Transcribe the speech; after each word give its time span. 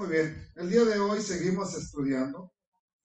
Muy 0.00 0.08
bien, 0.08 0.50
el 0.56 0.70
día 0.70 0.82
de 0.86 0.98
hoy 0.98 1.20
seguimos 1.20 1.76
estudiando, 1.76 2.54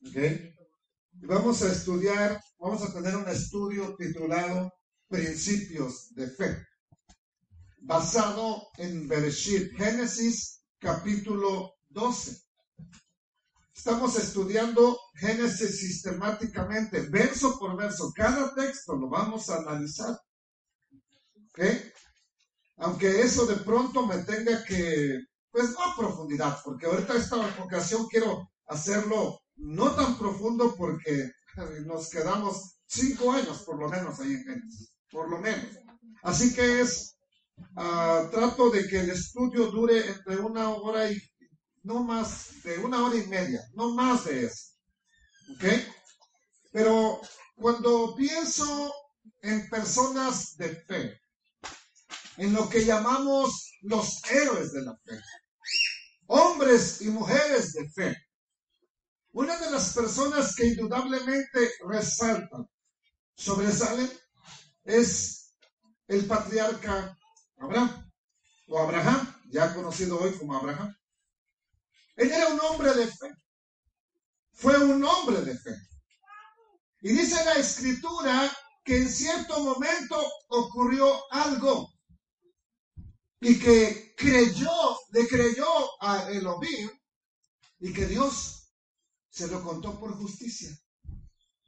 ¿ok? 0.08 0.16
Y 0.16 1.26
vamos 1.26 1.62
a 1.62 1.70
estudiar, 1.70 2.42
vamos 2.58 2.84
a 2.84 2.94
tener 2.94 3.18
un 3.18 3.28
estudio 3.28 3.98
titulado 3.98 4.72
Principios 5.10 6.14
de 6.16 6.30
Fe, 6.30 6.66
basado 7.82 8.70
en 8.78 9.10
Bereshit, 9.10 9.76
Génesis 9.76 10.64
capítulo 10.80 11.74
12. 11.90 12.42
Estamos 13.76 14.18
estudiando 14.18 14.98
Génesis 15.16 15.78
sistemáticamente, 15.78 17.02
verso 17.10 17.60
por 17.60 17.76
verso. 17.76 18.14
Cada 18.16 18.56
texto 18.56 18.96
lo 18.96 19.10
vamos 19.10 19.50
a 19.50 19.58
analizar. 19.58 20.18
¿Ok? 21.50 21.60
Aunque 22.78 23.20
eso 23.20 23.46
de 23.46 23.58
pronto 23.58 24.08
me 24.08 24.20
tenga 24.20 24.64
que, 24.64 25.20
pues 25.56 25.74
a 25.80 25.96
profundidad, 25.96 26.60
porque 26.66 26.86
ahorita 26.86 27.16
esta 27.16 27.38
ocasión 27.64 28.06
quiero 28.10 28.52
hacerlo 28.68 29.40
no 29.56 29.96
tan 29.96 30.18
profundo 30.18 30.76
porque 30.76 31.32
nos 31.86 32.10
quedamos 32.10 32.76
cinco 32.86 33.32
años 33.32 33.60
por 33.60 33.80
lo 33.80 33.88
menos 33.88 34.20
ahí 34.20 34.34
en 34.34 34.44
Génesis, 34.44 34.94
por 35.10 35.30
lo 35.30 35.40
menos. 35.40 35.66
Así 36.24 36.54
que 36.54 36.82
es, 36.82 37.16
uh, 37.78 38.30
trato 38.32 38.70
de 38.70 38.86
que 38.86 39.00
el 39.00 39.12
estudio 39.12 39.68
dure 39.68 40.06
entre 40.06 40.36
una 40.36 40.72
hora 40.72 41.10
y 41.10 41.18
no 41.84 42.04
más 42.04 42.62
de 42.64 42.78
una 42.80 43.06
hora 43.06 43.16
y 43.16 43.26
media, 43.28 43.62
no 43.76 43.96
más 43.96 44.26
de 44.26 44.48
eso. 44.48 44.74
¿Ok? 45.54 45.64
Pero 46.74 47.22
cuando 47.56 48.14
pienso 48.14 48.94
en 49.42 49.70
personas 49.70 50.58
de 50.58 50.76
fe, 50.82 51.22
en 52.36 52.52
lo 52.52 52.68
que 52.68 52.84
llamamos 52.84 53.72
los 53.84 54.22
héroes 54.30 54.74
de 54.74 54.82
la 54.82 54.98
fe, 54.98 55.18
hombres 56.28 57.02
y 57.02 57.10
mujeres 57.10 57.74
de 57.74 57.90
fe, 57.90 58.18
una 59.32 59.58
de 59.58 59.70
las 59.72 59.94
personas 59.94 60.56
que 60.56 60.68
indudablemente 60.68 61.72
resaltan, 61.88 62.70
sobresalen, 63.36 64.10
es 64.84 65.54
el 66.08 66.26
patriarca 66.26 67.18
Abraham, 67.58 68.12
o 68.68 68.80
Abraham, 68.80 69.42
ya 69.50 69.74
conocido 69.74 70.20
hoy 70.20 70.32
como 70.38 70.56
Abraham. 70.56 70.96
Él 72.16 72.32
era 72.32 72.48
un 72.48 72.60
hombre 72.62 72.94
de 72.94 73.08
fe. 73.08 73.34
Fue 74.54 74.78
un 74.78 75.04
hombre 75.04 75.42
de 75.42 75.58
fe. 75.58 75.76
Y 77.02 77.10
dice 77.10 77.44
la 77.44 77.56
escritura 77.56 78.52
que 78.84 78.98
en 78.98 79.10
cierto 79.10 79.60
momento 79.60 80.18
ocurrió 80.48 81.12
algo 81.32 81.95
y 83.48 83.60
que 83.60 84.16
creyó, 84.18 84.98
le 85.12 85.28
creyó 85.28 85.68
a 86.02 86.32
Elohim 86.32 86.90
y 87.80 87.94
que 87.94 88.08
Dios 88.08 88.72
se 89.30 89.48
lo 89.48 89.64
contó 89.64 90.00
por 90.00 90.18
justicia. 90.18 90.76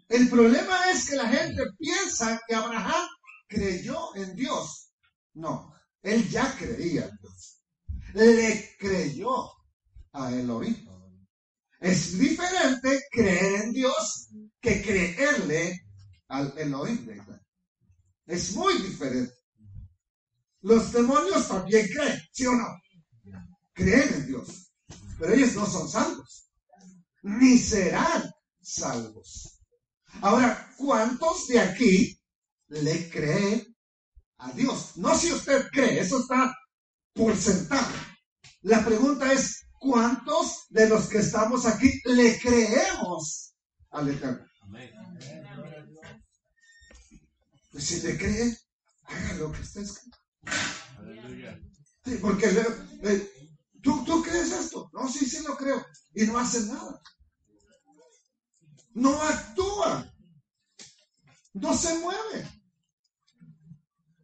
El 0.09 0.27
problema 0.27 0.89
es 0.89 1.07
que 1.07 1.17
la 1.17 1.29
gente 1.29 1.61
piensa 1.77 2.41
que 2.47 2.55
Abraham 2.55 3.07
creyó 3.47 4.15
en 4.15 4.35
Dios. 4.35 4.91
No, 5.35 5.71
él 6.01 6.27
ya 6.27 6.51
creía 6.57 7.05
en 7.05 7.17
Dios. 7.21 7.61
Le 8.13 8.75
creyó 8.79 9.51
a 10.13 10.33
Elohim. 10.33 10.83
Es 11.79 12.17
diferente 12.17 13.03
creer 13.11 13.65
en 13.65 13.71
Dios 13.71 14.29
que 14.59 14.81
creerle 14.81 15.85
al 16.27 16.57
Elohim. 16.57 17.07
Es 18.25 18.55
muy 18.55 18.81
diferente. 18.81 19.36
Los 20.67 20.91
demonios 20.91 21.47
también 21.47 21.87
creen, 21.87 22.21
¿sí 22.31 22.45
o 22.45 22.51
no? 22.51 22.67
Creen 23.73 24.13
en 24.13 24.27
Dios. 24.27 24.71
Pero 25.17 25.33
ellos 25.33 25.53
no 25.55 25.65
son 25.65 25.89
salvos. 25.89 26.49
Ni 27.23 27.57
serán 27.57 28.31
salvos. 28.61 29.61
Ahora, 30.21 30.73
¿cuántos 30.77 31.47
de 31.47 31.59
aquí 31.59 32.19
le 32.67 33.09
creen 33.09 33.75
a 34.37 34.51
Dios? 34.51 34.97
No 34.97 35.17
si 35.17 35.31
usted 35.31 35.67
cree, 35.71 35.99
eso 35.99 36.19
está 36.19 36.53
por 37.13 37.35
sentado. 37.35 37.93
La 38.61 38.83
pregunta 38.83 39.31
es, 39.31 39.67
¿Cuántos 39.79 40.65
de 40.69 40.89
los 40.89 41.07
que 41.07 41.19
estamos 41.19 41.65
aquí 41.65 42.01
le 42.05 42.39
creemos 42.39 43.53
al 43.91 44.09
Eterno? 44.09 44.45
Pues 47.71 47.83
si 47.83 48.01
le 48.01 48.17
cree, 48.17 48.57
haga 49.03 49.33
lo 49.35 49.51
que 49.51 49.61
está 49.61 49.81
escrito. 49.81 50.16
Porque 52.21 52.47
¿tú, 53.81 54.03
¿tú 54.05 54.23
crees 54.23 54.51
esto? 54.51 54.89
No, 54.93 55.07
sí, 55.09 55.25
sí 55.25 55.43
lo 55.45 55.57
creo. 55.57 55.85
Y 56.13 56.25
no 56.25 56.37
hace 56.37 56.65
nada. 56.67 57.01
No 58.93 59.21
actúa. 59.21 60.13
No 61.53 61.73
se 61.75 61.99
mueve. 61.99 62.47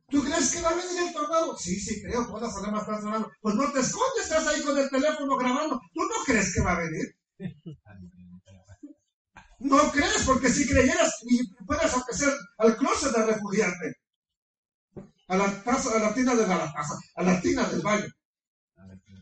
¿Tú 0.10 0.24
crees 0.24 0.52
que 0.52 0.62
va 0.62 0.70
a 0.70 0.76
venir 0.76 1.08
el 1.08 1.14
tornado? 1.14 1.58
Sí, 1.58 1.80
sí, 1.80 2.02
creo, 2.04 2.28
todas 2.28 2.44
las 2.44 2.58
alarmas 2.58 2.88
están. 2.88 3.26
Pues 3.42 3.56
no 3.56 3.72
te 3.72 3.80
escondes, 3.80 4.24
estás 4.24 4.46
ahí 4.48 4.62
con 4.62 4.78
el 4.78 4.90
teléfono 4.90 5.36
grabando. 5.38 5.82
¿Tú 5.92 6.02
no 6.02 6.24
crees 6.26 6.54
que 6.54 6.62
va 6.62 6.74
a 6.74 6.80
venir? 6.80 7.18
No 9.60 9.92
crees, 9.92 10.24
porque 10.26 10.50
si 10.50 10.68
creyeras 10.68 11.20
y 11.26 11.48
puedes 11.66 11.92
ser 12.12 12.34
al 12.58 12.78
closet 12.78 13.16
de 13.16 13.26
refugiarte, 13.26 14.03
a 15.34 15.38
la 15.38 15.64
taza, 15.64 15.96
a 15.96 16.00
la 16.00 16.14
tina 16.14 16.36
de 16.36 16.48
la, 16.48 16.74
a 17.16 17.24
la 17.24 17.42
tina 17.42 17.68
del 17.68 17.82
baño, 17.82 18.08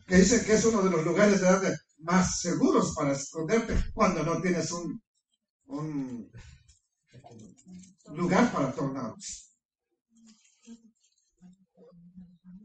que 0.06 0.16
dicen 0.16 0.44
que 0.44 0.54
es 0.54 0.64
uno 0.66 0.82
de 0.82 0.90
los 0.90 1.04
lugares 1.04 1.40
de 1.40 1.48
edad 1.48 1.74
más 1.98 2.40
seguros 2.40 2.94
para 2.94 3.12
esconderte 3.12 3.82
cuando 3.94 4.22
no 4.22 4.40
tienes 4.40 4.70
un, 4.72 5.00
lugar 8.08 8.52
para 8.52 8.72
tornados. 8.72 9.56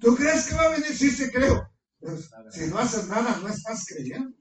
¿Tú 0.02 0.16
crees 0.16 0.47
que 0.47 0.56
va 0.56 0.63
a 0.63 0.69
venir? 0.69 0.96
Sí, 0.96 1.09
sí, 1.09 1.31
creo. 1.31 1.72
si 2.52 2.68
no 2.68 2.80
haces 2.80 3.07
nada, 3.07 3.38
no 3.38 3.47
estás 3.47 3.86
creyendo. 3.88 4.36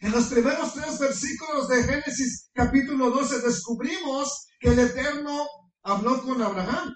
En 0.00 0.12
los 0.12 0.26
primeros 0.26 0.74
tres 0.74 0.98
versículos 0.98 1.68
de 1.68 1.82
Génesis 1.82 2.50
capítulo 2.52 3.10
12 3.10 3.40
descubrimos 3.40 4.46
que 4.60 4.68
el 4.68 4.78
Eterno 4.78 5.46
habló 5.82 6.22
con 6.22 6.40
Abraham, 6.40 6.94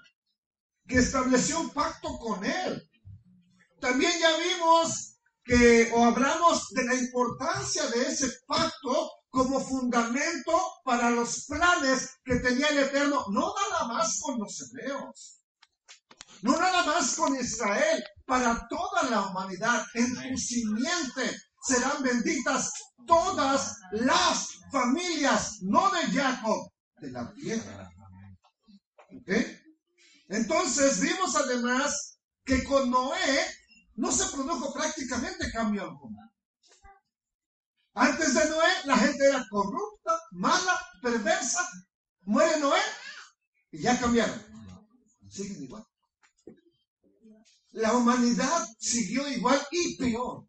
que 0.89 0.97
estableció 0.97 1.59
un 1.61 1.69
pacto 1.69 2.17
con 2.17 2.43
él. 2.43 2.89
También 3.79 4.11
ya 4.19 4.31
vimos 4.37 5.19
que, 5.45 5.91
o 5.93 6.03
hablamos 6.03 6.69
de 6.71 6.83
la 6.83 6.95
importancia 6.95 7.85
de 7.87 8.07
ese 8.07 8.27
pacto 8.47 9.11
como 9.29 9.59
fundamento 9.59 10.59
para 10.83 11.11
los 11.11 11.45
planes 11.45 12.17
que 12.25 12.37
tenía 12.37 12.67
el 12.69 12.79
Eterno, 12.79 13.23
no 13.29 13.53
nada 13.69 13.87
más 13.87 14.19
con 14.19 14.39
los 14.39 14.59
hebreos, 14.61 15.39
no 16.41 16.57
nada 16.57 16.83
más 16.83 17.15
con 17.15 17.35
Israel, 17.35 18.03
para 18.25 18.67
toda 18.67 19.03
la 19.11 19.27
humanidad. 19.27 19.85
En 19.93 20.15
tu 20.15 20.37
simiente 20.37 21.39
serán 21.61 22.01
benditas 22.01 22.73
todas 23.05 23.77
las 23.91 24.47
familias, 24.71 25.59
no 25.61 25.91
de 25.91 26.19
Jacob, 26.19 26.71
de 26.97 27.11
la 27.11 27.31
tierra. 27.33 27.91
Entonces 30.29 31.01
vimos 31.01 31.35
además 31.35 32.19
que 32.45 32.63
con 32.63 32.89
Noé 32.89 33.45
no 33.95 34.11
se 34.11 34.25
produjo 34.33 34.73
prácticamente 34.73 35.51
cambio 35.51 35.83
alguno. 35.83 36.17
Antes 37.93 38.33
de 38.33 38.49
Noé 38.49 38.69
la 38.85 38.97
gente 38.97 39.25
era 39.25 39.45
corrupta, 39.49 40.21
mala, 40.31 40.79
perversa. 41.01 41.67
Muere 42.21 42.59
Noé 42.59 42.79
y 43.71 43.81
ya 43.81 43.99
cambiaron. 43.99 44.41
Siguen 45.29 45.63
igual 45.63 45.85
la 47.71 47.95
humanidad 47.95 48.67
siguió 48.79 49.27
igual 49.29 49.61
y 49.71 49.97
peor. 49.97 50.47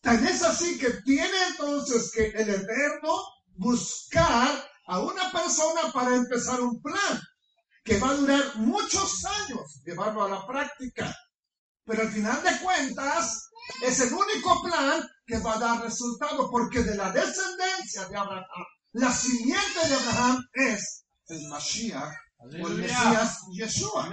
Tan 0.00 0.26
es 0.26 0.42
así 0.42 0.78
que 0.78 0.90
tiene 1.04 1.36
entonces 1.50 2.10
que 2.12 2.28
el 2.28 2.48
Eterno 2.48 3.14
buscar 3.56 4.70
a 4.86 5.00
una 5.00 5.30
persona 5.32 5.92
para 5.92 6.14
empezar 6.16 6.60
un 6.60 6.80
plan 6.80 7.20
que 7.88 7.98
va 7.98 8.10
a 8.10 8.14
durar 8.14 8.56
muchos 8.56 9.24
años 9.24 9.80
llevarlo 9.82 10.24
a 10.24 10.28
la 10.28 10.46
práctica. 10.46 11.14
Pero 11.86 12.02
al 12.02 12.10
final 12.10 12.42
de 12.42 12.58
cuentas 12.58 13.48
es 13.82 14.00
el 14.00 14.12
único 14.12 14.62
plan 14.62 15.02
que 15.26 15.38
va 15.38 15.54
a 15.54 15.58
dar 15.58 15.82
resultado 15.82 16.50
porque 16.50 16.82
de 16.82 16.94
la 16.94 17.10
descendencia 17.10 18.06
de 18.08 18.16
Abraham, 18.16 18.44
la 18.92 19.10
simiente 19.10 19.88
de 19.88 19.94
Abraham 19.94 20.44
es 20.52 21.06
el 21.28 21.48
Mashiach 21.48 22.14
o 22.40 22.68
el 22.68 22.74
Mesías 22.74 23.38
Yeshua. 23.52 24.10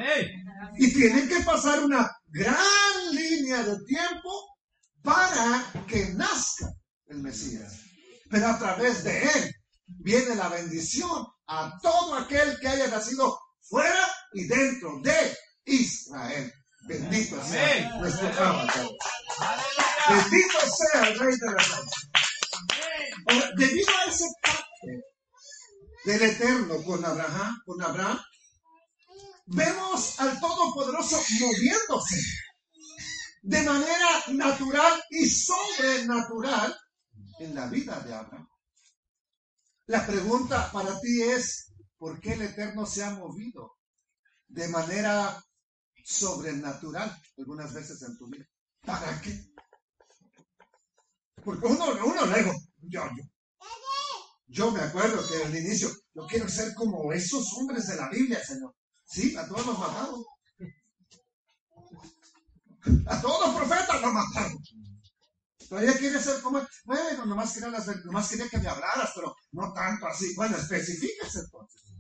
Y 0.78 0.94
tienen 0.94 1.28
que 1.28 1.42
pasar 1.42 1.84
una 1.84 2.10
gran 2.28 3.12
línea 3.12 3.62
de 3.62 3.84
tiempo 3.84 4.32
para 5.04 5.66
que 5.86 6.14
nazca 6.14 6.72
el 7.08 7.18
Mesías. 7.18 7.82
Pero 8.30 8.48
a 8.48 8.58
través 8.58 9.04
de 9.04 9.22
él 9.22 9.56
viene 9.88 10.34
la 10.36 10.48
bendición 10.48 11.28
a 11.48 11.78
todo 11.82 12.16
aquel 12.16 12.58
que 12.60 12.70
haya 12.70 12.88
nacido 12.88 13.38
fuera 13.70 14.08
y 14.34 14.48
dentro 14.48 15.00
de 15.02 15.38
Israel. 15.66 16.54
Bendito 16.88 17.44
sea 17.44 17.98
nuestro 17.98 18.32
Padre. 18.36 18.90
Bendito 20.10 20.60
sea 20.60 21.08
el 21.08 21.20
Rey 21.20 21.36
de 21.38 21.46
la 21.48 21.64
Ahora, 23.28 23.52
debido 23.58 23.90
a 23.90 24.06
ese 24.06 24.26
pacto 24.42 24.88
del 26.06 26.22
Eterno 26.22 26.84
con 26.84 27.04
Abraham, 27.04 27.62
con 27.66 27.82
Abraham, 27.82 28.20
vemos 29.48 30.20
al 30.20 30.40
Todopoderoso 30.40 31.20
moviéndose 31.40 32.22
de 33.42 33.62
manera 33.64 34.24
natural 34.30 35.04
y 35.10 35.28
sobrenatural 35.28 36.76
en 37.40 37.56
la 37.56 37.68
vida 37.68 38.00
de 38.02 38.14
Abraham. 38.14 38.48
La 39.88 40.06
pregunta 40.06 40.72
para 40.72 41.00
ti 41.00 41.22
es, 41.22 41.72
¿por 42.06 42.22
qué 42.22 42.34
el 42.34 42.44
Eterno 42.44 42.86
se 42.86 43.04
ha 43.04 43.10
movido 43.16 43.80
de 44.48 44.68
manera 44.68 45.44
sobrenatural 46.04 47.20
algunas 47.36 47.74
veces 47.74 48.00
en 48.04 48.16
tu 48.16 48.28
vida? 48.28 48.46
¿Para 48.86 49.20
qué? 49.22 49.52
Porque 51.44 51.66
uno, 51.66 51.86
uno 52.06 52.26
luego, 52.28 52.54
yo, 52.78 53.02
yo, 53.18 53.24
yo 54.46 54.70
me 54.70 54.82
acuerdo 54.82 55.20
que 55.28 55.46
al 55.46 55.58
inicio, 55.58 55.90
yo 56.14 56.28
quiero 56.28 56.48
ser 56.48 56.76
como 56.76 57.12
esos 57.12 57.52
hombres 57.54 57.88
de 57.88 57.96
la 57.96 58.08
Biblia, 58.10 58.40
Señor. 58.46 58.76
Sí, 59.04 59.36
a 59.36 59.48
todos 59.48 59.66
los 59.66 59.80
mataron. 59.80 60.24
A 63.08 63.20
todos 63.20 63.48
los 63.48 63.56
profetas 63.56 64.02
los 64.04 64.14
mataron. 64.14 64.60
Todavía 65.68 65.98
quiere 65.98 66.22
ser 66.22 66.40
como, 66.44 66.62
bueno, 66.84 67.26
nomás 67.26 67.52
quería, 67.52 67.70
las, 67.70 67.88
nomás 68.06 68.30
quería 68.30 68.48
que 68.48 68.60
me 68.60 68.68
hablaras, 68.68 69.10
pero 69.16 69.36
no 69.54 69.74
tanto 69.74 70.06
así. 70.06 70.36
Bueno, 70.36 70.56
especifíquese 70.56 71.40
entonces. 71.40 71.95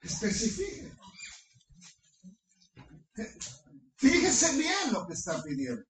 Especifique. 0.00 0.92
Fíjese 3.96 4.56
bien 4.56 4.92
lo 4.92 5.06
que 5.06 5.14
está 5.14 5.42
pidiendo. 5.42 5.84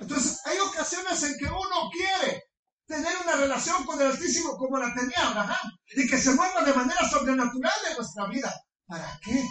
Entonces, 0.00 0.40
hay 0.44 0.58
ocasiones 0.58 1.22
en 1.22 1.38
que 1.38 1.46
uno 1.46 1.90
quiere 1.92 2.44
tener 2.86 3.16
una 3.22 3.36
relación 3.36 3.84
con 3.84 4.00
el 4.00 4.08
Altísimo 4.08 4.56
como 4.56 4.78
la 4.78 4.94
tenía 4.94 5.28
Abraham 5.28 5.78
y 5.94 6.08
que 6.08 6.18
se 6.18 6.34
mueva 6.34 6.64
de 6.64 6.72
manera 6.72 7.08
sobrenatural 7.08 7.72
en 7.90 7.96
nuestra 7.96 8.26
vida. 8.26 8.52
¿Para 8.86 9.20
qué? 9.22 9.46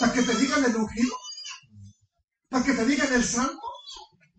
¿Para 0.00 0.12
que 0.12 0.22
te 0.22 0.34
digan 0.36 0.64
el 0.64 0.76
ungido? 0.76 1.16
¿Para 2.48 2.64
que 2.64 2.72
te 2.72 2.84
digan 2.86 3.12
el 3.12 3.24
santo? 3.24 3.60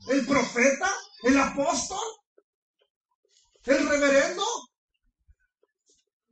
¿El 0.07 0.25
profeta? 0.25 0.89
¿El 1.23 1.39
apóstol? 1.39 2.05
¿El 3.65 3.87
reverendo? 3.87 4.43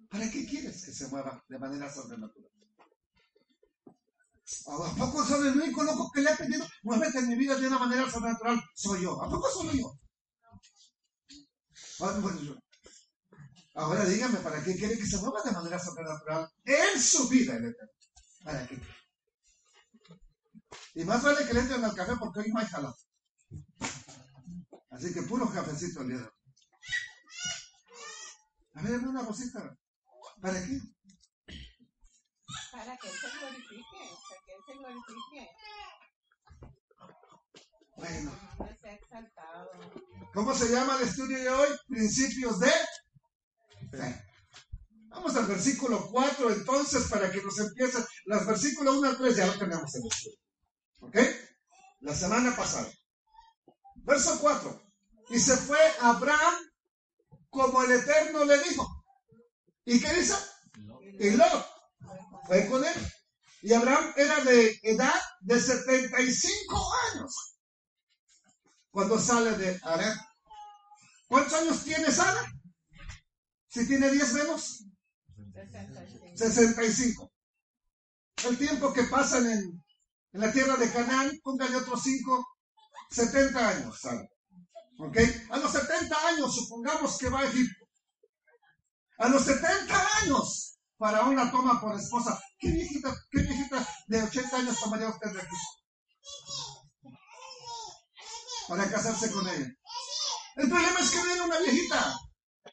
¿Para 0.09 0.29
qué 0.29 0.45
quieres 0.45 0.85
que 0.85 0.91
se 0.91 1.07
mueva 1.07 1.41
de 1.47 1.57
manera 1.57 1.91
sobrenatural? 1.91 2.51
¿A 4.67 4.95
poco 4.97 5.25
soy 5.25 5.47
el 5.47 5.61
único 5.61 5.81
loco 5.83 6.11
que 6.13 6.21
le 6.21 6.29
ha 6.29 6.35
pedido 6.35 6.67
muévete 6.83 7.19
en 7.19 7.29
mi 7.29 7.35
vida 7.35 7.55
de 7.55 7.67
una 7.67 7.79
manera 7.79 8.11
sobrenatural? 8.11 8.61
Soy 8.75 9.03
yo. 9.03 9.23
¿A 9.23 9.29
poco 9.29 9.49
soy 9.49 9.79
yo? 9.79 9.97
Ahora 13.75 14.03
dígame, 14.03 14.39
¿para 14.39 14.61
qué 14.61 14.75
quiere 14.75 14.97
que 14.97 15.05
se 15.05 15.19
mueva 15.19 15.41
de 15.41 15.51
manera 15.51 15.79
sobrenatural 15.79 16.51
en 16.65 17.01
su 17.01 17.29
vida? 17.29 17.57
¿Para 18.43 18.67
qué? 18.67 18.81
Y 20.95 21.05
más 21.05 21.23
vale 21.23 21.47
que 21.47 21.53
le 21.53 21.61
entren 21.61 21.85
al 21.85 21.95
café 21.95 22.17
porque 22.19 22.41
hoy 22.41 22.51
no 22.51 22.59
hay 22.59 22.65
jalado. 22.65 22.97
Así 24.91 25.13
que 25.13 25.21
puro 25.23 25.51
cafecito 25.51 26.01
el 26.01 26.07
día 26.09 26.17
de 26.17 26.23
hoy. 26.23 26.31
A 28.73 28.81
ver, 28.83 28.99
una 28.99 29.21
rosita. 29.23 29.77
¿Para 30.41 30.65
qué? 30.65 30.79
Para 32.71 32.97
que 32.97 33.09
se 33.09 33.29
glorifique, 33.39 34.01
para 34.27 34.41
que 34.45 34.53
se 34.65 34.77
glorifique. 34.77 35.49
Bueno. 37.95 38.51
¿Cómo 40.33 40.53
se 40.53 40.69
llama 40.69 40.97
el 40.97 41.07
estudio 41.07 41.37
de 41.37 41.49
hoy? 41.49 41.69
Principios 41.87 42.59
de 42.59 42.71
fe. 43.91 44.25
Vamos 45.07 45.35
al 45.35 45.45
versículo 45.45 46.09
4 46.09 46.51
entonces 46.51 47.09
para 47.09 47.31
que 47.31 47.41
nos 47.41 47.57
empiecen. 47.59 48.03
Los 48.25 48.45
versículos 48.45 48.97
1 48.97 49.09
al 49.09 49.17
3 49.17 49.35
ya 49.35 49.47
lo 49.47 49.57
tenemos 49.57 49.95
en 49.95 50.01
el 50.01 50.07
estudio. 50.07 50.37
¿Ok? 50.99 51.17
La 52.01 52.15
semana 52.15 52.55
pasada. 52.55 52.89
Verso 53.95 54.39
4. 54.39 54.80
Y 55.31 55.39
se 55.39 55.55
fue 55.55 55.79
Abraham 56.01 56.55
como 57.49 57.81
el 57.83 57.91
Eterno 57.93 58.43
le 58.43 58.61
dijo. 58.63 59.05
¿Y 59.85 60.01
qué 60.01 60.13
dice? 60.13 60.35
Y 61.19 61.29
Lot 61.31 61.65
fue 62.47 62.69
con 62.69 62.83
él. 62.83 63.11
Y 63.61 63.73
Abraham 63.73 64.13
era 64.17 64.43
de 64.43 64.77
edad 64.83 65.21
de 65.39 65.57
75 65.57 66.93
años 67.13 67.33
cuando 68.89 69.17
sale 69.17 69.51
de 69.51 69.79
Arán. 69.83 70.17
¿Cuántos 71.27 71.53
años 71.53 71.83
tiene 71.85 72.11
Sara? 72.11 72.43
Si 73.69 73.87
tiene 73.87 74.11
10 74.11 74.33
menos. 74.33 74.83
65. 76.35 77.31
El 78.49 78.57
tiempo 78.57 78.91
que 78.91 79.03
pasan 79.03 79.49
en, 79.49 79.83
en 80.33 80.41
la 80.41 80.51
tierra 80.51 80.75
de 80.75 80.91
Canaán, 80.91 81.39
póngale 81.41 81.77
otros 81.77 82.03
5, 82.03 82.45
70 83.11 83.69
años. 83.69 84.01
¿Ok? 85.01 85.17
A 85.49 85.57
los 85.57 85.71
70 85.71 86.27
años, 86.27 86.55
supongamos 86.55 87.17
que 87.17 87.29
va 87.29 87.39
a 87.39 87.45
Egipto. 87.45 87.85
A 89.17 89.29
los 89.29 89.43
70 89.43 90.17
años, 90.21 90.77
para 90.97 91.23
una 91.23 91.51
toma 91.51 91.81
por 91.81 91.95
esposa. 91.95 92.39
¿Qué 92.59 92.69
viejita, 92.69 93.11
qué 93.31 93.41
viejita 93.41 93.87
de 94.07 94.21
80 94.21 94.57
años 94.57 94.79
tomaría 94.79 95.09
usted 95.09 95.31
de 95.31 95.41
aquí? 95.41 95.55
Para 98.67 98.89
casarse 98.89 99.31
con 99.31 99.47
ella. 99.47 99.67
El 100.57 100.69
problema 100.69 100.99
es 100.99 101.09
que 101.09 101.23
viene 101.23 101.41
una 101.41 101.59
viejita, 101.59 102.19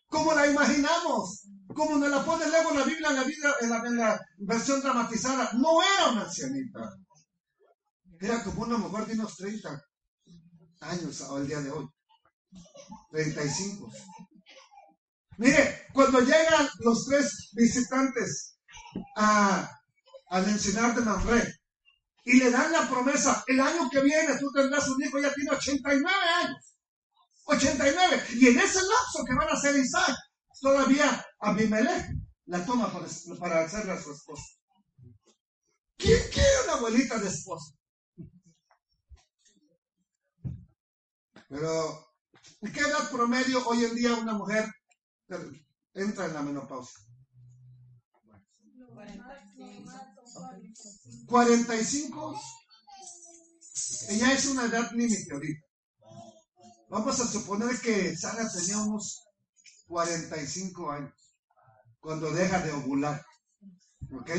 como 0.09 0.35
la 0.35 0.47
imaginamos, 0.47 1.49
como 1.75 1.97
nos 1.97 2.11
la 2.11 2.25
pone 2.27 2.47
luego 2.47 2.75
la 2.75 2.85
Biblia 2.85 3.09
en 3.09 3.71
la, 3.71 3.79
la, 3.79 3.87
en 3.89 3.97
la 3.97 4.21
versión 4.37 4.83
dramatizada. 4.83 5.53
No 5.55 5.83
era 5.83 6.11
una 6.13 6.23
ancianita. 6.25 6.81
Era 8.21 8.45
como 8.45 8.65
una 8.65 8.77
mujer 8.77 9.07
de 9.07 9.15
unos 9.15 9.35
30 9.37 9.83
años 10.81 11.23
al 11.23 11.47
día 11.49 11.61
de 11.61 11.71
hoy. 11.71 11.89
35. 13.11 13.91
Mire, 15.39 15.87
cuando 15.93 16.21
llegan 16.21 16.69
los 16.81 17.07
tres 17.07 17.51
visitantes 17.53 18.59
a, 19.17 19.71
al 20.31 20.49
encinar 20.49 20.95
de 20.95 21.03
Mamre 21.03 21.61
y 22.25 22.39
le 22.39 22.51
dan 22.51 22.73
la 22.73 22.89
promesa, 22.89 23.45
el 23.47 23.61
año 23.61 23.89
que 23.91 24.01
viene 24.01 24.39
tú 24.39 24.51
tendrás 24.53 24.89
un 24.89 25.03
hijo, 25.03 25.21
ya 25.21 25.33
tiene 25.33 25.51
89 25.51 26.15
años. 26.45 26.77
89. 27.45 28.25
Y 28.35 28.49
en 28.49 28.59
ese 28.59 28.81
lapso 28.81 29.25
que 29.27 29.35
van 29.35 29.49
a 29.49 29.61
ser 29.61 29.77
Isaac, 29.77 30.15
todavía 30.61 31.25
Abimelech 31.41 32.07
la 32.47 32.65
toma 32.65 32.93
para, 32.93 33.07
para 33.39 33.65
hacerla 33.65 33.95
a 33.95 34.03
su 34.03 34.13
esposa. 34.13 34.43
¿Quién 35.97 36.21
quiere 36.33 36.63
una 36.65 36.75
abuelita 36.75 37.19
de 37.19 37.29
esposa? 37.29 37.75
Pero, 41.49 42.08
¿en 42.61 42.73
qué 42.73 42.81
edad 42.81 43.11
promedio 43.11 43.67
hoy 43.67 43.85
en 43.85 43.95
día 43.95 44.15
una 44.15 44.35
mujer 44.35 44.67
entra 45.95 46.27
en 46.27 46.35
la 46.35 46.43
menopausia? 46.43 46.99
45. 51.27 52.41
Ella 54.11 54.33
es 54.33 54.47
una 54.47 54.65
edad 54.65 54.91
límite 54.93 55.33
ahorita. 55.33 55.67
Vamos 56.89 57.21
a 57.21 57.27
suponer 57.27 57.79
que 57.81 58.17
Sara 58.17 58.51
tenía 58.51 58.79
unos 58.79 59.23
45 59.87 60.91
años 60.91 61.13
cuando 62.01 62.31
deja 62.31 62.61
de 62.61 62.73
ovular. 62.73 63.25
¿Ok? 64.13 64.31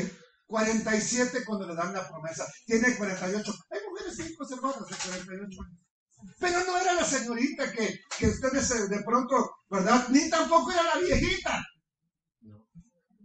47 0.46 1.44
cuando 1.44 1.68
le 1.68 1.76
dan 1.76 1.92
la 1.92 2.08
promesa. 2.08 2.44
Tiene 2.66 2.96
48. 2.96 3.54
Hay 3.70 3.80
mujeres 3.88 4.18
muy 4.18 4.34
conservadas 4.34 4.88
de 4.88 4.96
48 4.96 5.62
años. 5.62 5.89
Pero 6.38 6.64
no 6.64 6.76
era 6.78 6.94
la 6.94 7.04
señorita 7.04 7.70
que, 7.72 8.00
que 8.18 8.28
ustedes 8.28 8.88
de 8.88 9.02
pronto, 9.02 9.56
¿verdad? 9.68 10.08
Ni 10.08 10.28
tampoco 10.28 10.70
era 10.72 10.82
la 10.82 11.00
viejita 11.00 11.64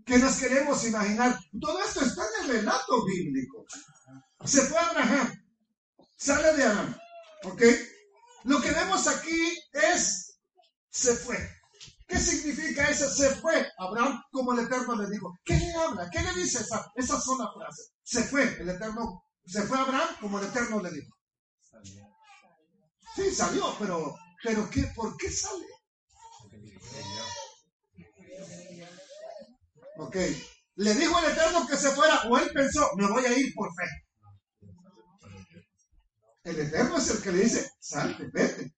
que 0.05 0.19
nos 0.19 0.37
queremos 0.37 0.85
imaginar. 0.85 1.37
Todo 1.59 1.83
esto 1.83 2.01
está 2.01 2.23
en 2.23 2.43
el 2.43 2.57
relato 2.57 3.03
bíblico. 3.05 3.65
Se 4.45 4.61
fue 4.61 4.77
Abraham, 4.77 5.33
sale 6.15 6.53
de 6.53 6.63
Abraham, 6.63 6.95
¿ok? 7.45 7.61
Lo 8.43 8.61
que 8.61 8.71
vemos 8.71 9.07
aquí 9.07 9.57
es, 9.73 10.37
se 10.89 11.15
fue. 11.15 11.37
¿Qué 12.07 12.19
significa 12.19 12.87
ese 12.87 13.09
se 13.09 13.31
fue? 13.37 13.67
Abraham, 13.79 14.21
como 14.31 14.53
el 14.53 14.59
Eterno 14.59 14.95
le 14.95 15.09
dijo. 15.09 15.35
¿Qué 15.43 15.57
le 15.57 15.73
habla? 15.73 16.07
¿Qué 16.11 16.21
le 16.21 16.33
dice 16.33 16.59
esa, 16.59 16.91
esa 16.95 17.19
sola 17.19 17.49
frase? 17.51 17.81
Se 18.03 18.23
fue, 18.25 18.43
el 18.61 18.69
Eterno, 18.69 19.23
se 19.43 19.63
fue 19.63 19.79
Abraham 19.79 20.09
como 20.21 20.37
el 20.39 20.45
Eterno 20.45 20.79
le 20.83 20.91
dijo. 20.91 21.14
Sí, 23.15 23.33
salió, 23.33 23.75
pero, 23.79 24.15
pero 24.43 24.69
¿qué, 24.69 24.83
¿por 24.95 25.15
qué 25.17 25.31
sale? 25.31 25.65
Ok, 29.97 30.17
le 30.75 30.93
dijo 30.93 31.17
al 31.17 31.31
Eterno 31.31 31.65
que 31.65 31.77
se 31.77 31.91
fuera 31.91 32.23
o 32.29 32.37
él 32.37 32.49
pensó, 32.53 32.89
me 32.97 33.07
voy 33.07 33.25
a 33.25 33.37
ir 33.37 33.53
por 33.53 33.69
fe. 33.73 34.05
El 36.43 36.59
Eterno 36.59 36.97
es 36.97 37.09
el 37.09 37.21
que 37.23 37.31
le 37.31 37.43
dice, 37.43 37.71
salte, 37.79 38.29
vete. 38.33 38.75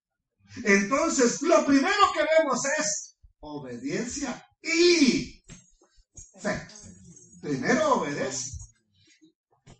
Entonces, 0.63 1.41
lo 1.41 1.65
primero 1.65 2.13
que 2.13 2.25
vemos 2.37 2.61
es 2.77 3.17
obediencia 3.39 4.45
y 4.61 5.43
fe. 6.39 6.67
Primero 7.41 7.95
obedece 7.95 8.51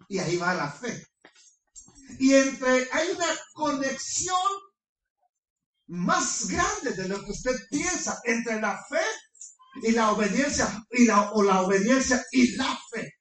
y 0.10 0.20
ahí 0.20 0.38
va 0.38 0.54
la 0.54 0.72
fe. 0.72 1.07
Y 2.20 2.34
entre 2.34 2.88
hay 2.92 3.10
una 3.12 3.28
conexión 3.54 4.38
más 5.88 6.48
grande 6.48 6.92
de 6.92 7.08
lo 7.08 7.24
que 7.24 7.32
usted 7.32 7.56
piensa 7.70 8.20
entre 8.26 8.60
la 8.60 8.78
fe 8.90 9.02
y 9.84 9.92
la 9.92 10.12
obediencia 10.12 10.68
y 10.92 11.06
la, 11.06 11.32
o 11.32 11.44
la 11.44 11.62
obediencia 11.62 12.24
y 12.32 12.56
la 12.56 12.78
fe. 12.92 13.14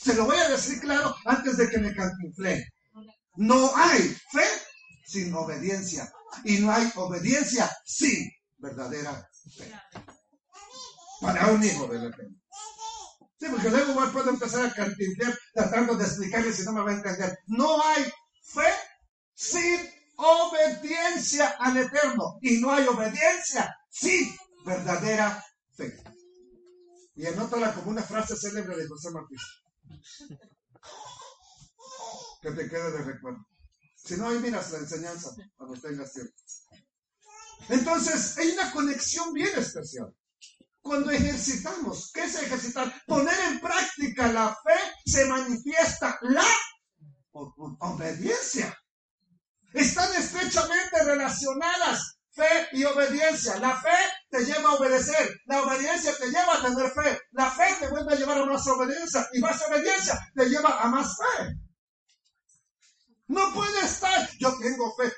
Se 0.00 0.14
lo 0.14 0.24
voy 0.24 0.36
a 0.36 0.48
decir 0.48 0.80
claro 0.80 1.14
antes 1.24 1.56
de 1.56 1.68
que 1.68 1.78
me 1.78 1.94
cantinfle. 1.94 2.72
No 3.36 3.74
hay 3.74 4.02
fe 4.32 4.44
sin 5.04 5.34
obediencia 5.34 6.10
y 6.44 6.58
no 6.58 6.72
hay 6.72 6.90
obediencia 6.94 7.70
sin 7.84 8.30
verdadera 8.58 9.28
fe. 9.56 9.72
Para 11.20 11.48
un 11.48 11.62
hijo 11.64 11.86
de 11.88 11.98
la 11.98 12.16
fe. 12.16 12.24
Sí, 13.38 13.46
porque 13.50 13.68
luego 13.68 14.12
puedo 14.12 14.30
empezar 14.30 14.64
a 14.64 14.72
cantinflar 14.72 15.38
tratando 15.52 15.96
de 15.96 16.04
explicarle 16.04 16.52
si 16.52 16.62
no 16.64 16.72
me 16.72 16.82
va 16.82 16.90
a 16.90 16.94
entender. 16.94 17.38
No 17.46 17.82
hay 17.82 18.10
fe 18.46 18.72
sin 19.34 19.80
obediencia 20.16 21.56
al 21.58 21.76
Eterno. 21.76 22.38
Y 22.40 22.58
no 22.60 22.72
hay 22.72 22.86
obediencia 22.86 23.76
sin 23.90 24.34
verdadera 24.64 25.44
fe. 25.76 26.02
Y 27.14 27.26
anótala 27.26 27.74
como 27.74 27.90
una 27.90 28.02
frase 28.02 28.36
célebre 28.36 28.76
de 28.76 28.88
José 28.88 29.10
Martí. 29.10 29.36
Que 32.42 32.50
te 32.52 32.68
quede 32.68 32.92
de 32.92 33.04
recuerdo. 33.04 33.46
Si 33.96 34.16
no, 34.16 34.28
ahí 34.28 34.38
miras 34.38 34.70
la 34.70 34.78
enseñanza 34.78 35.30
cuando 35.56 35.80
tengas 35.80 36.12
tiempo. 36.12 36.32
Entonces, 37.68 38.36
hay 38.38 38.50
una 38.50 38.70
conexión 38.70 39.32
bien 39.32 39.50
especial. 39.56 40.14
Cuando 40.80 41.10
ejercitamos, 41.10 42.12
¿qué 42.12 42.24
es 42.24 42.36
ejercitar? 42.36 43.02
Poner 43.06 43.34
en 43.50 43.60
práctica 43.60 44.30
la 44.32 44.50
fe, 44.50 44.78
se 45.04 45.24
manifiesta 45.24 46.18
la 46.22 46.46
obediencia. 47.80 48.76
Están 49.72 50.14
estrechamente 50.14 51.04
relacionadas 51.04 52.16
fe 52.36 52.68
y 52.72 52.84
obediencia. 52.84 53.58
La 53.58 53.80
fe 53.80 53.96
te 54.30 54.44
lleva 54.44 54.70
a 54.70 54.74
obedecer, 54.74 55.40
la 55.46 55.62
obediencia 55.62 56.14
te 56.16 56.26
lleva 56.26 56.54
a 56.54 56.62
tener 56.62 56.90
fe, 56.90 57.18
la 57.32 57.50
fe 57.50 57.64
te 57.80 57.88
vuelve 57.88 58.12
a 58.12 58.16
llevar 58.16 58.38
a 58.38 58.44
más 58.44 58.66
obediencia 58.66 59.26
y 59.32 59.40
más 59.40 59.60
obediencia 59.66 60.18
te 60.34 60.48
lleva 60.48 60.82
a 60.82 60.88
más 60.88 61.16
fe. 61.16 61.56
No 63.28 63.52
puede 63.52 63.80
estar, 63.80 64.28
yo 64.38 64.56
tengo 64.58 64.94
fe. 64.96 65.12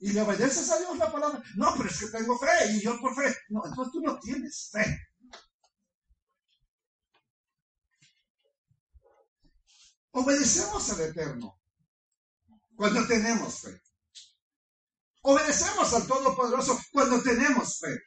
¿Y 0.00 0.12
le 0.12 0.20
obedeces 0.20 0.70
a 0.70 0.78
Dios 0.78 0.98
la 0.98 1.10
palabra? 1.10 1.42
No, 1.56 1.72
pero 1.76 1.88
es 1.88 1.98
que 1.98 2.06
tengo 2.08 2.38
fe 2.38 2.72
y 2.72 2.82
yo 2.82 3.00
por 3.00 3.14
fe. 3.14 3.34
No, 3.48 3.62
entonces 3.64 3.92
tú 3.92 4.00
no 4.02 4.18
tienes 4.18 4.68
fe. 4.70 4.84
Obedecemos 10.16 10.90
al 10.90 11.00
Eterno 11.00 11.58
cuando 12.76 13.04
tenemos 13.06 13.60
fe. 13.60 13.82
Obedecemos 15.22 15.92
al 15.92 16.06
Todopoderoso 16.06 16.78
cuando 16.92 17.20
tenemos 17.20 17.80
fe. 17.80 17.98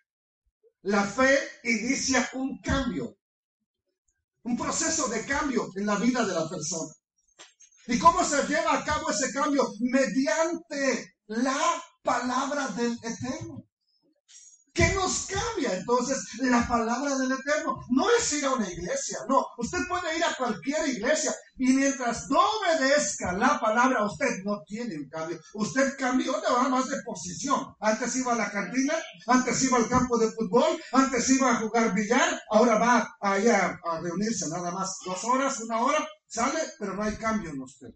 La 0.84 1.04
fe 1.04 1.38
inicia 1.64 2.30
un 2.34 2.62
cambio, 2.62 3.18
un 4.44 4.56
proceso 4.56 5.10
de 5.10 5.26
cambio 5.26 5.70
en 5.76 5.86
la 5.86 5.96
vida 5.96 6.26
de 6.26 6.34
la 6.34 6.48
persona. 6.48 6.94
¿Y 7.88 8.00
cómo 8.00 8.24
se 8.24 8.42
lleva 8.48 8.80
a 8.80 8.86
cabo 8.86 9.10
ese 9.10 9.34
cambio? 9.34 9.68
Mediante 9.82 11.18
la 11.26 11.84
palabra 12.04 12.70
del 12.70 12.98
Eterno. 13.04 13.67
¿Qué 14.78 14.94
nos 14.94 15.26
cambia 15.26 15.74
entonces 15.76 16.24
la 16.38 16.68
palabra 16.68 17.18
del 17.18 17.32
Eterno? 17.32 17.84
No 17.90 18.06
es 18.12 18.32
ir 18.34 18.46
a 18.46 18.54
una 18.54 18.70
iglesia, 18.70 19.18
no. 19.28 19.44
Usted 19.58 19.80
puede 19.90 20.16
ir 20.16 20.24
a 20.24 20.36
cualquier 20.36 20.88
iglesia 20.88 21.34
y 21.58 21.74
mientras 21.74 22.30
no 22.30 22.40
obedezca 22.40 23.34
la 23.34 23.60
palabra, 23.60 24.06
usted 24.06 24.44
no 24.44 24.62
tiene 24.68 24.96
un 24.96 25.10
cambio. 25.10 25.40
Usted 25.56 25.98
cambió 25.98 26.32
de 26.34 26.70
más 26.70 26.88
de 26.90 27.02
posición. 27.04 27.76
Antes 27.80 28.18
iba 28.18 28.34
a 28.34 28.36
la 28.36 28.52
cantina, 28.52 28.94
antes 29.26 29.64
iba 29.64 29.78
al 29.78 29.90
campo 29.90 30.16
de 30.20 30.30
fútbol, 30.30 30.80
antes 30.92 31.28
iba 31.32 31.54
a 31.54 31.56
jugar 31.56 31.96
billar, 31.96 32.40
ahora 32.52 32.78
va 32.78 33.18
allá 33.20 33.80
a 33.84 34.00
reunirse 34.00 34.48
nada 34.48 34.70
más 34.70 35.00
dos 35.04 35.24
horas, 35.24 35.60
una 35.60 35.80
hora, 35.80 36.08
sale, 36.28 36.60
pero 36.78 36.94
no 36.94 37.02
hay 37.02 37.16
cambio 37.16 37.50
en 37.50 37.62
usted. 37.62 37.90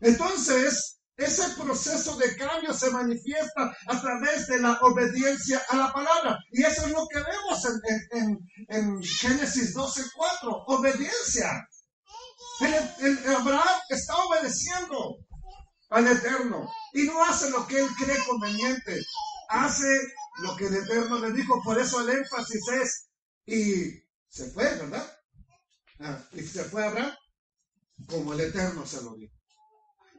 Entonces, 0.00 0.95
ese 1.16 1.48
proceso 1.50 2.16
de 2.16 2.36
cambio 2.36 2.74
se 2.74 2.90
manifiesta 2.90 3.74
a 3.86 4.00
través 4.00 4.46
de 4.48 4.60
la 4.60 4.78
obediencia 4.82 5.62
a 5.70 5.76
la 5.76 5.92
palabra. 5.92 6.38
Y 6.52 6.62
eso 6.62 6.86
es 6.86 6.92
lo 6.92 7.06
que 7.08 7.20
vemos 7.20 7.64
en, 8.12 8.38
en, 8.68 9.02
Génesis 9.02 9.74
12.4. 9.74 10.64
Obediencia. 10.66 11.68
El, 12.60 13.34
Abraham 13.34 13.80
está 13.88 14.14
obedeciendo 14.16 15.16
al 15.90 16.06
Eterno 16.06 16.68
y 16.92 17.04
no 17.04 17.24
hace 17.24 17.50
lo 17.50 17.66
que 17.66 17.80
él 17.80 17.88
cree 17.98 18.18
conveniente. 18.26 19.02
Hace 19.48 20.00
lo 20.38 20.56
que 20.56 20.66
el 20.66 20.76
Eterno 20.76 21.18
le 21.18 21.32
dijo. 21.32 21.62
Por 21.62 21.78
eso 21.78 22.00
el 22.02 22.10
énfasis 22.10 22.62
es, 22.82 23.08
y 23.46 24.02
se 24.28 24.50
fue, 24.50 24.64
¿verdad? 24.64 25.18
Ah, 26.00 26.22
y 26.32 26.42
se 26.42 26.64
fue 26.64 26.84
Abraham 26.84 27.14
como 28.06 28.34
el 28.34 28.40
Eterno 28.40 28.84
se 28.84 29.02
lo 29.02 29.14
dijo. 29.14 29.35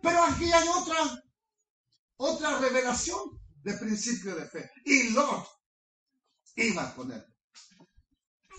Pero 0.01 0.24
aquí 0.24 0.51
hay 0.51 0.68
otra, 0.68 1.24
otra 2.18 2.60
revelación 2.60 3.39
de 3.63 3.74
principio 3.74 4.36
de 4.36 4.48
fe. 4.48 4.72
Y 4.86 5.10
Lot 5.12 5.48
iba 6.56 6.94
con 6.96 7.12
él. 7.12 7.25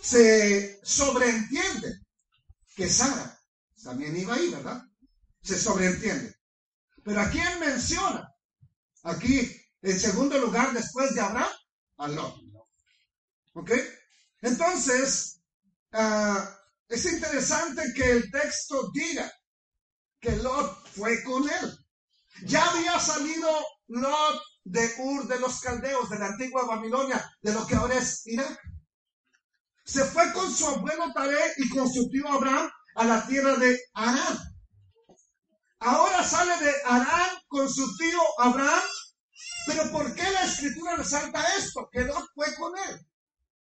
Se 0.03 0.81
sobreentiende 0.85 2.01
que 2.77 2.89
Sara 2.89 3.39
también 3.83 4.17
iba 4.17 4.35
ahí, 4.35 4.51
¿verdad? 4.51 4.83
Se 5.43 5.59
sobreentiende. 5.59 6.35
Pero 7.03 7.21
aquí 7.21 7.41
él 7.41 7.61
menciona, 7.61 8.29
aquí 9.03 9.51
en 9.83 9.99
segundo 9.99 10.39
lugar 10.39 10.73
después 10.73 11.15
de 11.15 11.21
Abraham, 11.21 11.53
a 11.97 12.09
Lot. 12.09 12.35
¿Ok? 13.55 13.73
Entonces, 14.43 15.41
ah, 15.93 16.57
es 16.89 17.05
interesante 17.13 17.83
que 17.95 18.11
el 18.11 18.31
texto 18.31 18.91
diga 18.93 19.33
que 20.21 20.37
Lot 20.37 20.88
fue 20.99 21.23
con 21.23 21.49
él. 21.49 21.79
Ya 22.45 22.69
había 22.71 22.99
salido 22.99 23.49
Lot 23.87 24.43
de 24.65 24.93
Ur 24.99 25.27
de 25.27 25.41
los 25.41 25.61
Caldeos, 25.61 26.11
de 26.11 26.19
la 26.19 26.27
antigua 26.27 26.67
Babilonia, 26.67 27.25
de 27.41 27.53
lo 27.53 27.67
que 27.67 27.77
ahora 27.77 27.95
es 27.95 28.27
Irak. 28.27 28.61
Se 29.85 30.05
fue 30.05 30.33
con 30.33 30.53
su 30.53 30.67
abuelo 30.67 31.13
Taré 31.15 31.41
y 31.57 31.69
con 31.71 31.91
su 31.91 32.11
tío 32.11 32.29
Abraham 32.29 32.71
a 32.97 33.05
la 33.05 33.27
tierra 33.27 33.57
de 33.57 33.81
Arán. 33.95 34.39
Ahora 35.81 36.23
sale 36.25 36.65
de 36.65 36.75
Arán 36.85 37.31
con 37.47 37.73
su 37.73 37.97
tío 37.97 38.21
Abraham. 38.39 38.83
Pero 39.67 39.91
¿por 39.91 40.15
qué 40.15 40.23
la 40.31 40.45
escritura 40.45 40.97
resalta 40.97 41.43
esto? 41.57 41.89
Que 41.91 42.03
Lot 42.03 42.27
fue 42.35 42.55
con 42.57 42.77
él. 42.77 43.07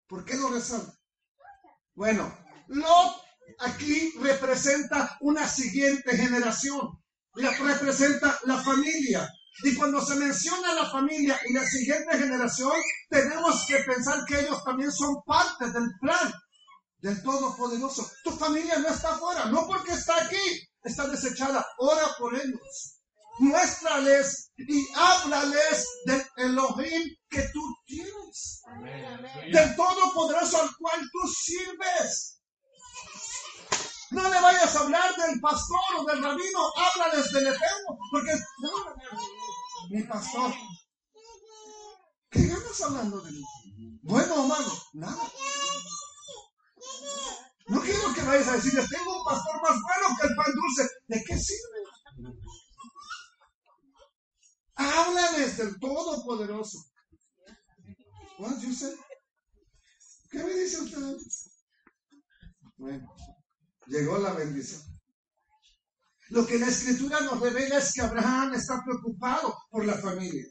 ¿Por 0.07 0.25
qué 0.25 0.37
lo 0.37 0.49
resalta? 0.49 0.95
Bueno, 1.95 2.35
Lot 2.69 3.27
aquí 3.59 4.13
representa 4.21 5.17
una 5.21 5.49
siguiente 5.49 6.17
generación, 6.17 7.03
representa 7.37 8.39
la 8.45 8.63
familia. 8.63 9.29
Y 9.63 9.75
cuando 9.75 10.05
se 10.05 10.17
menciona 10.17 10.75
la 10.75 10.91
familia 10.91 11.39
y 11.49 11.55
la 11.55 11.65
siguiente 11.65 12.19
generación, 12.19 12.73
tenemos 13.09 13.65
que 13.67 13.79
pensar 13.79 14.25
que 14.27 14.41
ellos 14.41 14.63
también 14.65 14.93
son 14.93 15.17
parte 15.25 15.71
del 15.71 15.89
plan 16.01 16.33
del 16.99 17.23
Todopoderoso. 17.23 18.11
Tu 18.23 18.33
familia 18.33 18.79
no 18.79 18.89
está 18.89 19.15
afuera, 19.15 19.47
no 19.47 19.67
porque 19.67 19.93
está 19.93 20.25
aquí, 20.25 20.69
está 20.83 21.07
desechada. 21.09 21.65
Ora 21.79 22.07
por 22.19 22.35
ellos. 22.35 22.99
Muéstrales 23.39 24.51
y 24.57 24.87
háblales 24.95 25.87
del 26.07 26.23
Elohim 26.37 27.03
que 27.29 27.43
tú 27.53 27.61
tienes. 27.87 28.63
Del 29.53 29.77
Todopoderoso 29.77 30.63
al 30.63 30.71
cual 30.77 31.01
tú 31.01 31.29
sirves. 31.29 32.36
No 34.11 34.23
le 34.23 34.41
vayas 34.41 34.77
a 34.77 34.81
hablar 34.81 35.17
del 35.17 35.41
pastor 35.41 35.81
o 35.99 36.05
del 36.05 36.23
rabino, 36.23 36.73
háblales 36.77 37.33
del 37.33 37.47
eterno, 37.49 37.99
porque 38.11 38.33
mi 39.91 40.03
pastor. 40.05 40.53
¿Qué 42.31 42.47
ganas 42.47 42.81
hablando 42.83 43.21
de 43.21 43.33
mí? 43.33 43.43
Bueno 44.03 44.35
o 44.35 44.47
malo, 44.47 44.73
nada. 44.93 45.31
No 47.69 47.81
quiero 47.81 48.15
que 48.15 48.23
vayas 48.23 48.49
a 48.49 48.57
decirles, 48.57 48.89
tengo 48.89 49.19
un 49.19 49.25
pastor 49.25 49.61
más 49.61 49.81
bueno 49.83 50.17
que 50.21 50.27
el 50.29 50.37
pan 50.37 50.53
dulce. 50.55 50.89
¿De 51.09 51.25
qué 51.25 51.39
sirve? 51.39 52.33
Háblales 54.77 55.57
del 55.57 55.81
Todopoderoso. 55.81 56.79
¿Qué 60.31 60.45
me 60.45 60.55
dice 60.55 60.83
usted? 60.83 61.17
Bueno, 62.77 63.15
llegó 63.87 64.19
la 64.19 64.33
bendición. 64.33 64.83
Lo 66.31 66.47
que 66.47 66.59
la 66.59 66.67
escritura 66.67 67.21
nos 67.21 67.41
revela 67.41 67.79
es 67.79 67.93
que 67.93 68.03
Abraham 68.03 68.55
está 68.55 68.83
preocupado 68.85 69.57
por 69.71 69.85
la 69.85 69.95
familia. 69.95 70.47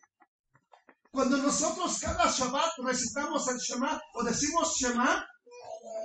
Cuando 1.11 1.37
nosotros 1.37 1.97
cada 1.99 2.29
Shabbat 2.29 2.77
recitamos 2.83 3.47
el 3.49 3.57
Shema 3.57 4.01
o 4.13 4.23
decimos 4.23 4.75
Shema, 4.77 5.25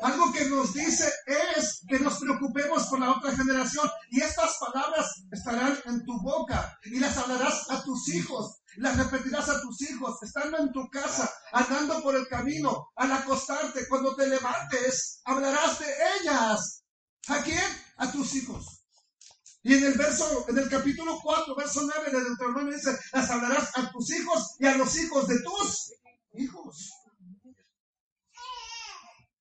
algo 0.03 0.33
que 0.33 0.47
nos 0.47 0.73
dice 0.73 1.13
es 1.27 1.81
que 1.89 1.99
nos 1.99 2.19
preocupemos 2.19 2.87
por 2.87 3.01
la 3.01 3.13
otra 3.13 3.37
generación 3.37 3.89
y 4.11 4.21
estas 4.21 4.57
palabras 4.59 5.07
estarán 5.31 5.79
en 5.85 6.05
tu 6.05 6.21
boca 6.23 6.79
y 6.85 6.99
las 6.99 7.17
hablarás 7.19 7.71
a 7.71 7.83
tus 7.83 8.09
hijos, 8.09 8.63
las 8.77 8.97
repetirás 8.97 9.49
a 9.49 9.61
tus 9.61 9.83
hijos, 9.83 10.23
estando 10.23 10.59
en 10.59 10.73
tu 10.73 10.89
casa, 10.89 11.31
andando 11.53 12.03
por 12.03 12.15
el 12.15 12.27
camino, 12.29 12.89
al 12.97 13.13
acostarte, 13.13 13.89
cuando 13.89 14.15
te 14.17 14.27
levantes, 14.27 15.21
hablarás 15.25 15.79
de 15.81 15.95
ellas. 16.21 16.80
¿A 17.31 17.43
quién? 17.43 17.63
A 17.97 18.11
tus 18.11 18.35
hijos. 18.35 18.85
Y 19.63 19.75
en 19.75 19.85
el 19.85 19.95
verso, 19.95 20.47
en 20.49 20.59
el 20.59 20.69
capítulo 20.69 21.19
4, 21.23 21.55
verso 21.55 21.83
9 21.83 22.11
de 22.11 22.25
Deuteronomio 22.25 22.75
dice, 22.75 22.99
las 23.13 23.31
hablarás 23.31 23.71
a 23.77 23.91
tus 23.91 24.11
hijos 24.11 24.57
y 24.59 24.67
a 24.67 24.77
los 24.77 24.97
hijos 24.97 25.29
de 25.29 25.39
tus 25.43 25.93
hijos 26.33 26.91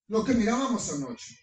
lo 0.07 0.23
que 0.23 0.33
mirábamos 0.33 0.91
anoche. 0.91 1.39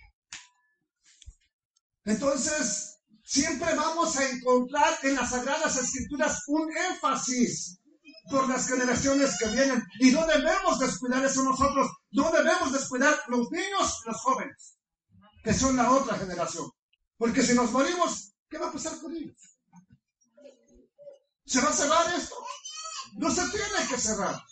Entonces, 2.04 2.98
siempre 3.24 3.74
vamos 3.74 4.16
a 4.16 4.28
encontrar 4.28 4.98
en 5.02 5.14
las 5.14 5.30
Sagradas 5.30 5.76
Escrituras 5.76 6.42
un 6.48 6.68
énfasis 6.76 7.80
por 8.28 8.48
las 8.48 8.68
generaciones 8.68 9.36
que 9.38 9.48
vienen. 9.48 9.82
Y 10.00 10.10
no 10.10 10.26
debemos 10.26 10.78
descuidar 10.78 11.24
eso 11.24 11.42
nosotros. 11.42 11.88
No 12.10 12.30
debemos 12.30 12.72
descuidar 12.72 13.16
los 13.28 13.50
niños 13.50 14.02
y 14.04 14.08
los 14.08 14.20
jóvenes, 14.20 14.75
que 15.46 15.54
son 15.54 15.76
la 15.76 15.92
otra 15.92 16.18
generación. 16.18 16.68
Porque 17.16 17.40
si 17.40 17.54
nos 17.54 17.70
morimos, 17.70 18.32
¿qué 18.50 18.58
va 18.58 18.66
a 18.68 18.72
pasar 18.72 18.98
con 19.00 19.14
ellos? 19.14 19.36
¿Se 21.44 21.60
va 21.60 21.68
a 21.68 21.72
cerrar 21.72 22.12
esto? 22.14 22.34
No 23.18 23.30
se 23.30 23.42
tiene 23.50 23.88
que 23.88 23.96
cerrar. 23.96 24.42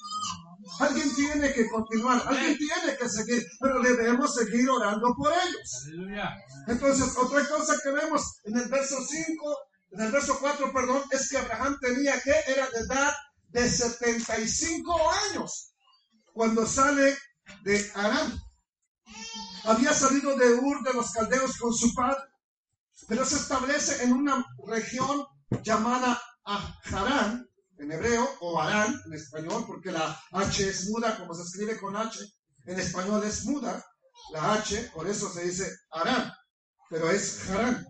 Alguien 0.78 1.12
tiene 1.16 1.52
que 1.52 1.68
continuar, 1.68 2.22
alguien 2.24 2.56
tiene 2.56 2.96
que 2.96 3.08
seguir, 3.08 3.44
pero 3.60 3.82
debemos 3.82 4.34
seguir 4.36 4.70
orando 4.70 5.12
por 5.16 5.32
ellos. 5.32 5.88
Entonces, 6.68 7.12
otra 7.18 7.44
cosa 7.48 7.74
que 7.82 7.90
vemos 7.90 8.22
en 8.44 8.56
el 8.56 8.68
verso 8.68 8.96
5, 9.04 9.58
en 9.90 10.00
el 10.00 10.12
verso 10.12 10.38
4, 10.38 10.72
perdón, 10.72 11.02
es 11.10 11.28
que 11.28 11.38
Abraham 11.38 11.76
tenía 11.80 12.20
que, 12.20 12.34
era 12.46 12.70
de 12.70 12.78
edad 12.78 13.12
de 13.48 13.68
75 13.68 15.10
años 15.10 15.74
cuando 16.32 16.64
sale 16.64 17.18
de 17.64 17.90
Arán. 17.96 18.40
Había 19.64 19.94
salido 19.94 20.36
de 20.36 20.54
Ur 20.54 20.82
de 20.82 20.92
los 20.92 21.10
caldeos 21.12 21.56
con 21.56 21.72
su 21.72 21.94
padre, 21.94 22.22
pero 23.08 23.24
se 23.24 23.36
establece 23.36 24.04
en 24.04 24.12
una 24.12 24.44
región 24.66 25.26
llamada 25.62 26.20
Harán, 26.44 27.48
en 27.78 27.92
hebreo, 27.92 28.28
o 28.40 28.60
Arán 28.60 29.00
en 29.06 29.14
español, 29.14 29.64
porque 29.66 29.90
la 29.90 30.20
H 30.32 30.68
es 30.68 30.88
muda, 30.90 31.16
como 31.18 31.34
se 31.34 31.42
escribe 31.42 31.80
con 31.80 31.96
H, 31.96 32.18
en 32.66 32.78
español 32.78 33.24
es 33.24 33.44
muda, 33.46 33.84
la 34.32 34.54
H, 34.54 34.90
por 34.94 35.08
eso 35.08 35.32
se 35.32 35.44
dice 35.44 35.70
Arán, 35.90 36.30
pero 36.90 37.10
es 37.10 37.48
Harán. 37.48 37.86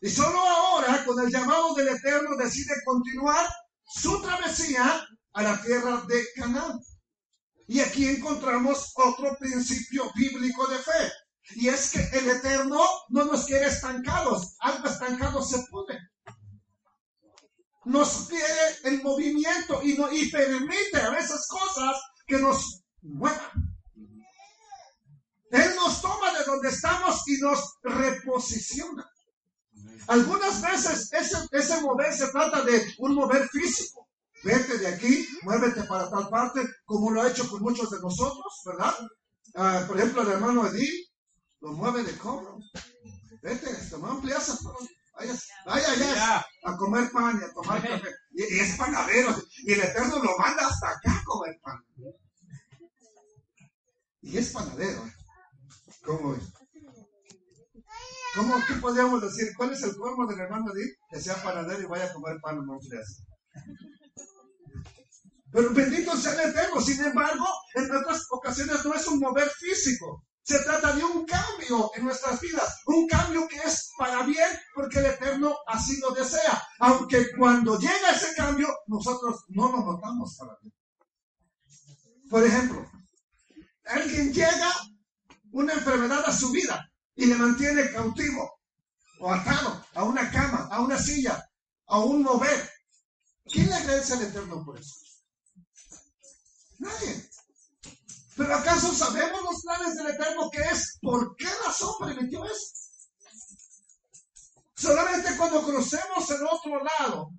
Y 0.00 0.10
solo 0.10 0.38
ahora, 0.38 1.04
con 1.04 1.18
el 1.20 1.30
llamado 1.30 1.74
del 1.74 1.88
Eterno, 1.88 2.36
decide 2.36 2.74
continuar 2.84 3.46
su 3.84 4.20
travesía 4.22 5.06
a 5.32 5.42
la 5.42 5.62
tierra 5.62 6.02
de 6.08 6.24
Canaán. 6.34 6.80
Y 7.66 7.80
aquí 7.80 8.08
encontramos 8.08 8.92
otro 8.94 9.36
principio 9.38 10.10
bíblico 10.14 10.66
de 10.68 10.78
fe. 10.78 11.12
Y 11.56 11.68
es 11.68 11.90
que 11.90 12.18
el 12.18 12.28
Eterno 12.28 12.80
no 13.08 13.24
nos 13.24 13.44
quiere 13.46 13.66
estancados. 13.66 14.56
Algo 14.60 14.88
estancado 14.88 15.42
se 15.42 15.58
pone 15.70 15.98
nos 17.86 18.26
quiere 18.28 18.44
en 18.84 19.02
movimiento 19.02 19.80
y, 19.82 19.96
no, 19.96 20.12
y 20.12 20.28
permite 20.28 21.00
a 21.00 21.10
veces 21.10 21.46
cosas 21.48 21.96
que 22.26 22.38
nos 22.38 22.82
muevan. 23.00 23.78
Él 25.50 25.74
nos 25.76 26.02
toma 26.02 26.36
de 26.36 26.44
donde 26.44 26.68
estamos 26.68 27.22
y 27.28 27.38
nos 27.40 27.78
reposiciona. 27.82 29.08
Algunas 30.08 30.60
veces 30.60 31.12
ese, 31.12 31.36
ese 31.52 31.80
mover 31.80 32.12
se 32.12 32.28
trata 32.32 32.62
de 32.62 32.94
un 32.98 33.14
mover 33.14 33.48
físico. 33.48 34.05
Vete 34.46 34.78
de 34.78 34.86
aquí, 34.86 35.26
muévete 35.42 35.82
para 35.82 36.08
tal 36.08 36.28
parte, 36.28 36.60
como 36.84 37.10
lo 37.10 37.20
ha 37.20 37.28
hecho 37.28 37.50
con 37.50 37.60
muchos 37.62 37.90
de 37.90 37.98
nosotros, 37.98 38.62
¿verdad? 38.64 38.94
Ah, 39.56 39.84
por 39.88 39.98
ejemplo, 39.98 40.22
el 40.22 40.28
hermano 40.28 40.68
Edith 40.68 41.08
lo 41.62 41.72
mueve 41.72 42.04
de 42.04 42.16
cobro. 42.16 42.60
Vete, 43.42 43.74
toma 43.90 44.10
ampliaza, 44.10 44.56
Vaya, 45.16 45.34
vaya 45.64 46.46
a 46.62 46.76
comer 46.76 47.10
pan 47.10 47.40
y 47.40 47.44
a 47.44 47.52
tomar 47.54 47.82
café. 47.82 48.08
Y, 48.34 48.60
es 48.60 48.76
panadero. 48.76 49.34
Y 49.64 49.72
el 49.72 49.80
Eterno 49.80 50.22
lo 50.22 50.38
manda 50.38 50.68
hasta 50.68 50.90
acá 50.90 51.18
a 51.18 51.24
comer 51.24 51.58
pan. 51.60 51.84
Y 54.20 54.38
es 54.38 54.50
panadero. 54.52 55.06
¿eh? 55.06 55.12
¿Cómo 56.04 56.34
es? 56.34 56.44
¿Cómo, 58.36 58.54
¿Qué 58.68 58.74
podríamos 58.74 59.22
decir? 59.22 59.48
¿Cuál 59.56 59.72
es 59.72 59.82
el 59.82 59.92
forma 59.92 60.30
del 60.30 60.38
hermano 60.38 60.72
de 60.72 60.82
que 61.10 61.20
sea 61.20 61.42
panadero 61.42 61.82
y 61.82 61.86
vaya 61.86 62.04
a 62.04 62.12
comer 62.12 62.38
pan 62.40 62.58
en 62.58 62.66
Montreal? 62.66 63.04
Pero 65.56 65.70
bendito 65.70 66.14
sea 66.18 66.34
el 66.34 66.50
Eterno. 66.50 66.82
Sin 66.82 67.02
embargo, 67.02 67.46
en 67.72 67.90
otras 67.90 68.26
ocasiones 68.28 68.84
no 68.84 68.92
es 68.92 69.06
un 69.06 69.18
mover 69.18 69.48
físico. 69.48 70.22
Se 70.42 70.58
trata 70.58 70.92
de 70.92 71.02
un 71.02 71.24
cambio 71.24 71.90
en 71.94 72.04
nuestras 72.04 72.38
vidas, 72.42 72.82
un 72.84 73.08
cambio 73.08 73.48
que 73.48 73.56
es 73.56 73.90
para 73.96 74.22
bien 74.24 74.46
porque 74.74 74.98
el 74.98 75.06
Eterno 75.06 75.56
así 75.66 75.98
lo 75.98 76.10
desea. 76.10 76.62
Aunque 76.80 77.34
cuando 77.38 77.78
llega 77.78 78.10
ese 78.10 78.34
cambio, 78.34 78.68
nosotros 78.86 79.44
no 79.48 79.72
lo 79.72 79.78
notamos 79.78 80.36
para 80.36 80.58
bien. 80.60 80.74
Por 82.28 82.44
ejemplo, 82.44 82.90
alguien 83.86 84.34
llega 84.34 84.70
una 85.52 85.72
enfermedad 85.72 86.22
a 86.26 86.36
su 86.36 86.50
vida 86.50 86.86
y 87.14 87.24
le 87.24 87.34
mantiene 87.34 87.90
cautivo 87.92 88.60
o 89.20 89.32
atado 89.32 89.86
a 89.94 90.04
una 90.04 90.30
cama, 90.30 90.68
a 90.70 90.82
una 90.82 90.98
silla, 90.98 91.42
a 91.86 92.00
un 92.00 92.22
mover. 92.22 92.70
¿Quién 93.46 93.70
le 93.70 93.76
agradece 93.76 94.12
al 94.12 94.22
Eterno 94.22 94.62
por 94.62 94.78
eso? 94.78 95.05
Nadie. 96.86 97.30
Pero 98.36 98.54
¿acaso 98.54 98.94
sabemos 98.94 99.42
los 99.42 99.62
planes 99.62 99.96
del 99.96 100.08
Eterno 100.08 100.50
que 100.50 100.60
es? 100.60 100.98
¿Por 101.00 101.34
qué 101.36 101.48
razón 101.64 101.94
permitió 102.00 102.44
eso? 102.44 102.66
Solamente 104.74 105.36
cuando 105.38 105.64
crucemos 105.64 106.30
el 106.30 106.46
otro 106.46 106.84
lado 106.84 107.30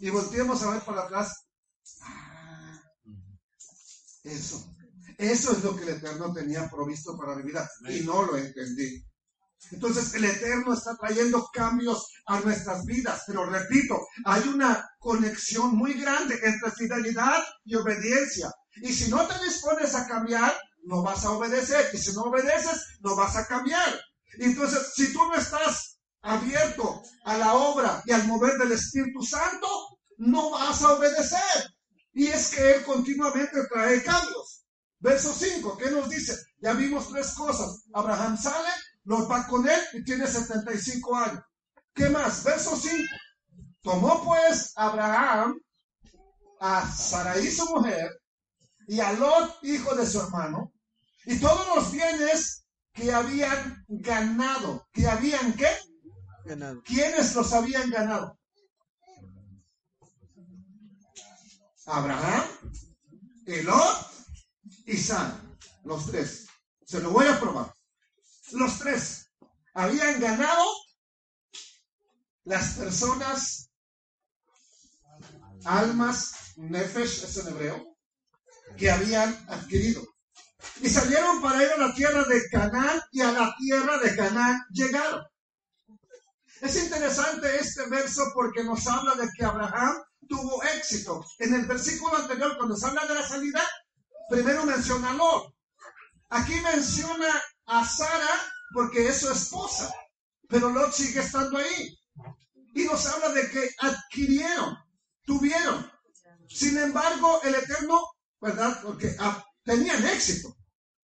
y 0.00 0.10
volteemos 0.10 0.60
a 0.62 0.72
ver 0.72 0.82
para 0.82 1.04
atrás. 1.04 1.46
Ah, 2.02 2.82
eso. 4.24 4.74
Eso 5.18 5.52
es 5.52 5.62
lo 5.62 5.76
que 5.76 5.84
el 5.84 5.90
Eterno 5.90 6.32
tenía 6.32 6.68
provisto 6.68 7.16
para 7.16 7.36
mi 7.36 7.44
vida 7.44 7.70
y 7.88 8.00
no 8.00 8.22
lo 8.22 8.36
entendí. 8.36 9.04
Entonces 9.72 10.14
el 10.14 10.24
Eterno 10.24 10.74
está 10.74 10.96
trayendo 10.96 11.48
cambios 11.52 12.06
a 12.26 12.40
nuestras 12.40 12.84
vidas, 12.84 13.22
pero 13.26 13.46
repito, 13.46 13.98
hay 14.24 14.42
una 14.48 14.88
conexión 14.98 15.76
muy 15.76 15.94
grande 15.94 16.38
entre 16.42 16.70
fidelidad 16.70 17.42
y 17.64 17.74
obediencia. 17.74 18.50
Y 18.76 18.92
si 18.92 19.10
no 19.10 19.26
te 19.26 19.42
dispones 19.44 19.94
a 19.94 20.06
cambiar, 20.06 20.54
no 20.84 21.02
vas 21.02 21.24
a 21.24 21.32
obedecer. 21.32 21.90
Y 21.92 21.98
si 21.98 22.12
no 22.12 22.22
obedeces, 22.22 22.98
no 23.00 23.16
vas 23.16 23.36
a 23.36 23.46
cambiar. 23.46 24.00
Entonces, 24.38 24.92
si 24.94 25.12
tú 25.12 25.24
no 25.26 25.34
estás 25.34 25.98
abierto 26.22 27.02
a 27.24 27.38
la 27.38 27.54
obra 27.54 28.02
y 28.04 28.12
al 28.12 28.26
mover 28.26 28.58
del 28.58 28.72
Espíritu 28.72 29.22
Santo, 29.22 29.66
no 30.18 30.50
vas 30.50 30.82
a 30.82 30.94
obedecer. 30.94 31.74
Y 32.12 32.26
es 32.28 32.50
que 32.50 32.74
Él 32.74 32.84
continuamente 32.84 33.66
trae 33.72 34.02
cambios. 34.02 34.64
Verso 34.98 35.32
5, 35.32 35.76
¿qué 35.76 35.90
nos 35.90 36.08
dice? 36.08 36.36
Ya 36.60 36.72
vimos 36.72 37.10
tres 37.10 37.32
cosas. 37.34 37.84
Abraham 37.92 38.38
sale, 38.38 38.70
los 39.06 39.30
va 39.30 39.46
con 39.46 39.66
él 39.68 39.80
y 39.94 40.04
tiene 40.04 40.26
75 40.26 41.16
años. 41.16 41.42
¿Qué 41.94 42.10
más? 42.10 42.44
Verso 42.44 42.76
5. 42.76 43.04
Tomó 43.80 44.22
pues 44.24 44.72
Abraham 44.76 45.60
a 46.60 46.90
Sarai 46.90 47.50
su 47.50 47.64
mujer 47.66 48.20
y 48.88 49.00
a 49.00 49.12
Lot, 49.12 49.58
hijo 49.62 49.94
de 49.94 50.06
su 50.06 50.20
hermano, 50.20 50.72
y 51.24 51.38
todos 51.38 51.66
los 51.74 51.92
bienes 51.92 52.66
que 52.92 53.12
habían 53.12 53.84
ganado. 53.88 54.86
¿Que 54.92 55.06
habían 55.08 55.54
qué? 55.54 55.68
Ganado. 56.44 56.82
¿Quiénes 56.84 57.34
los 57.34 57.52
habían 57.52 57.90
ganado? 57.90 58.38
Abraham, 61.86 62.44
y 63.46 63.62
Lot 63.62 64.10
y 64.86 64.96
San. 64.96 65.56
Los 65.84 66.06
tres. 66.06 66.46
Se 66.84 67.00
lo 67.00 67.10
voy 67.10 67.26
a 67.26 67.38
probar. 67.38 67.75
Los 68.52 68.78
tres 68.78 69.30
habían 69.74 70.20
ganado 70.20 70.64
las 72.44 72.74
personas, 72.74 73.70
almas, 75.64 76.52
nefesh 76.56 77.24
es 77.24 77.36
en 77.38 77.48
hebreo, 77.48 77.96
que 78.76 78.90
habían 78.90 79.34
adquirido. 79.48 80.06
Y 80.80 80.88
salieron 80.88 81.42
para 81.42 81.62
ir 81.62 81.70
a 81.70 81.76
la 81.76 81.94
tierra 81.94 82.22
de 82.24 82.48
Canaán 82.48 83.00
y 83.10 83.20
a 83.20 83.32
la 83.32 83.54
tierra 83.58 83.98
de 83.98 84.14
Canaán 84.14 84.64
llegaron. 84.70 85.24
Es 86.60 86.76
interesante 86.76 87.56
este 87.56 87.86
verso 87.88 88.30
porque 88.32 88.62
nos 88.62 88.86
habla 88.86 89.14
de 89.16 89.28
que 89.36 89.44
Abraham 89.44 89.96
tuvo 90.28 90.62
éxito. 90.62 91.24
En 91.38 91.52
el 91.52 91.66
versículo 91.66 92.16
anterior, 92.16 92.56
cuando 92.56 92.76
se 92.76 92.86
habla 92.86 93.06
de 93.06 93.14
la 93.14 93.26
salida, 93.26 93.62
primero 94.30 94.64
menciona 94.64 95.12
Lot. 95.14 95.52
Aquí 96.30 96.54
menciona 96.60 97.28
a 97.66 97.84
Sara 97.84 98.40
porque 98.72 99.08
es 99.08 99.20
su 99.20 99.30
esposa, 99.30 99.92
pero 100.48 100.70
Lot 100.70 100.92
sigue 100.92 101.20
estando 101.20 101.58
ahí. 101.58 101.98
Y 102.74 102.84
nos 102.84 103.06
habla 103.06 103.30
de 103.30 103.50
que 103.50 103.70
adquirieron, 103.78 104.76
tuvieron. 105.24 105.90
Sin 106.48 106.76
embargo, 106.78 107.40
el 107.42 107.54
Eterno, 107.54 108.00
¿verdad? 108.40 108.78
Porque 108.82 109.16
ah, 109.18 109.44
tenían 109.64 110.06
éxito. 110.06 110.56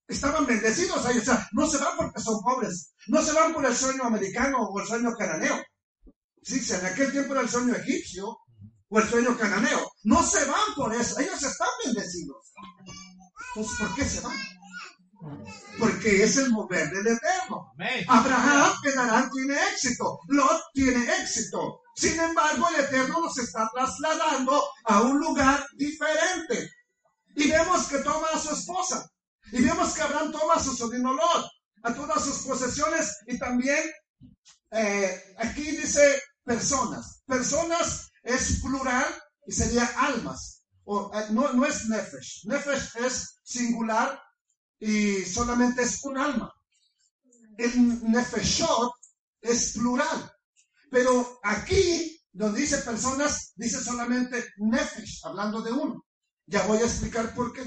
Estaban 0.07 0.47
bendecidos 0.47 1.05
ahí. 1.07 1.19
O 1.19 1.25
sea, 1.25 1.49
no 1.53 1.67
se 1.67 1.79
van 1.79 1.97
porque 1.97 2.21
son 2.21 2.41
pobres. 2.43 2.93
No 3.07 3.23
se 3.23 3.33
van 3.33 3.53
por 3.55 3.65
el 3.65 3.75
sueño 3.75 4.05
americano 4.05 4.59
o 4.59 4.81
el 4.81 4.87
sueño 4.87 5.15
cananeo. 5.17 5.63
Sí, 6.43 6.61
si 6.61 6.75
en 6.75 6.85
aquel 6.85 7.11
tiempo 7.11 7.33
era 7.33 7.43
el 7.43 7.49
sueño 7.49 7.75
egipcio 7.75 8.37
o 8.89 8.99
el 8.99 9.09
sueño 9.09 9.37
cananeo. 9.39 9.91
No 10.05 10.23
se 10.23 10.45
van 10.45 10.75
por 10.77 10.95
eso. 10.95 11.19
Ellos 11.19 11.43
están 11.43 11.69
bendecidos. 11.85 12.53
Entonces, 13.55 13.79
¿por 13.79 13.95
qué 13.95 14.05
se 14.05 14.21
van? 14.21 14.37
Porque 15.79 16.25
es 16.25 16.37
el 16.37 16.51
mover 16.51 16.91
del 16.91 17.07
Eterno. 17.07 17.73
Abraham 18.09 18.73
en 18.85 19.31
tiene 19.31 19.55
éxito. 19.73 20.21
Lot 20.29 20.63
tiene 20.73 21.05
éxito. 21.21 21.81
Sin 21.95 22.19
embargo, 22.19 22.69
el 22.69 22.85
Eterno 22.85 23.21
nos 23.21 23.39
está 23.39 23.69
trasladando 23.73 24.63
a 24.85 25.03
un 25.03 25.19
lugar 25.19 25.65
diferente. 25.77 26.71
Y 27.37 27.51
vemos 27.51 27.87
que 27.87 27.99
toma 27.99 28.27
a 28.33 28.39
su 28.39 28.53
esposa. 28.53 29.09
Y 29.53 29.63
vemos 29.63 29.95
que 29.95 30.03
Abraham 30.03 30.33
toma 30.33 30.55
a 30.55 30.63
su 30.63 30.75
sobrino 30.75 31.13
Lot, 31.13 31.51
a 31.83 31.95
todas 31.95 32.25
sus 32.25 32.47
posesiones 32.47 33.19
y 33.27 33.39
también 33.39 33.83
eh, 34.71 35.35
aquí 35.39 35.63
dice 35.63 36.23
personas. 36.45 37.23
Personas 37.27 38.11
es 38.23 38.61
plural 38.63 39.07
y 39.47 39.53
sería 39.53 39.85
almas. 39.99 40.65
O, 40.85 41.11
eh, 41.15 41.27
no, 41.31 41.53
no 41.53 41.67
es 41.67 41.89
nefesh. 41.89 42.47
Nefesh 42.47 42.97
es 43.05 43.41
singular 43.43 44.21
y 44.83 45.25
solamente 45.25 45.83
es 45.83 46.03
un 46.03 46.19
alma. 46.19 46.53
El 47.57 48.03
nefeshot 48.11 48.93
es 49.41 49.75
plural. 49.75 50.33
Pero 50.91 51.39
aquí, 51.45 52.21
donde 52.33 52.63
dice 52.63 52.79
personas, 52.79 53.53
dice 53.55 53.81
solamente 53.81 54.45
nefesh, 54.57 55.21
hablando 55.25 55.63
de 55.63 55.71
uno. 55.71 56.05
Ya 56.47 56.67
voy 56.67 56.79
a 56.79 56.87
explicar 56.87 57.33
por 57.33 57.53
qué. 57.53 57.65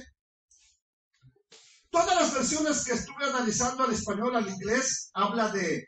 Todas 1.89 2.15
las 2.17 2.33
versiones 2.33 2.83
que 2.83 2.95
estuve 2.95 3.23
analizando 3.23 3.85
al 3.85 3.93
español, 3.93 4.35
al 4.35 4.49
inglés, 4.49 5.09
habla 5.13 5.53
de 5.53 5.87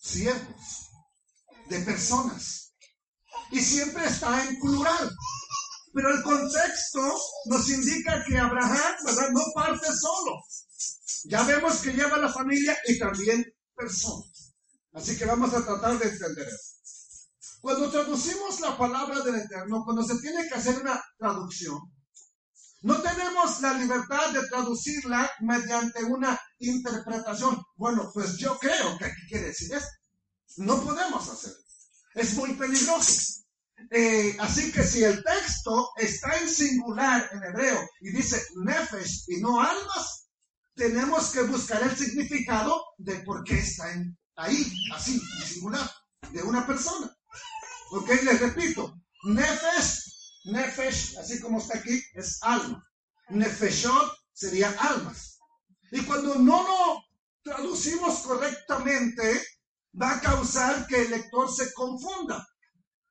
siervos, 0.00 0.90
de 1.68 1.78
personas. 1.82 2.74
Y 3.52 3.60
siempre 3.60 4.06
está 4.06 4.44
en 4.44 4.58
plural. 4.58 5.08
Pero 5.98 6.14
el 6.14 6.22
contexto 6.22 7.00
nos 7.46 7.68
indica 7.70 8.22
que 8.24 8.38
Abraham, 8.38 8.94
¿verdad? 9.04 9.30
No 9.32 9.42
parte 9.52 9.88
solo. 9.88 10.40
Ya 11.24 11.42
vemos 11.42 11.78
que 11.78 11.92
lleva 11.92 12.18
la 12.18 12.32
familia 12.32 12.78
y 12.86 13.00
también 13.00 13.44
personas. 13.74 14.54
Así 14.92 15.18
que 15.18 15.24
vamos 15.24 15.52
a 15.54 15.64
tratar 15.64 15.98
de 15.98 16.08
entender 16.08 16.46
eso. 16.46 17.58
Cuando 17.60 17.90
traducimos 17.90 18.60
la 18.60 18.78
palabra 18.78 19.22
del 19.22 19.40
Eterno, 19.40 19.82
cuando 19.84 20.04
se 20.04 20.20
tiene 20.20 20.46
que 20.48 20.54
hacer 20.54 20.78
una 20.78 21.02
traducción, 21.18 21.80
no 22.82 23.02
tenemos 23.02 23.60
la 23.60 23.72
libertad 23.72 24.30
de 24.30 24.46
traducirla 24.46 25.28
mediante 25.40 26.04
una 26.04 26.40
interpretación. 26.60 27.60
Bueno, 27.74 28.08
pues 28.14 28.36
yo 28.36 28.56
creo 28.56 28.96
que 28.98 29.06
aquí 29.06 29.26
quiere 29.28 29.46
decir 29.46 29.74
esto. 29.74 29.90
No 30.58 30.80
podemos 30.80 31.28
hacerlo. 31.28 31.58
Es 32.14 32.34
muy 32.34 32.54
peligroso. 32.54 33.37
Eh, 33.90 34.36
así 34.40 34.72
que 34.72 34.82
si 34.82 35.04
el 35.04 35.22
texto 35.22 35.90
está 35.96 36.36
en 36.38 36.48
singular 36.48 37.28
en 37.32 37.42
hebreo 37.44 37.88
y 38.00 38.10
dice 38.10 38.42
nefesh 38.56 39.24
y 39.28 39.40
no 39.40 39.60
almas, 39.60 40.28
tenemos 40.74 41.30
que 41.30 41.42
buscar 41.42 41.82
el 41.82 41.96
significado 41.96 42.84
de 42.98 43.16
por 43.20 43.44
qué 43.44 43.58
está 43.58 43.92
en, 43.92 44.16
ahí, 44.36 44.72
así, 44.94 45.20
en 45.40 45.46
singular, 45.46 45.90
de 46.32 46.42
una 46.42 46.66
persona. 46.66 47.14
Ok, 47.92 48.08
les 48.22 48.40
repito, 48.40 48.94
nefesh, 49.24 50.42
nefesh, 50.44 51.16
así 51.18 51.40
como 51.40 51.58
está 51.58 51.78
aquí, 51.78 52.02
es 52.14 52.38
alma. 52.42 52.84
Nefeshot 53.30 54.12
sería 54.32 54.70
almas. 54.78 55.38
Y 55.90 56.02
cuando 56.02 56.34
no 56.36 56.62
lo 56.62 57.04
traducimos 57.42 58.20
correctamente, 58.20 59.42
va 60.00 60.12
a 60.12 60.20
causar 60.20 60.86
que 60.86 61.02
el 61.02 61.10
lector 61.10 61.50
se 61.50 61.72
confunda. 61.72 62.46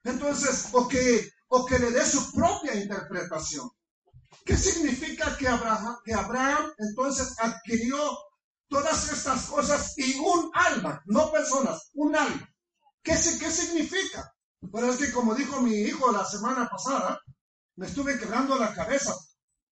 Entonces, 0.04 0.70
o 0.74 0.88
que, 0.88 1.30
o 1.50 1.66
que 1.66 1.80
le 1.80 1.92
dé 1.92 2.06
su 2.06 2.32
propia 2.34 2.76
interpretación. 2.76 3.70
¿Qué 4.46 4.56
significa 4.56 5.36
que 5.38 5.48
Abraham, 5.48 5.98
que 6.06 6.14
Abraham 6.14 6.72
entonces 6.78 7.36
adquirió 7.40 7.98
todas 8.70 9.12
estas 9.12 9.46
cosas 9.46 9.98
y 9.98 10.18
un 10.20 10.52
alma, 10.54 11.02
no 11.06 11.32
personas, 11.32 11.90
un 11.94 12.16
alma? 12.16 12.50
¿Qué, 13.04 13.14
qué 13.14 13.52
significa? 13.52 14.34
Pero 14.72 14.90
es 14.90 14.98
que 14.98 15.12
como 15.12 15.36
dijo 15.36 15.62
mi 15.62 15.76
hijo 15.76 16.12
la 16.12 16.26
semana 16.26 16.68
pasada, 16.70 17.22
me 17.76 17.88
estuve 17.88 18.18
quebrando 18.18 18.58
la 18.58 18.74
cabeza, 18.74 19.16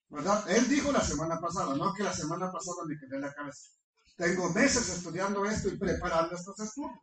¿verdad? 0.10 0.50
Él 0.50 0.68
dijo 0.70 0.92
la 0.92 1.02
semana 1.02 1.40
pasada, 1.40 1.76
no 1.76 1.94
que 1.94 2.04
la 2.04 2.14
semana 2.14 2.52
pasada 2.52 2.84
me 2.86 2.98
quebré 2.98 3.20
la 3.20 3.34
cabeza. 3.34 3.70
Tengo 4.16 4.50
meses 4.52 4.88
estudiando 4.90 5.46
esto 5.46 5.70
y 5.70 5.78
preparando 5.78 6.36
estos 6.36 6.60
estudios. 6.60 7.00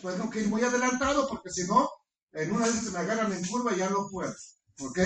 Pues 0.00 0.18
no 0.18 0.28
que 0.28 0.40
ir 0.40 0.48
muy 0.48 0.62
adelantado 0.62 1.28
porque 1.28 1.50
si 1.50 1.66
no, 1.66 1.88
en 2.32 2.52
una 2.52 2.66
vez 2.66 2.82
se 2.82 2.90
me 2.90 2.98
agarran 2.98 3.32
en 3.32 3.44
curva 3.46 3.74
ya 3.74 3.88
no 3.90 4.08
puedo. 4.10 4.34
¿Ok? 4.80 4.98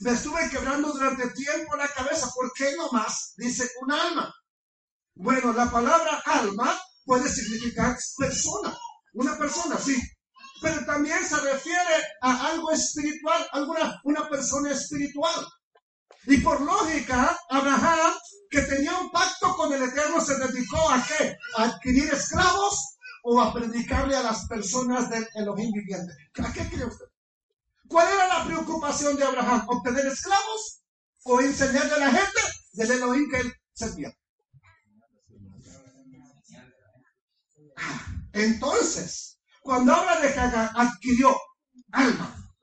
Me 0.00 0.10
estuve 0.10 0.50
quebrando 0.50 0.92
durante 0.92 1.30
tiempo 1.30 1.74
la 1.76 1.88
cabeza. 1.88 2.30
¿Por 2.34 2.52
qué 2.52 2.76
nomás 2.76 3.32
dice 3.36 3.70
un 3.80 3.92
alma? 3.92 4.34
Bueno, 5.14 5.52
la 5.54 5.70
palabra 5.70 6.22
alma 6.26 6.78
puede 7.04 7.28
significar 7.30 7.96
persona. 8.18 8.76
Una 9.14 9.38
persona, 9.38 9.78
sí. 9.78 9.98
Pero 10.60 10.84
también 10.84 11.24
se 11.26 11.36
refiere 11.40 12.04
a 12.20 12.48
algo 12.48 12.70
espiritual, 12.70 13.46
alguna 13.52 14.00
una 14.04 14.28
persona 14.28 14.72
espiritual. 14.72 15.46
Y 16.26 16.38
por 16.38 16.60
lógica, 16.60 17.38
Abraham, 17.48 18.12
que 18.50 18.62
tenía 18.62 18.98
un 18.98 19.10
pacto 19.10 19.54
con 19.56 19.72
el 19.72 19.82
Eterno, 19.82 20.20
se 20.20 20.36
dedicó 20.36 20.90
a 20.90 21.02
qué? 21.06 21.36
A 21.56 21.64
adquirir 21.64 22.12
esclavos 22.12 22.95
o 23.28 23.40
a 23.40 23.52
predicarle 23.52 24.14
a 24.14 24.22
las 24.22 24.46
personas 24.46 25.10
del 25.10 25.26
Elohim 25.34 25.72
viviente. 25.72 26.12
¿A 26.44 26.52
qué 26.52 26.68
cree 26.68 26.84
usted? 26.84 27.06
¿Cuál 27.88 28.06
era 28.06 28.28
la 28.28 28.44
preocupación 28.44 29.16
de 29.16 29.24
Abraham? 29.24 29.66
¿Obtener 29.66 30.06
esclavos 30.06 30.82
o 31.24 31.40
enseñarle 31.40 31.94
a 31.94 31.98
la 31.98 32.10
gente 32.12 32.40
del 32.74 32.92
Elohim 32.92 33.28
que 33.28 33.38
él 33.38 33.52
servía? 33.72 34.16
Ah, 37.76 38.06
entonces, 38.32 39.40
cuando 39.60 39.92
habla 39.92 40.20
de 40.20 40.32
que 40.32 40.38
adquirió 40.38 41.36
alma, 41.90 42.54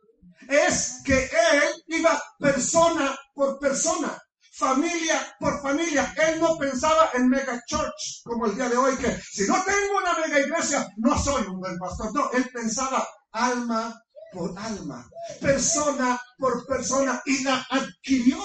es 0.47 1.01
que 1.03 1.25
él 1.25 1.83
iba 1.87 2.23
persona 2.39 3.13
por 3.33 3.59
persona 3.59 4.17
familia 4.53 5.35
por 5.39 5.61
familia. 5.61 6.13
Él 6.27 6.39
no 6.39 6.57
pensaba 6.57 7.09
en 7.13 7.27
mega 7.27 7.61
church 7.67 8.21
como 8.23 8.45
el 8.45 8.55
día 8.55 8.69
de 8.69 8.77
hoy, 8.77 8.95
que 8.97 9.19
si 9.31 9.47
no 9.47 9.61
tengo 9.63 9.97
una 9.97 10.13
mega 10.19 10.39
iglesia, 10.39 10.87
no 10.97 11.17
soy 11.17 11.45
un 11.47 11.59
buen 11.59 11.77
pastor. 11.77 12.13
No, 12.13 12.31
él 12.31 12.49
pensaba 12.53 13.07
alma 13.31 13.99
por 14.31 14.57
alma, 14.57 15.07
persona 15.39 16.19
por 16.37 16.65
persona, 16.65 17.21
y 17.25 17.43
la 17.43 17.65
adquirió, 17.69 18.41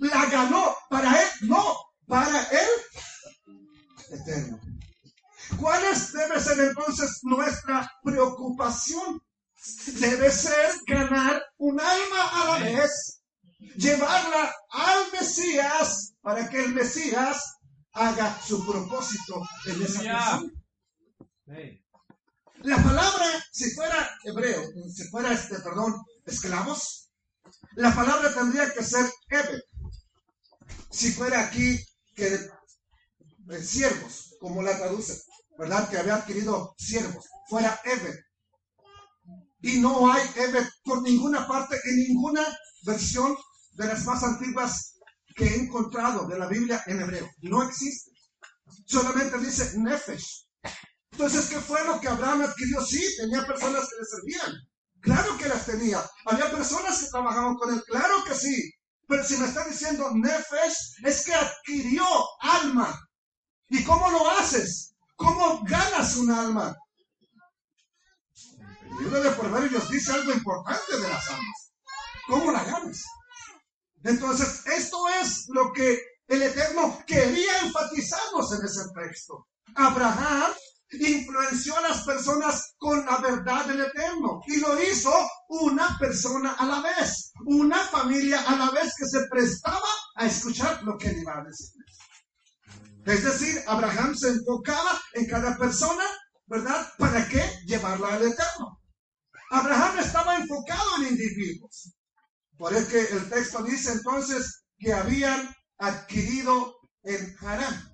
la 0.00 0.26
ganó 0.26 0.76
para 0.88 1.20
él, 1.20 1.28
no, 1.42 1.76
para 2.06 2.42
él 2.42 2.68
eterno. 4.10 4.60
¿Cuál 5.58 5.82
es, 5.84 6.12
debe 6.12 6.40
ser 6.40 6.60
entonces 6.60 7.20
nuestra 7.22 7.90
preocupación? 8.02 9.22
Debe 9.98 10.30
ser 10.30 10.72
ganar 10.86 11.42
un 11.58 11.78
alma 11.80 12.30
a 12.32 12.44
la 12.46 12.64
vez 12.64 13.19
llevarla 13.76 14.54
al 14.70 15.12
Mesías 15.12 16.14
para 16.22 16.48
que 16.48 16.64
el 16.64 16.74
Mesías 16.74 17.56
haga 17.92 18.40
su 18.42 18.64
propósito 18.66 19.42
en 19.66 19.82
esa 19.82 20.02
persona. 20.02 20.52
La 22.62 22.76
palabra, 22.76 23.26
si 23.52 23.70
fuera 23.70 24.10
hebreo, 24.24 24.62
si 24.94 25.04
fuera 25.08 25.32
este, 25.32 25.58
perdón, 25.60 25.94
esclavos, 26.26 27.10
la 27.76 27.94
palabra 27.94 28.32
tendría 28.34 28.72
que 28.72 28.84
ser 28.84 29.10
Ebe. 29.28 29.62
Si 30.90 31.12
fuera 31.12 31.46
aquí 31.46 31.78
que 32.14 32.34
eh, 32.34 33.62
siervos, 33.62 34.36
como 34.40 34.62
la 34.62 34.76
traduce, 34.76 35.22
¿verdad? 35.58 35.88
Que 35.88 35.98
había 35.98 36.16
adquirido 36.16 36.74
siervos, 36.76 37.24
fuera 37.48 37.80
Ebe. 37.84 38.24
Y 39.62 39.80
no 39.80 40.12
hay 40.12 40.22
Ebe 40.36 40.68
por 40.84 41.02
ninguna 41.02 41.46
parte, 41.48 41.80
en 41.84 41.96
ninguna 41.96 42.46
versión 42.82 43.36
de 43.72 43.86
las 43.86 44.04
más 44.04 44.22
antiguas 44.22 44.98
que 45.34 45.44
he 45.44 45.56
encontrado 45.56 46.26
de 46.26 46.38
la 46.38 46.46
Biblia 46.46 46.82
en 46.86 47.00
hebreo. 47.00 47.28
No 47.42 47.62
existe. 47.62 48.10
Solamente 48.86 49.38
dice 49.38 49.78
Nefesh. 49.78 50.46
Entonces, 51.12 51.46
¿qué 51.46 51.60
fue 51.60 51.84
lo 51.84 52.00
que 52.00 52.08
Abraham 52.08 52.42
adquirió? 52.42 52.80
Sí, 52.84 53.02
tenía 53.18 53.46
personas 53.46 53.88
que 53.88 53.96
le 53.96 54.04
servían. 54.06 54.56
Claro 55.00 55.36
que 55.38 55.48
las 55.48 55.66
tenía. 55.66 56.02
Había 56.26 56.50
personas 56.50 56.98
que 56.98 57.10
trabajaban 57.10 57.54
con 57.56 57.74
él. 57.74 57.82
Claro 57.86 58.24
que 58.24 58.34
sí. 58.34 58.72
Pero 59.08 59.24
si 59.24 59.36
me 59.38 59.46
está 59.46 59.66
diciendo 59.66 60.10
Nefesh, 60.14 61.04
es 61.04 61.24
que 61.24 61.34
adquirió 61.34 62.04
alma. 62.40 62.96
¿Y 63.68 63.82
cómo 63.84 64.10
lo 64.10 64.30
haces? 64.30 64.94
¿Cómo 65.16 65.64
ganas 65.64 66.16
un 66.16 66.30
alma? 66.30 66.76
El 68.90 69.04
libro 69.04 69.22
de 69.22 69.30
Proverbios 69.30 69.90
dice 69.90 70.12
algo 70.12 70.32
importante 70.32 70.96
de 70.96 71.08
las 71.08 71.28
almas. 71.30 71.72
¿Cómo 72.26 72.52
la 72.52 72.64
ganas? 72.64 73.02
Entonces, 74.04 74.66
esto 74.66 75.08
es 75.20 75.46
lo 75.48 75.72
que 75.72 76.00
el 76.26 76.42
Eterno 76.42 77.02
quería 77.06 77.58
enfatizarnos 77.62 78.52
en 78.52 78.64
ese 78.64 78.82
texto. 78.94 79.46
Abraham 79.74 80.52
influenció 80.92 81.76
a 81.76 81.82
las 81.82 82.02
personas 82.04 82.74
con 82.78 83.04
la 83.04 83.18
verdad 83.18 83.66
del 83.66 83.80
Eterno 83.80 84.40
y 84.46 84.58
lo 84.58 84.80
hizo 84.82 85.12
una 85.48 85.96
persona 85.98 86.52
a 86.52 86.66
la 86.66 86.80
vez, 86.80 87.32
una 87.46 87.78
familia 87.78 88.40
a 88.42 88.56
la 88.56 88.70
vez 88.70 88.94
que 88.96 89.06
se 89.06 89.26
prestaba 89.28 89.88
a 90.16 90.26
escuchar 90.26 90.82
lo 90.82 90.96
que 90.98 91.08
él 91.08 91.18
iba 91.18 91.38
a 91.38 91.44
decir. 91.44 91.82
Es 93.06 93.24
decir, 93.24 93.62
Abraham 93.66 94.14
se 94.14 94.28
enfocaba 94.28 95.00
en 95.14 95.26
cada 95.26 95.56
persona, 95.56 96.04
¿verdad? 96.46 96.86
¿Para 96.98 97.26
qué? 97.28 97.42
Llevarla 97.66 98.14
al 98.14 98.22
Eterno. 98.22 98.80
Abraham 99.50 99.98
estaba 99.98 100.36
enfocado 100.36 100.96
en 100.98 101.08
individuos. 101.08 101.92
Por 102.60 102.74
eso 102.74 102.88
que 102.88 103.00
el 103.00 103.30
texto 103.30 103.62
dice 103.62 103.90
entonces 103.90 104.64
que 104.78 104.92
habían 104.92 105.48
adquirido 105.78 106.76
en 107.02 107.34
Harán. 107.40 107.90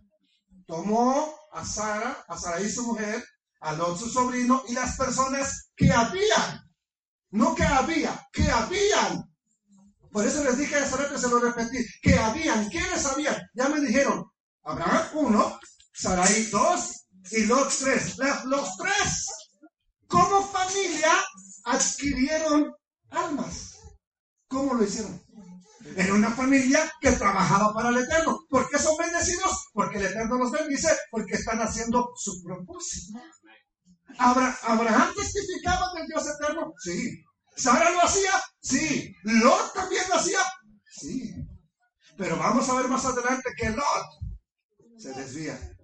Tomó 0.67 1.37
a 1.53 1.65
Sara, 1.65 2.25
a 2.27 2.37
Sarai 2.37 2.69
su 2.69 2.83
mujer, 2.83 3.25
a 3.61 3.75
Lot 3.75 3.97
su 3.97 4.11
sobrino 4.11 4.65
y 4.67 4.73
las 4.73 4.97
personas 4.97 5.71
que 5.77 5.93
habían, 5.93 6.69
no 7.31 7.55
que 7.55 7.63
había, 7.63 8.29
que 8.33 8.51
habían. 8.51 9.33
Por 10.11 10.27
eso 10.27 10.43
les 10.43 10.59
dije 10.59 10.75
hace 10.75 10.97
rato, 10.97 11.17
se 11.17 11.29
lo 11.29 11.39
repetí, 11.39 11.87
que 12.03 12.17
habían. 12.17 12.69
¿Quiénes 12.69 13.07
habían? 13.07 13.41
Ya 13.55 13.69
me 13.69 13.81
dijeron, 13.81 14.29
Abraham 14.65 15.07
uno, 15.15 15.61
Sarai 15.95 16.43
dos 16.47 17.07
y 17.31 17.45
Lot 17.45 17.73
tres. 17.79 18.17
Los 18.47 18.77
tres, 18.79 19.29
como 20.09 20.43
familia, 20.43 21.13
adquirieron 21.63 22.75
almas. 23.11 23.76
¿Cómo 24.57 24.73
lo 24.73 24.85
hicieron? 24.85 25.21
En 25.97 26.13
una 26.13 26.31
familia 26.31 26.91
que 27.03 27.13
trabajaba 27.13 27.75
para 27.75 27.91
el 27.91 27.99
Eterno. 27.99 28.47
¿Por 28.49 28.67
qué 28.71 28.79
son 28.79 28.97
bendecidos? 28.97 29.69
Porque 29.75 29.99
el 29.99 30.07
Eterno 30.07 30.39
los 30.39 30.51
bendice, 30.51 30.89
porque 31.11 31.35
están 31.35 31.61
haciendo 31.61 32.13
su 32.17 32.43
propósito. 32.43 33.21
¿Abraham 34.17 35.13
testificaba 35.15 35.93
del 35.93 36.07
Dios 36.07 36.27
Eterno? 36.27 36.73
Sí. 36.83 37.23
¿Sara 37.55 37.91
lo 37.91 38.01
hacía? 38.01 38.33
Sí. 38.63 39.15
¿Lot 39.25 39.75
también 39.75 40.05
lo 40.09 40.15
hacía? 40.15 40.41
Sí. 40.91 41.35
Pero 42.17 42.39
vamos 42.39 42.67
a 42.71 42.77
ver 42.77 42.89
más 42.89 43.05
adelante 43.05 43.51
que 43.59 43.69
Lot 43.69 44.07
se 44.97 45.13
desvía. 45.13 45.77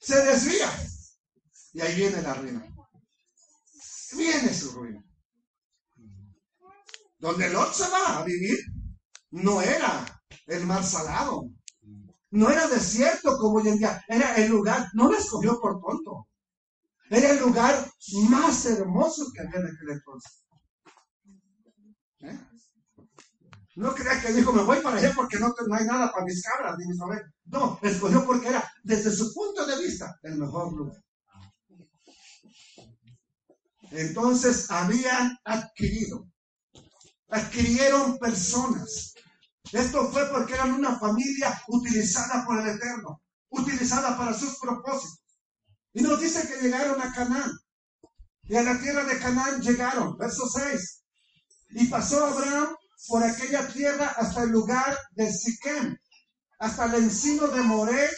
Se 0.00 0.20
desvía. 0.24 0.68
Y 1.74 1.80
ahí 1.80 1.94
viene 1.94 2.22
la 2.22 2.34
ruina. 2.34 2.66
Viene 4.16 4.52
su 4.52 4.72
ruina. 4.72 5.04
Donde 7.20 7.50
Lot 7.50 7.72
se 7.74 7.88
va 7.90 8.18
a 8.18 8.24
vivir, 8.24 8.58
no 9.30 9.60
era 9.60 10.04
el 10.46 10.66
mar 10.66 10.82
salado. 10.82 11.50
No 12.30 12.48
era 12.50 12.66
desierto 12.66 13.36
como 13.36 13.58
hoy 13.58 13.68
en 13.68 13.78
día. 13.78 14.02
Era 14.08 14.36
el 14.36 14.50
lugar, 14.50 14.88
no 14.94 15.10
lo 15.10 15.18
escogió 15.18 15.60
por 15.60 15.80
tonto. 15.80 16.28
Era 17.10 17.30
el 17.30 17.40
lugar 17.40 17.90
más 18.30 18.64
hermoso 18.64 19.26
que 19.34 19.40
había 19.40 19.60
en 19.60 19.66
aquel 19.66 19.90
entonces. 19.90 20.44
¿Eh? 22.20 22.40
No 23.76 23.94
crea 23.94 24.20
que 24.20 24.32
dijo, 24.32 24.52
me 24.52 24.62
voy 24.62 24.80
para 24.80 24.96
allá 24.96 25.12
porque 25.14 25.38
no, 25.38 25.54
hay 25.72 25.84
nada 25.84 26.10
para 26.12 26.24
mis 26.24 26.42
cabras 26.42 26.76
ni 26.78 26.86
mis 26.86 27.00
ovejas. 27.00 27.30
No, 27.46 27.78
escogió 27.82 28.24
porque 28.24 28.48
era, 28.48 28.64
desde 28.82 29.10
su 29.10 29.32
punto 29.34 29.66
de 29.66 29.78
vista, 29.78 30.18
el 30.22 30.38
mejor 30.38 30.72
lugar. 30.72 31.02
Entonces 33.90 34.70
habían 34.70 35.36
adquirido 35.44 36.26
adquirieron 37.30 38.18
personas. 38.18 39.14
Esto 39.72 40.10
fue 40.10 40.28
porque 40.30 40.54
eran 40.54 40.72
una 40.72 40.98
familia 40.98 41.62
utilizada 41.68 42.44
por 42.44 42.60
el 42.60 42.68
Eterno, 42.68 43.22
utilizada 43.50 44.16
para 44.16 44.34
sus 44.34 44.58
propósitos. 44.58 45.20
Y 45.92 46.02
nos 46.02 46.20
dice 46.20 46.48
que 46.48 46.60
llegaron 46.60 47.00
a 47.00 47.12
Canaán. 47.12 47.52
Y 48.44 48.56
a 48.56 48.62
la 48.62 48.80
tierra 48.80 49.04
de 49.04 49.18
Canaán 49.18 49.60
llegaron, 49.60 50.16
verso 50.16 50.48
6. 50.48 51.02
Y 51.70 51.86
pasó 51.86 52.24
Abraham 52.24 52.74
por 53.06 53.22
aquella 53.22 53.68
tierra 53.68 54.08
hasta 54.16 54.42
el 54.42 54.50
lugar 54.50 54.98
de 55.12 55.32
Siquem, 55.32 55.96
hasta 56.58 56.86
el 56.86 57.04
encino 57.04 57.46
de 57.46 57.62
Moré, 57.62 58.10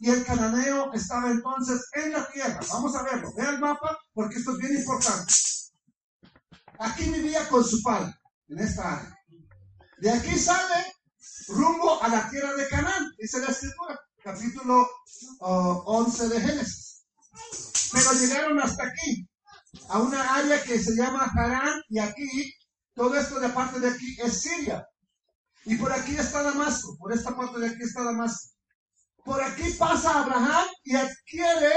y 0.00 0.10
el 0.10 0.24
cananeo 0.24 0.92
estaba 0.92 1.30
entonces 1.30 1.88
en 1.94 2.12
la 2.12 2.28
tierra. 2.30 2.60
Vamos 2.70 2.94
a 2.94 3.02
verlo. 3.02 3.32
Ve 3.34 3.48
el 3.48 3.58
mapa 3.58 3.98
porque 4.14 4.36
esto 4.36 4.52
es 4.52 4.58
bien 4.58 4.76
importante. 4.76 5.34
Aquí 6.78 7.10
vivía 7.10 7.48
con 7.48 7.64
su 7.64 7.82
padre 7.82 8.17
en 8.48 8.58
esta 8.58 8.98
área. 8.98 9.18
De 9.98 10.10
aquí 10.10 10.38
sale 10.38 10.92
rumbo 11.48 12.02
a 12.02 12.08
la 12.08 12.28
tierra 12.30 12.54
de 12.54 12.68
Canaán, 12.68 13.10
dice 13.18 13.40
la 13.40 13.48
escritura, 13.48 13.98
capítulo 14.22 14.88
11 15.40 16.24
uh, 16.24 16.28
de 16.28 16.40
Génesis. 16.40 17.04
Pero 17.92 18.12
llegaron 18.12 18.60
hasta 18.60 18.84
aquí, 18.86 19.28
a 19.88 19.98
una 19.98 20.34
área 20.34 20.62
que 20.62 20.78
se 20.78 20.94
llama 20.94 21.30
Harán, 21.34 21.80
y 21.88 21.98
aquí, 21.98 22.54
todo 22.94 23.16
esto 23.16 23.40
de 23.40 23.48
parte 23.50 23.80
de 23.80 23.88
aquí 23.88 24.16
es 24.22 24.42
Siria. 24.42 24.86
Y 25.64 25.76
por 25.76 25.92
aquí 25.92 26.16
está 26.16 26.42
Damasco, 26.42 26.96
por 26.98 27.12
esta 27.12 27.36
parte 27.36 27.58
de 27.58 27.68
aquí 27.68 27.82
está 27.82 28.02
Damasco. 28.02 28.54
Por 29.24 29.42
aquí 29.42 29.70
pasa 29.72 30.22
Abraham 30.22 30.66
y 30.84 30.96
adquiere, 30.96 31.72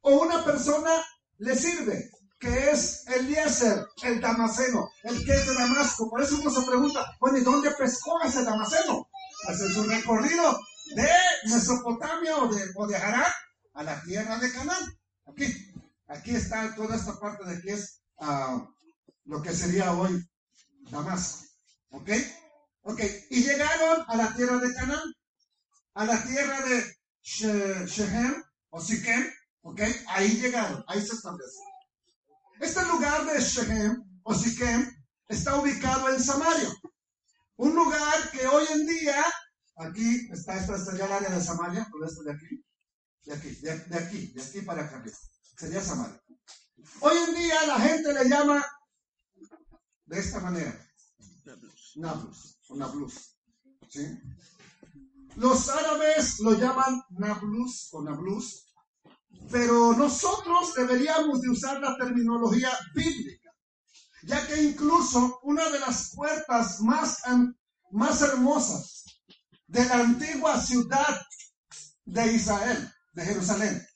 o 0.00 0.20
una 0.20 0.44
persona 0.44 0.90
le 1.38 1.54
sirve 1.54 2.10
que 2.38 2.70
es 2.70 3.06
Eliezer, 3.08 3.86
el 4.02 4.20
Damaseno, 4.20 4.90
el 5.04 5.24
que 5.24 5.32
es 5.32 5.46
de 5.46 5.54
Damasco. 5.54 6.10
Por 6.10 6.22
eso 6.22 6.38
uno 6.40 6.50
se 6.50 6.66
pregunta, 6.66 7.16
bueno, 7.20 7.38
¿y 7.38 7.42
dónde 7.42 7.70
pescó 7.72 8.20
ese 8.22 8.44
Damaseno? 8.44 9.08
Hace 9.48 9.72
su 9.72 9.84
recorrido 9.84 10.58
de 10.94 11.08
Mesopotamia 11.44 12.36
o 12.38 12.48
de, 12.48 12.64
o 12.74 12.86
de 12.86 12.96
Harán 12.96 13.32
a 13.74 13.82
la 13.82 14.00
tierra 14.02 14.38
de 14.38 14.52
Canaán. 14.52 14.98
Aquí, 15.26 15.74
aquí 16.08 16.34
está 16.34 16.74
toda 16.74 16.96
esta 16.96 17.18
parte 17.18 17.44
de 17.44 17.60
que 17.60 17.72
es 17.72 18.00
ah, 18.18 18.66
lo 19.24 19.42
que 19.42 19.54
sería 19.54 19.92
hoy 19.92 20.22
Damasco. 20.90 21.44
¿Ok? 21.90 22.10
Ok, 22.82 23.00
y 23.30 23.42
llegaron 23.42 24.04
a 24.06 24.16
la 24.16 24.34
tierra 24.34 24.58
de 24.58 24.72
Canaán, 24.74 25.12
a 25.94 26.04
la 26.04 26.22
tierra 26.22 26.60
de 26.60 26.96
Shechem 27.22 28.44
o 28.70 28.80
Siquem, 28.80 29.26
¿ok? 29.62 29.80
Ahí 30.06 30.36
llegaron, 30.36 30.84
ahí 30.86 31.00
se 31.00 31.14
establecen. 31.14 31.64
Este 32.60 32.84
lugar 32.86 33.26
de 33.26 33.40
Shechem 33.40 34.02
o 34.22 34.34
Siquem 34.34 34.90
está 35.28 35.56
ubicado 35.60 36.08
en 36.08 36.22
Samaria. 36.22 36.70
Un 37.56 37.74
lugar 37.74 38.30
que 38.30 38.46
hoy 38.46 38.66
en 38.72 38.86
día, 38.86 39.24
aquí 39.76 40.28
está, 40.30 40.56
esta 40.56 40.78
sería 40.78 41.06
el 41.06 41.12
área 41.12 41.30
de 41.30 41.42
Samaria, 41.42 41.86
por 41.90 42.06
esto 42.06 42.22
de 42.22 42.32
aquí, 42.32 42.64
de 43.24 43.34
aquí, 43.34 43.50
de, 43.56 43.96
aquí, 43.96 44.26
de 44.32 44.42
aquí 44.42 44.60
para 44.62 44.84
acá, 44.84 45.02
sería 45.58 45.82
Samaria. 45.82 46.20
Hoy 47.00 47.16
en 47.28 47.34
día 47.34 47.66
la 47.66 47.80
gente 47.80 48.12
le 48.12 48.28
llama 48.28 48.64
de 50.06 50.18
esta 50.18 50.40
manera, 50.40 50.86
Nablus, 51.96 52.58
o 52.68 52.76
Nablus. 52.76 53.36
Los 55.36 55.68
árabes 55.68 56.40
lo 56.40 56.54
llaman 56.54 57.02
Nablus 57.10 57.88
o 57.92 58.02
Nablus, 58.02 58.65
pero 59.50 59.92
nosotros 59.92 60.74
deberíamos 60.74 61.40
de 61.40 61.50
usar 61.50 61.80
la 61.80 61.96
terminología 61.96 62.70
bíblica, 62.94 63.50
ya 64.24 64.46
que 64.46 64.62
incluso 64.62 65.38
una 65.42 65.68
de 65.70 65.78
las 65.80 66.12
puertas 66.14 66.80
más, 66.80 67.22
más 67.90 68.22
hermosas 68.22 69.04
de 69.66 69.84
la 69.84 70.00
antigua 70.00 70.60
ciudad 70.60 71.20
de 72.04 72.32
Israel, 72.32 72.92
de 73.12 73.24
Jerusalén, 73.24 73.86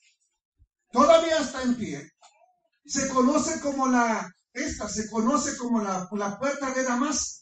todavía 0.91 1.39
está 1.39 1.61
en 1.63 1.75
pie. 1.75 2.11
Se 2.85 3.09
conoce 3.09 3.59
como 3.61 3.87
la, 3.87 4.33
esta 4.53 4.87
se 4.87 5.09
conoce 5.09 5.57
como 5.57 5.81
la, 5.81 6.07
la 6.11 6.39
puerta 6.39 6.71
de 6.71 6.83
Damasco. 6.83 7.41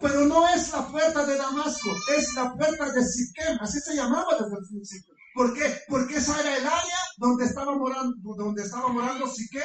Pero 0.00 0.26
no 0.26 0.48
es 0.48 0.70
la 0.70 0.86
puerta 0.86 1.26
de 1.26 1.36
Damasco, 1.36 1.90
es 2.16 2.32
la 2.34 2.54
puerta 2.54 2.90
de 2.90 3.04
Siquem, 3.04 3.58
así 3.60 3.80
se 3.80 3.96
llamaba 3.96 4.36
desde 4.38 4.56
el 4.56 4.66
principio. 4.68 5.17
¿Por 5.38 5.54
qué? 5.54 5.82
Porque 5.88 6.16
esa 6.16 6.40
era 6.40 6.56
el 6.56 6.66
área 6.66 6.98
donde 7.16 7.44
estaba 7.44 7.76
morando, 7.76 8.34
donde 8.36 8.64
estaba 8.64 8.88
morando 8.88 9.28
Siquem, 9.28 9.62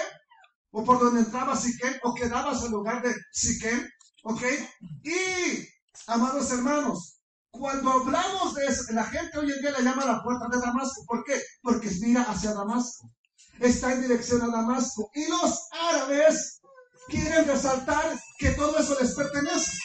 o 0.69 0.83
por 0.83 0.99
donde 0.99 1.21
entraba 1.21 1.55
Siquem, 1.55 1.95
o 2.03 2.13
quedaba 2.13 2.51
el 2.51 2.69
lugar 2.69 3.01
de 3.01 3.11
Siquem, 3.31 3.89
¿ok? 4.23 4.43
Y 5.03 5.67
Amados 6.05 6.51
hermanos, 6.51 7.21
cuando 7.49 7.91
hablamos 7.91 8.53
de 8.53 8.67
eso, 8.67 8.83
la 8.93 9.05
gente 9.05 9.39
hoy 9.39 9.51
en 9.51 9.61
día 9.61 9.71
le 9.71 9.83
llama 9.83 10.05
la 10.05 10.21
puerta 10.21 10.47
de 10.51 10.59
Damasco. 10.59 11.05
¿Por 11.07 11.23
qué? 11.23 11.41
Porque 11.63 11.89
mira 12.01 12.21
hacia 12.21 12.53
Damasco. 12.53 13.09
Está 13.59 13.93
en 13.93 14.01
dirección 14.01 14.43
a 14.43 14.49
Damasco. 14.49 15.09
Y 15.15 15.27
los 15.27 15.69
árabes 15.71 16.61
quieren 17.07 17.47
resaltar 17.47 18.19
que 18.37 18.51
todo 18.51 18.77
eso 18.77 18.95
les 18.99 19.15
pertenece. 19.15 19.77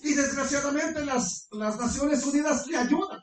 Y 0.00 0.14
desgraciadamente 0.14 1.04
las, 1.04 1.46
las 1.52 1.78
Naciones 1.78 2.24
Unidas 2.24 2.66
le 2.66 2.76
ayudan. 2.76 3.20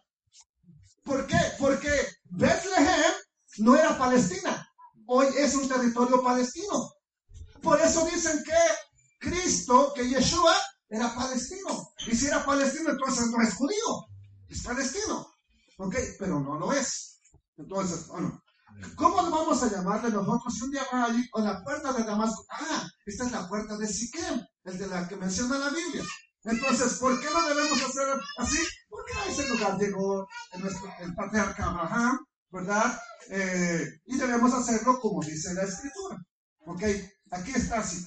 ¿Por 1.04 1.28
qué? 1.28 1.40
Porque 1.60 1.92
Bethlehem 2.30 3.14
no 3.60 3.76
era 3.76 3.98
Palestina. 3.98 4.68
Hoy 5.08 5.28
es 5.38 5.56
un 5.56 5.68
territorio 5.68 6.24
palestino. 6.24 6.92
Por 7.62 7.80
eso 7.82 8.06
dicen 8.06 8.44
que 8.44 8.58
Cristo, 9.20 9.94
que 9.94 10.08
Yeshua, 10.08 10.56
era 10.90 11.14
palestino. 11.16 11.94
Y 12.08 12.16
si 12.16 12.28
era 12.28 12.46
palestino, 12.46 12.92
entonces 12.92 13.28
no 13.28 13.42
es 13.42 13.54
judío, 13.56 14.08
es 14.50 14.62
palestino. 14.62 15.28
¿Ok? 15.78 15.96
Pero 16.20 16.40
no 16.40 16.60
lo 16.60 16.74
es. 16.74 17.22
Entonces, 17.58 18.08
bueno, 18.08 18.42
¿cómo 18.96 19.16
vamos 19.30 19.64
a 19.64 19.70
llamarle 19.72 20.10
nosotros 20.10 20.54
si 20.54 20.64
un 20.64 20.72
día 20.72 20.86
va 20.94 21.06
allí 21.06 21.30
con 21.30 21.44
la 21.44 21.64
puerta 21.64 21.94
de 21.94 22.04
Damasco? 22.04 22.46
Ah, 22.50 22.88
esta 23.06 23.26
es 23.26 23.32
la 23.32 23.48
puerta 23.48 23.78
de 23.78 23.88
Siquem, 23.88 24.46
el 24.66 24.78
de 24.78 24.88
la 24.88 25.08
que 25.08 25.16
menciona 25.16 25.58
la 25.58 25.70
Biblia. 25.70 26.04
Entonces, 26.44 26.96
¿por 26.96 27.20
qué 27.22 27.30
no 27.30 27.48
debemos 27.48 27.82
hacer 27.82 28.08
así? 28.38 28.60
Porque 29.02 29.20
a 29.20 29.32
ese 29.32 29.48
lugar 29.48 29.78
llegó 29.80 30.28
el, 30.52 30.64
el 31.00 31.16
patriarca 31.16 31.66
Abraham, 31.66 32.20
¿verdad? 32.52 33.02
Eh, 33.30 34.00
y 34.06 34.18
debemos 34.18 34.54
hacerlo 34.54 35.00
como 35.00 35.24
dice 35.24 35.54
la 35.56 35.64
escritura. 35.64 36.18
¿Ok? 36.66 36.84
Aquí 37.32 37.52
está 37.56 37.80
así. 37.80 38.06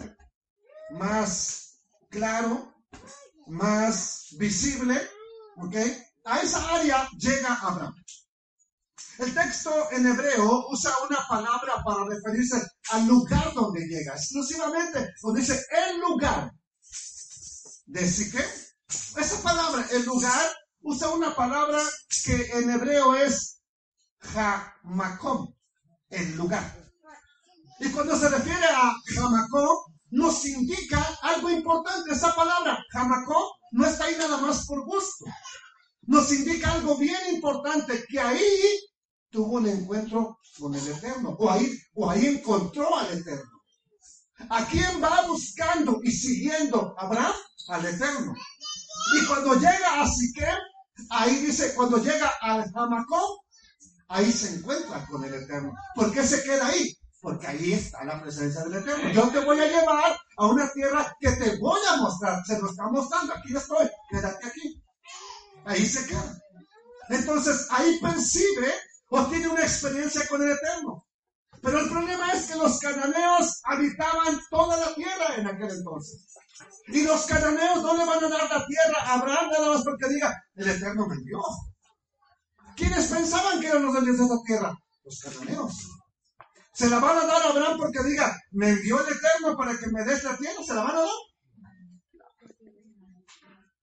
Más 0.93 1.81
claro, 2.11 2.73
más 3.47 4.29
visible, 4.39 5.01
¿ok? 5.57 5.75
A 6.27 6.41
esa 6.41 6.75
área 6.75 7.09
llega 7.19 7.55
Abraham. 7.55 7.95
El 9.19 9.35
texto 9.35 9.91
en 9.91 10.07
hebreo 10.07 10.69
usa 10.71 10.93
una 11.09 11.27
palabra 11.29 11.83
para 11.85 12.05
referirse 12.05 12.63
al 12.91 13.07
lugar 13.07 13.53
donde 13.55 13.81
llega, 13.87 14.15
exclusivamente, 14.15 15.13
donde 15.23 15.41
dice 15.41 15.61
el 15.71 16.01
lugar 16.01 16.53
de 17.87 18.09
Siquem. 18.09 18.45
Esa 19.17 19.43
palabra, 19.43 19.87
el 19.91 20.05
lugar, 20.05 20.53
usa 20.85 21.09
una 21.09 21.35
palabra 21.35 21.83
que 22.25 22.51
en 22.53 22.71
hebreo 22.71 23.15
es 23.17 23.61
Hamakom, 24.35 25.53
el 26.11 26.37
lugar. 26.37 26.65
Y 27.81 27.89
cuando 27.91 28.17
se 28.17 28.29
refiere 28.29 28.67
a 28.67 28.95
Hamakom, 29.19 29.95
nos 30.11 30.47
indica 30.47 31.03
algo 31.23 31.51
importante. 31.51 32.13
Esa 32.13 32.35
palabra, 32.35 32.79
Hamacó, 32.93 33.57
no 33.73 33.85
está 33.85 34.05
ahí 34.05 34.15
nada 34.17 34.37
más 34.39 34.65
por 34.67 34.85
gusto. 34.85 35.25
Nos 36.03 36.33
indica 36.33 36.73
algo 36.73 36.97
bien 36.97 37.35
importante, 37.35 38.05
que 38.09 38.21
ahí 38.21 38.79
tuvo 39.31 39.55
un 39.57 39.67
encuentro 39.67 40.39
con 40.59 40.75
el 40.75 40.87
Eterno, 40.87 41.31
o 41.39 41.51
ahí, 41.51 41.69
o 41.95 42.09
ahí 42.09 42.27
encontró 42.27 42.97
al 42.97 43.19
Eterno. 43.19 43.51
¿A 44.51 44.65
quién 44.67 45.03
va 45.03 45.27
buscando 45.27 46.01
y 46.03 46.13
siguiendo 46.13 46.95
Abraham? 46.99 47.35
Al 47.69 47.87
Eterno. 47.87 48.35
Y 49.17 49.27
cuando 49.27 49.55
llega 49.55 50.01
a 50.01 50.07
Siquem, 50.07 50.59
ahí 51.11 51.37
dice, 51.37 51.75
cuando 51.75 51.99
llega 51.99 52.33
al 52.41 52.65
Hamacó, 52.75 53.45
ahí 54.09 54.31
se 54.33 54.57
encuentra 54.57 55.07
con 55.07 55.25
el 55.25 55.35
Eterno. 55.35 55.75
¿Por 55.95 56.13
qué 56.13 56.25
se 56.25 56.43
queda 56.43 56.67
ahí? 56.67 56.97
porque 57.25 57.47
ahí 57.47 57.73
está 57.73 58.05
la 58.05 58.21
presencia 58.21 58.63
del 58.65 58.75
Eterno. 58.75 59.11
Yo 59.11 59.29
te 59.31 59.39
voy 59.39 59.59
a 59.59 59.67
llevar 59.67 60.15
a 60.37 60.47
una 60.47 60.71
tierra 60.75 61.17
que 61.19 61.31
te 61.31 61.57
voy 61.57 61.81
a 61.89 61.97
mostrar. 61.97 62.45
Se 62.45 62.61
lo 62.61 62.69
está 62.69 62.87
mostrando. 62.91 63.33
Aquí 63.33 63.57
estoy. 63.57 63.89
Quédate 64.11 64.47
aquí. 64.47 64.85
Ahí 65.65 65.87
se 65.87 66.07
queda. 66.07 66.39
Entonces 67.09 67.67
ahí 67.71 67.99
percibe 67.99 68.75
o 69.09 69.25
tiene 69.25 69.49
una 69.49 69.63
experiencia 69.63 70.29
con 70.29 70.43
el 70.43 70.51
Eterno. 70.51 71.07
Pero 71.65 71.81
el 71.81 71.89
problema 71.89 72.31
es 72.33 72.47
que 72.47 72.57
los 72.57 72.79
cananeos 72.79 73.61
habitaban 73.65 74.39
toda 74.51 74.77
la 74.77 74.95
tierra 74.95 75.35
en 75.39 75.47
aquel 75.47 75.71
entonces. 75.71 76.27
Y 76.89 77.03
los 77.03 77.25
cananeos 77.25 77.83
no 77.83 77.97
le 77.97 78.05
van 78.05 78.23
a 78.23 78.29
dar 78.29 78.51
la 78.51 78.67
tierra 78.67 79.01
a 79.01 79.15
Abraham 79.15 79.51
nada 79.51 79.71
más 79.71 79.83
porque 79.83 80.09
diga, 80.11 80.45
el 80.57 80.69
Eterno 80.69 81.07
me 81.07 81.17
dio. 81.25 81.41
¿Quiénes 82.77 83.07
pensaban 83.07 83.61
que 83.61 83.69
eran 83.69 83.83
los 83.83 83.95
dueños 83.95 84.19
de 84.19 84.25
esa 84.25 84.43
tierra? 84.45 84.79
Los 85.05 85.21
cananeos. 85.21 85.89
Se 86.75 86.91
la 86.91 86.99
van 86.99 87.17
a 87.17 87.25
dar 87.25 87.43
a 87.43 87.49
Abraham 87.49 87.79
porque 87.79 88.03
diga, 88.03 88.39
me 88.51 88.69
envió 88.69 89.01
el 89.01 89.17
Eterno 89.17 89.57
para 89.57 89.79
que 89.79 89.87
me 89.87 90.05
des 90.05 90.23
la 90.23 90.37
tierra. 90.37 90.63
¿Se 90.63 90.75
la 90.75 90.83
van 90.83 90.97
a 90.97 91.01
dar? 91.01 91.09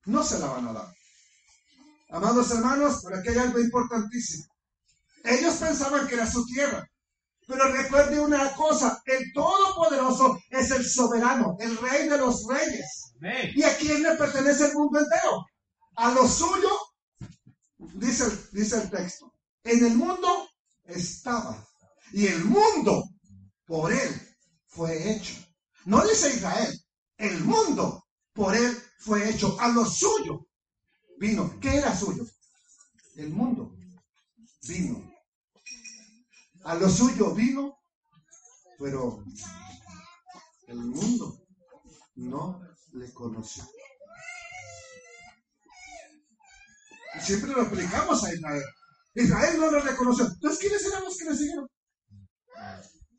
No 0.06 0.24
se 0.24 0.38
la 0.38 0.46
van 0.46 0.67
a 0.67 0.74
dar. 0.74 0.94
Amados 2.12 2.52
hermanos, 2.52 3.02
por 3.02 3.15
aquí 3.15 3.30
hay 3.30 3.39
algo 3.39 3.60
importantísimo. 3.60 4.46
Ellos 5.24 5.56
pensaban 5.56 6.08
que 6.08 6.13
era 6.13 6.30
su 6.30 6.46
tierra. 6.46 6.88
Pero 7.52 7.70
recuerde 7.70 8.18
una 8.18 8.54
cosa, 8.56 9.04
el 9.06 9.34
Todopoderoso 9.34 10.40
es 10.50 10.72
el 10.72 10.86
soberano, 10.86 11.58
el 11.60 11.76
rey 11.80 12.08
de 12.08 12.18
los 12.18 12.48
reyes. 12.48 13.14
¿Y 13.54 13.62
a 13.64 13.76
quién 13.78 14.02
le 14.02 14.16
pertenece 14.16 14.68
el 14.68 14.74
mundo 14.74 15.00
entero? 15.00 15.46
A 15.98 16.12
lo 16.12 16.26
suyo, 16.30 16.70
dice, 17.78 18.24
dice 18.54 18.78
el 18.84 18.90
texto. 18.90 19.34
En 19.66 19.84
el 19.84 19.96
mundo 19.96 20.48
estaba 20.86 21.68
y 22.14 22.28
el 22.28 22.46
mundo 22.46 23.04
por 23.66 23.92
él 23.92 24.36
fue 24.68 25.12
hecho. 25.12 25.34
No 25.84 26.08
dice 26.08 26.34
Israel, 26.34 26.74
el 27.18 27.44
mundo 27.44 28.08
por 28.32 28.56
él 28.56 28.82
fue 29.00 29.30
hecho. 29.30 29.58
A 29.60 29.68
lo 29.68 29.84
suyo 29.84 30.48
vino. 31.18 31.60
¿Qué 31.60 31.76
era 31.76 31.94
suyo? 31.98 32.26
El 33.18 33.30
mundo 33.32 33.76
vino. 34.70 35.11
A 36.63 36.76
lo 36.76 36.89
suyo 36.89 37.34
vino, 37.34 37.80
pero 38.78 39.24
el 40.67 40.78
mundo 40.78 41.41
no 42.15 42.62
le 42.93 43.12
conoció. 43.13 43.63
Y 47.15 47.19
siempre 47.19 47.52
lo 47.52 47.63
explicamos 47.63 48.24
a 48.24 48.34
Israel. 48.34 48.63
Israel 49.15 49.60
no 49.60 49.71
lo 49.71 49.82
reconoció. 49.82 50.26
Entonces, 50.26 50.60
¿quiénes 50.60 50.86
eran 50.86 51.04
los 51.04 51.17
que 51.17 51.26
le 51.26 51.36
siguieron? 51.36 51.67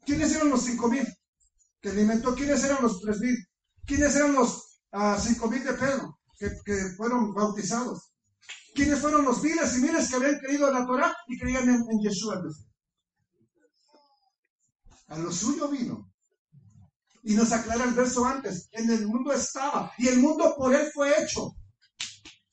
¿Quiénes 0.07 0.35
eran 0.35 0.50
los 0.50 0.62
cinco 0.62 0.88
mil 0.88 1.07
que 1.81 1.90
alimentó? 1.90 2.35
¿Quiénes 2.35 2.62
eran 2.64 2.83
los 2.83 3.00
tres 3.00 3.20
mil? 3.20 3.37
¿Quiénes 3.85 4.14
eran 4.16 4.35
los 4.35 4.81
uh, 4.92 5.20
cinco 5.20 5.50
mil 5.50 5.64
de 5.64 5.74
Pedro 5.74 6.18
que, 6.38 6.74
fueron 6.96 7.35
bautizados? 7.35 8.12
¿Quiénes 8.74 9.00
fueron 9.00 9.24
los 9.24 9.42
miles 9.42 9.76
y 9.76 9.83
miles 9.83 10.09
que 10.09 10.16
habían 10.16 10.38
creído 10.38 10.68
en 10.68 10.74
la 10.74 10.87
Torah 10.87 11.14
y 11.26 11.38
creían 11.38 11.68
en, 11.68 11.83
en 11.90 12.00
Yeshua? 12.00 12.42
A 15.12 15.18
lo 15.18 15.31
suyo 15.31 15.68
vino. 15.68 16.11
Y 17.22 17.35
nos 17.35 17.53
aclara 17.53 17.85
el 17.85 17.92
verso 17.92 18.25
antes, 18.25 18.68
en 18.72 18.90
el 18.90 19.07
mundo 19.07 19.33
estaba 19.33 19.92
y 19.98 20.09
el 20.09 20.18
mundo 20.18 20.55
por 20.57 20.75
él 20.75 20.90
fue 20.92 21.22
hecho. 21.22 21.55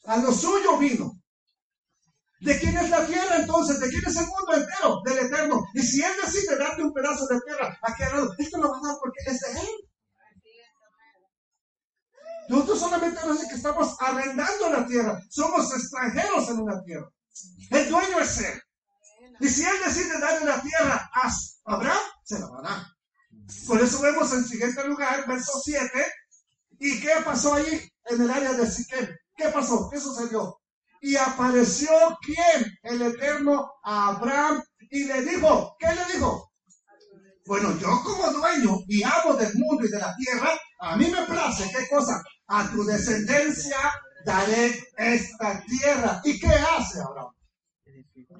A 0.03 0.17
lo 0.17 0.33
suyo 0.33 0.77
vino. 0.77 1.13
¿De 2.41 2.59
quién 2.59 2.77
es 2.77 2.89
la 2.89 3.07
tierra 3.07 3.37
entonces? 3.37 3.79
¿De 3.79 3.89
quién 3.89 4.03
es 4.05 4.15
el 4.17 4.27
mundo 4.27 4.53
entero? 4.53 5.01
Del 5.05 5.25
Eterno. 5.25 5.65
Y 5.73 5.81
si 5.81 6.01
Él 6.01 6.11
decide 6.23 6.57
darte 6.57 6.83
un 6.83 6.93
pedazo 6.93 7.27
de 7.27 7.39
tierra 7.41 7.77
aquí 7.81 8.03
al 8.03 8.11
lado, 8.11 8.35
esto 8.37 8.57
lo 8.57 8.71
va 8.71 8.77
a 8.77 8.87
dar 8.87 8.97
porque 9.01 9.19
es 9.25 9.39
de 9.39 9.59
Él. 9.59 9.89
Nosotros 12.49 12.79
solamente 12.79 13.21
no 13.25 13.33
es 13.33 13.47
que 13.47 13.55
estamos 13.55 13.95
arrendando 13.99 14.69
la 14.69 14.85
tierra, 14.85 15.21
somos 15.29 15.71
extranjeros 15.73 16.49
en 16.49 16.59
una 16.59 16.81
tierra. 16.83 17.09
El 17.69 17.89
dueño 17.89 18.19
es 18.19 18.37
Él. 18.39 18.61
Y 19.39 19.47
si 19.47 19.63
Él 19.63 19.75
decide 19.85 20.19
darle 20.19 20.45
la 20.45 20.61
tierra 20.61 21.09
a 21.13 21.31
Abraham, 21.69 22.01
se 22.23 22.39
la 22.39 22.47
va 22.47 22.59
a 22.59 22.61
dar. 22.63 22.87
Por 23.67 23.81
eso 23.81 24.01
vemos 24.01 24.33
en 24.33 24.43
siguiente 24.43 24.83
lugar, 24.87 25.27
verso 25.27 25.51
7. 25.63 25.89
¿Y 26.79 26.99
qué 26.99 27.11
pasó 27.23 27.53
ahí 27.53 27.87
en 28.05 28.21
el 28.21 28.29
área 28.29 28.53
de 28.53 28.69
Siquem? 28.69 29.07
¿Qué 29.35 29.49
pasó? 29.49 29.89
¿Qué 29.91 29.99
sucedió? 29.99 30.59
Y 31.01 31.15
apareció 31.15 31.89
quién? 32.21 32.65
El 32.83 33.01
Eterno 33.01 33.71
Abraham 33.83 34.63
y 34.89 35.03
le 35.05 35.21
dijo, 35.21 35.75
¿qué 35.79 35.87
le 35.93 36.13
dijo? 36.13 36.51
Bueno, 37.45 37.77
yo 37.79 37.87
como 38.03 38.31
dueño 38.31 38.77
y 38.87 39.03
amo 39.03 39.35
del 39.35 39.53
mundo 39.55 39.85
y 39.85 39.89
de 39.89 39.99
la 39.99 40.15
tierra, 40.15 40.51
a 40.79 40.95
mí 40.97 41.07
me 41.07 41.25
place, 41.25 41.69
¿qué 41.71 41.87
cosa? 41.87 42.21
A 42.47 42.69
tu 42.71 42.83
descendencia 42.83 43.77
daré 44.25 44.87
esta 44.97 45.63
tierra. 45.65 46.21
¿Y 46.23 46.39
qué 46.39 46.47
hace 46.47 46.99
Abraham? 47.01 47.33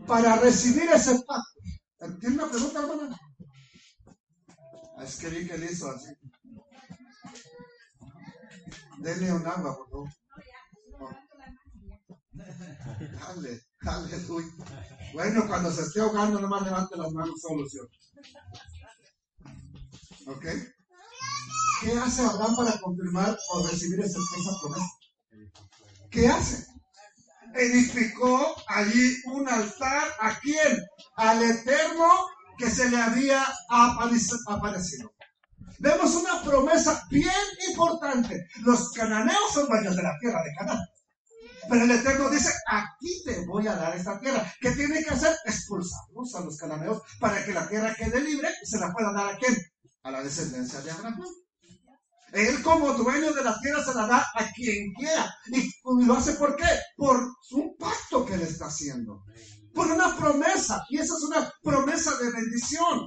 Para 0.07 0.35
recibir 0.37 0.89
ese 0.89 1.13
pacto. 1.25 1.59
¿Tiene 1.99 2.35
una 2.35 2.49
pregunta, 2.49 2.79
hermana? 2.79 3.19
Es 5.03 5.17
que 5.17 5.29
vi 5.29 5.47
que 5.47 5.57
le 5.57 5.71
hizo 5.71 5.89
así. 5.89 6.11
Denle 8.99 9.33
un 9.33 9.45
agua, 9.47 9.77
por 9.77 9.89
favor. 9.89 10.09
Dale, 12.99 13.61
aleluya. 13.81 14.47
Bueno, 15.13 15.47
cuando 15.47 15.71
se 15.71 15.81
esté 15.81 16.01
ahogando, 16.01 16.39
nomás 16.39 16.63
levante 16.63 16.97
las 16.97 17.11
manos, 17.11 17.41
solución. 17.41 17.87
¿Ok? 20.27 20.45
¿Qué 21.81 21.91
hace 21.93 22.21
Abraham 22.21 22.55
para 22.55 22.79
confirmar 22.79 23.37
o 23.51 23.67
recibir 23.67 23.99
esa, 24.01 24.19
promesa? 24.61 24.85
¿qué 26.11 26.27
hace? 26.27 26.65
Edificó 27.55 28.55
allí 28.67 29.17
un 29.25 29.47
altar 29.47 30.07
a 30.19 30.39
quién? 30.39 30.85
Al 31.15 31.43
Eterno 31.43 32.07
que 32.57 32.69
se 32.69 32.89
le 32.89 33.01
había 33.01 33.45
aparecido. 33.69 35.11
Vemos 35.79 36.13
una 36.15 36.41
promesa 36.43 37.03
bien 37.09 37.31
importante. 37.69 38.47
Los 38.63 38.91
cananeos 38.91 39.53
son 39.53 39.67
dueños 39.67 39.95
de 39.95 40.03
la 40.03 40.17
tierra 40.19 40.43
de 40.43 40.53
Canaán. 40.57 40.85
Pero 41.69 41.83
el 41.83 41.91
Eterno 41.91 42.29
dice, 42.29 42.51
aquí 42.67 43.23
te 43.23 43.45
voy 43.45 43.67
a 43.67 43.75
dar 43.75 43.95
esta 43.95 44.19
tierra. 44.19 44.51
¿Qué 44.59 44.71
tiene 44.71 45.03
que 45.03 45.11
hacer? 45.11 45.35
Expulsarlos 45.45 46.35
a 46.35 46.41
los 46.41 46.57
cananeos 46.57 47.01
para 47.19 47.45
que 47.45 47.53
la 47.53 47.67
tierra 47.67 47.95
quede 47.95 48.19
libre 48.21 48.49
y 48.61 48.65
se 48.65 48.79
la 48.79 48.91
pueda 48.91 49.13
dar 49.13 49.33
a 49.33 49.37
quién? 49.37 49.55
A 50.03 50.11
la 50.11 50.21
descendencia 50.21 50.81
de 50.81 50.91
Abraham. 50.91 51.21
Él 52.33 52.61
como 52.61 52.93
dueño 52.93 53.33
de 53.33 53.43
la 53.43 53.59
tierra 53.59 53.83
se 53.83 53.93
la 53.93 54.07
da 54.07 54.27
a 54.35 54.45
quien 54.53 54.93
quiera. 54.93 55.33
¿Y 55.47 56.05
lo 56.05 56.15
hace 56.15 56.33
por 56.33 56.55
qué? 56.55 56.67
Por 56.95 57.17
un 57.51 57.75
pacto 57.77 58.25
que 58.25 58.37
le 58.37 58.43
está 58.43 58.65
haciendo. 58.65 59.23
Por 59.73 59.91
una 59.91 60.15
promesa. 60.15 60.83
Y 60.89 60.97
esa 60.97 61.15
es 61.15 61.23
una 61.23 61.51
promesa 61.63 62.15
de 62.17 62.31
bendición. 62.31 63.01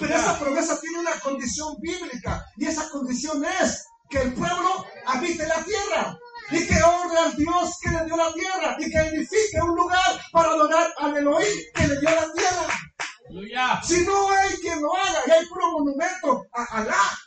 Pero 0.00 0.14
esa 0.14 0.38
promesa 0.38 0.80
tiene 0.80 1.00
una 1.00 1.18
condición 1.20 1.74
bíblica. 1.80 2.44
Y 2.56 2.66
esa 2.66 2.88
condición 2.90 3.44
es 3.62 3.84
que 4.10 4.22
el 4.22 4.34
pueblo 4.34 4.84
habite 5.06 5.46
la 5.46 5.62
tierra. 5.64 6.18
Y 6.50 6.66
que 6.66 6.82
honre 6.82 7.18
al 7.18 7.36
Dios 7.36 7.76
que 7.82 7.90
le 7.90 8.04
dio 8.04 8.16
la 8.16 8.32
tierra. 8.32 8.76
Y 8.78 8.90
que 8.90 8.98
edifique 8.98 9.60
un 9.62 9.76
lugar 9.76 10.20
para 10.32 10.50
adorar 10.50 10.92
al 10.98 11.16
Elohim 11.16 11.58
que 11.74 11.88
le 11.88 12.00
dio 12.00 12.10
la 12.10 12.32
tierra. 12.32 12.66
Si 13.82 14.04
no 14.04 14.30
hay 14.30 14.54
quien 14.56 14.80
lo 14.80 14.94
haga 14.96 15.20
y 15.26 15.30
hay 15.30 15.46
puro 15.46 15.72
monumento 15.72 16.46
a 16.52 16.78
Alá, 16.78 17.18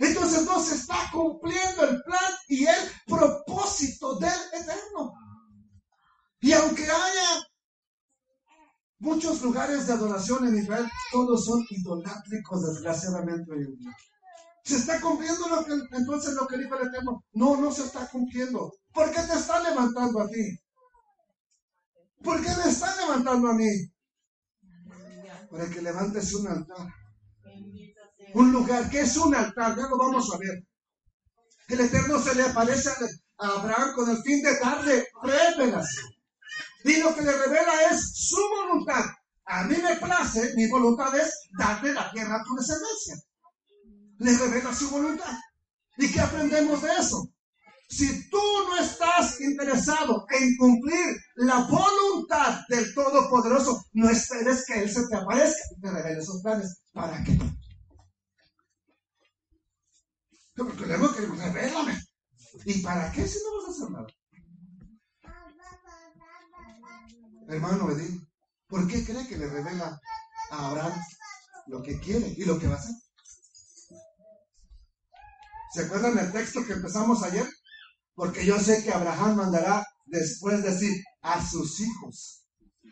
entonces 0.00 0.46
no 0.46 0.58
se 0.62 0.76
está 0.76 0.96
cumpliendo 1.12 1.84
el 1.84 2.02
plan 2.02 2.32
y 2.48 2.66
el 2.66 2.90
propósito 3.06 4.18
del 4.18 4.40
Eterno. 4.54 5.12
Y 6.40 6.52
aunque 6.54 6.84
haya 6.84 7.46
muchos 8.98 9.42
lugares 9.42 9.86
de 9.86 9.92
adoración 9.92 10.48
en 10.48 10.56
Israel, 10.56 10.90
todos 11.12 11.44
son 11.44 11.62
idolátricos, 11.68 12.62
desgraciadamente. 12.62 13.52
¿Se 14.64 14.76
está 14.76 14.98
cumpliendo 15.02 15.48
lo 15.48 15.64
que, 15.66 15.72
entonces 15.94 16.32
lo 16.32 16.46
que 16.46 16.56
dijo 16.56 16.76
el 16.76 16.88
Eterno? 16.88 17.22
No, 17.34 17.58
no 17.58 17.70
se 17.70 17.84
está 17.84 18.08
cumpliendo. 18.08 18.72
¿Por 18.94 19.10
qué 19.10 19.20
te 19.20 19.34
está 19.34 19.60
levantando 19.60 20.22
a 20.22 20.28
ti? 20.28 20.58
¿Por 22.22 22.42
qué 22.42 22.50
me 22.56 22.70
está 22.70 22.96
levantando 22.96 23.48
a 23.48 23.54
mí? 23.54 23.70
Para 25.50 25.68
que 25.68 25.82
levantes 25.82 26.32
un 26.34 26.48
altar 26.48 26.99
un 28.34 28.52
lugar 28.52 28.88
que 28.90 29.00
es 29.00 29.16
un 29.16 29.34
altar, 29.34 29.76
ya 29.76 29.86
lo 29.88 29.98
vamos 29.98 30.32
a 30.32 30.38
ver. 30.38 30.64
El 31.68 31.80
Eterno 31.80 32.20
se 32.20 32.34
le 32.34 32.42
aparece 32.42 32.90
a 33.38 33.46
Abraham 33.46 33.94
con 33.94 34.10
el 34.10 34.22
fin 34.22 34.42
de 34.42 34.58
darle 34.58 35.06
revelación. 35.22 36.10
Y 36.84 36.96
lo 36.96 37.14
que 37.14 37.22
le 37.22 37.32
revela 37.32 37.90
es 37.90 38.28
su 38.28 38.40
voluntad. 38.56 39.04
A 39.44 39.64
mí 39.64 39.76
me 39.76 39.96
place, 39.96 40.54
mi 40.56 40.68
voluntad 40.68 41.14
es 41.16 41.48
darle 41.58 41.92
la 41.92 42.10
tierra 42.10 42.36
a 42.36 42.44
tu 42.44 42.54
descendencia. 42.54 43.16
Le 44.18 44.36
revela 44.36 44.74
su 44.74 44.90
voluntad. 44.90 45.32
¿Y 45.96 46.10
qué 46.10 46.20
aprendemos 46.20 46.82
de 46.82 46.90
eso? 46.98 47.28
Si 47.88 48.30
tú 48.30 48.40
no 48.68 48.78
estás 48.78 49.40
interesado 49.40 50.24
en 50.30 50.56
cumplir 50.56 51.16
la 51.36 51.66
voluntad 51.68 52.60
del 52.68 52.94
Todopoderoso, 52.94 53.84
no 53.94 54.08
esperes 54.08 54.64
que 54.64 54.80
Él 54.80 54.90
se 54.90 55.06
te 55.08 55.16
aparezca 55.16 55.60
y 55.76 55.80
te 55.80 55.90
revele 55.90 56.22
sus 56.22 56.40
planes. 56.42 56.82
¿Para 56.92 57.22
qué? 57.24 57.36
Porque 60.64 60.86
luego 60.86 61.14
que 61.14 61.20
revélame. 61.22 62.04
¿Y 62.66 62.82
para 62.82 63.10
qué 63.12 63.26
si 63.26 63.38
no 63.42 63.56
vas 63.56 63.68
a 63.68 63.70
hacer 63.70 63.90
nada? 63.90 64.06
Hermano 67.48 67.90
Edith, 67.90 68.22
¿por 68.66 68.86
qué 68.86 69.04
cree 69.04 69.26
que 69.26 69.38
le 69.38 69.48
revela 69.48 69.98
a 70.50 70.68
Abraham 70.68 70.92
lo 71.66 71.82
que 71.82 71.98
quiere 71.98 72.34
y 72.36 72.44
lo 72.44 72.58
que 72.58 72.68
va 72.68 72.74
a 72.74 72.78
hacer? 72.78 72.94
¿Se 75.72 75.84
acuerdan 75.84 76.16
del 76.16 76.30
texto 76.30 76.64
que 76.66 76.74
empezamos 76.74 77.22
ayer? 77.22 77.48
Porque 78.14 78.44
yo 78.44 78.58
sé 78.60 78.84
que 78.84 78.92
Abraham 78.92 79.36
mandará 79.36 79.86
después 80.04 80.62
decir 80.62 81.02
a 81.22 81.44
sus 81.44 81.80
hijos 81.80 82.44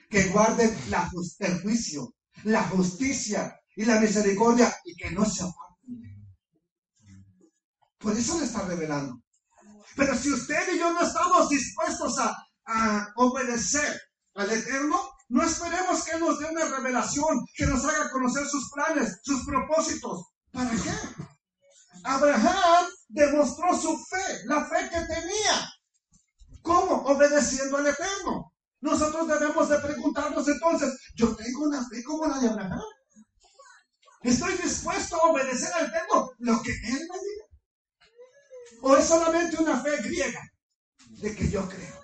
que 0.08 0.28
guarden 0.30 0.74
la, 0.88 1.10
el 1.40 1.60
juicio, 1.60 2.14
la 2.44 2.62
justicia 2.64 3.60
y 3.76 3.84
la 3.84 4.00
misericordia 4.00 4.74
y 4.84 4.94
que 4.96 5.10
no 5.10 5.24
se 5.24 5.42
aparten 5.42 5.67
por 7.98 8.16
eso 8.16 8.38
le 8.38 8.44
está 8.44 8.62
revelando. 8.62 9.20
Pero 9.96 10.16
si 10.16 10.32
usted 10.32 10.74
y 10.74 10.78
yo 10.78 10.92
no 10.92 11.00
estamos 11.00 11.48
dispuestos 11.48 12.16
a, 12.18 12.44
obedecer 13.16 13.98
al 14.34 14.50
Eterno, 14.50 15.00
no 15.30 15.42
esperemos 15.42 16.04
que 16.04 16.18
nos 16.18 16.38
dé 16.38 16.46
una 16.46 16.66
revelación, 16.66 17.44
que 17.54 17.66
nos 17.66 17.84
haga 17.84 18.10
conocer 18.10 18.46
sus 18.46 18.70
planes, 18.70 19.18
sus 19.22 19.44
propósitos. 19.44 20.26
¿Para 20.52 20.70
qué? 20.70 20.92
Abraham 22.04 22.86
demostró 23.08 23.76
su 23.76 23.96
fe, 24.04 24.44
la 24.44 24.66
fe 24.66 24.88
que 24.90 25.00
tenía. 25.00 25.72
¿Cómo? 26.62 27.04
Obedeciendo 27.06 27.78
al 27.78 27.86
Eterno. 27.86 28.52
Nosotros 28.80 29.26
debemos 29.26 29.68
de 29.68 29.78
preguntarnos 29.78 30.46
entonces, 30.46 30.96
¿yo 31.16 31.34
tengo 31.34 31.64
una 31.64 31.88
fe 31.88 32.04
como 32.04 32.26
la 32.26 32.38
de 32.38 32.48
Abraham? 32.48 32.82
¿Estoy 34.22 34.54
dispuesto 34.58 35.16
a 35.16 35.30
obedecer 35.30 35.72
al 35.72 35.86
Eterno 35.86 36.30
lo 36.38 36.62
que 36.62 36.70
Él 36.70 37.08
me? 37.10 37.27
¿O 38.82 38.96
es 38.96 39.06
solamente 39.06 39.56
una 39.56 39.80
fe 39.82 39.96
griega 40.02 40.40
de 41.08 41.34
que 41.34 41.48
yo 41.50 41.68
creo? 41.68 42.00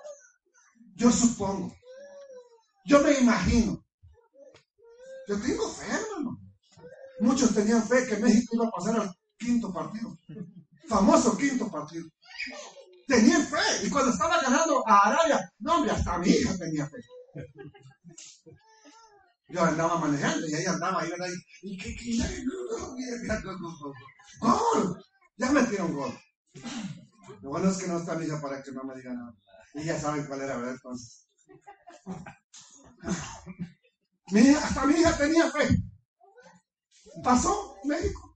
Yo 0.94 1.10
supongo. 1.10 1.74
Yo 2.84 3.00
me 3.00 3.18
imagino. 3.18 3.84
Yo 5.26 5.40
tengo 5.40 5.68
fe, 5.70 5.86
hermano. 5.86 6.38
Muchos 7.20 7.54
tenían 7.54 7.86
fe 7.86 8.06
que 8.06 8.16
México 8.16 8.56
iba 8.56 8.66
a 8.66 8.70
pasar 8.70 9.00
al 9.00 9.14
quinto 9.38 9.72
partido. 9.72 10.18
Famoso 10.88 11.36
quinto 11.36 11.70
partido. 11.70 12.08
Tenían 13.06 13.46
fe. 13.46 13.86
Y 13.86 13.90
cuando 13.90 14.10
estaba 14.12 14.40
ganando 14.42 14.86
a 14.86 15.08
Arabia, 15.08 15.50
no, 15.58 15.76
hombre, 15.76 15.92
hasta 15.92 16.18
mi 16.18 16.28
hija 16.28 16.56
tenía 16.58 16.86
fe. 16.88 16.98
Yo 19.48 19.62
andaba 19.62 19.98
manejando 19.98 20.46
y 20.46 20.54
ahí 20.54 20.66
andaba, 20.66 21.02
ahí, 21.02 21.10
¿verdad? 21.10 21.28
Y 21.62 21.76
que, 21.78 21.94
gol. 24.40 25.04
Ya 25.36 25.50
metieron 25.50 25.94
gol. 25.94 26.18
Lo 27.42 27.50
bueno 27.50 27.70
es 27.70 27.78
que 27.78 27.88
no 27.88 27.98
está 27.98 28.22
hija 28.22 28.40
para 28.40 28.62
que 28.62 28.72
no 28.72 28.84
me 28.84 28.94
diga 28.94 29.12
nada. 29.12 29.34
Y 29.74 29.84
ya 29.84 29.98
saben 29.98 30.26
cuál 30.26 30.42
era, 30.42 30.56
¿verdad? 30.56 30.74
Entonces. 30.74 31.28
Mi 34.30 34.48
hasta 34.50 34.86
mi 34.86 34.94
hija 34.94 35.16
tenía 35.16 35.50
fe. 35.50 35.68
Pasó 37.22 37.76
México. 37.84 38.34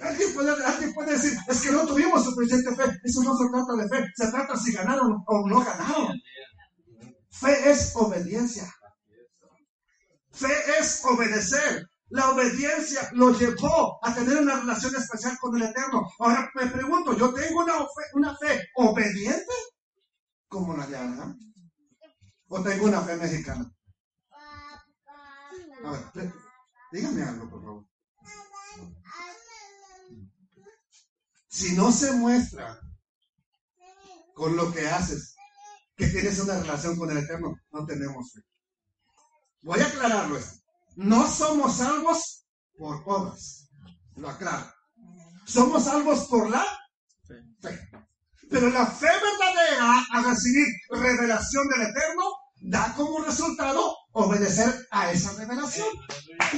Alguien 0.00 0.34
puede, 0.34 0.64
alguien 0.64 0.94
puede 0.94 1.12
decir, 1.12 1.38
es 1.46 1.62
que 1.62 1.70
no 1.70 1.86
tuvimos 1.86 2.24
suficiente 2.24 2.74
fe. 2.74 3.00
Eso 3.04 3.22
no 3.22 3.36
se 3.36 3.48
trata 3.48 3.72
de 3.74 3.88
fe, 3.88 4.10
se 4.16 4.30
trata 4.30 4.56
si 4.56 4.72
ganaron 4.72 5.22
o 5.26 5.48
no 5.48 5.64
ganaron. 5.64 6.20
Fe 7.30 7.70
es 7.70 7.94
obediencia. 7.94 8.64
Fe 10.36 10.78
es 10.78 11.02
obedecer. 11.04 11.88
La 12.08 12.30
obediencia 12.30 13.08
lo 13.12 13.32
llevó 13.32 13.98
a 14.04 14.14
tener 14.14 14.36
una 14.38 14.60
relación 14.60 14.94
especial 14.94 15.36
con 15.40 15.56
el 15.56 15.62
Eterno. 15.62 16.08
Ahora 16.18 16.50
me 16.54 16.66
pregunto, 16.66 17.16
¿yo 17.16 17.32
tengo 17.34 17.64
una 18.14 18.36
fe, 18.36 18.68
obediente 18.76 19.54
como 20.46 20.76
la 20.76 20.86
de? 20.86 21.34
¿O 22.48 22.62
tengo 22.62 22.84
una 22.86 23.00
fe 23.00 23.16
mexicana? 23.16 23.68
A 25.84 25.90
ver, 25.90 26.32
dígame 26.92 27.22
algo, 27.22 27.50
por 27.50 27.62
favor. 27.64 27.86
Si 31.48 31.74
no 31.74 31.90
se 31.90 32.12
muestra 32.12 32.78
con 34.34 34.54
lo 34.54 34.72
que 34.72 34.86
haces 34.88 35.34
que 35.96 36.06
tienes 36.08 36.38
una 36.38 36.60
relación 36.60 36.96
con 36.96 37.10
el 37.10 37.18
Eterno, 37.18 37.56
no 37.72 37.86
tenemos 37.86 38.32
fe. 38.32 38.42
Voy 39.66 39.80
a 39.80 39.86
aclararlo 39.86 40.38
No 40.94 41.28
somos 41.28 41.78
salvos 41.78 42.46
por 42.78 43.02
obras. 43.04 43.68
Lo 44.14 44.30
aclaro. 44.30 44.72
Somos 45.44 45.82
salvos 45.82 46.28
por 46.28 46.48
la 46.48 46.64
fe. 47.60 47.90
Pero 48.48 48.70
la 48.70 48.86
fe 48.86 49.08
verdadera 49.08 50.06
a 50.12 50.22
recibir 50.22 50.68
revelación 50.88 51.66
del 51.66 51.82
Eterno 51.82 52.22
da 52.60 52.94
como 52.94 53.24
resultado 53.24 53.92
obedecer 54.12 54.86
a 54.92 55.10
esa 55.10 55.32
revelación. 55.32 55.88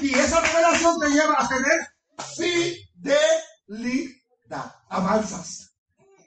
Y 0.03 0.13
esa 0.13 0.41
revelación 0.41 1.01
te 1.01 1.09
lleva 1.09 1.37
a 1.39 1.49
tener 1.49 1.89
fidelidad. 2.37 4.75
Avanzas, 4.91 5.73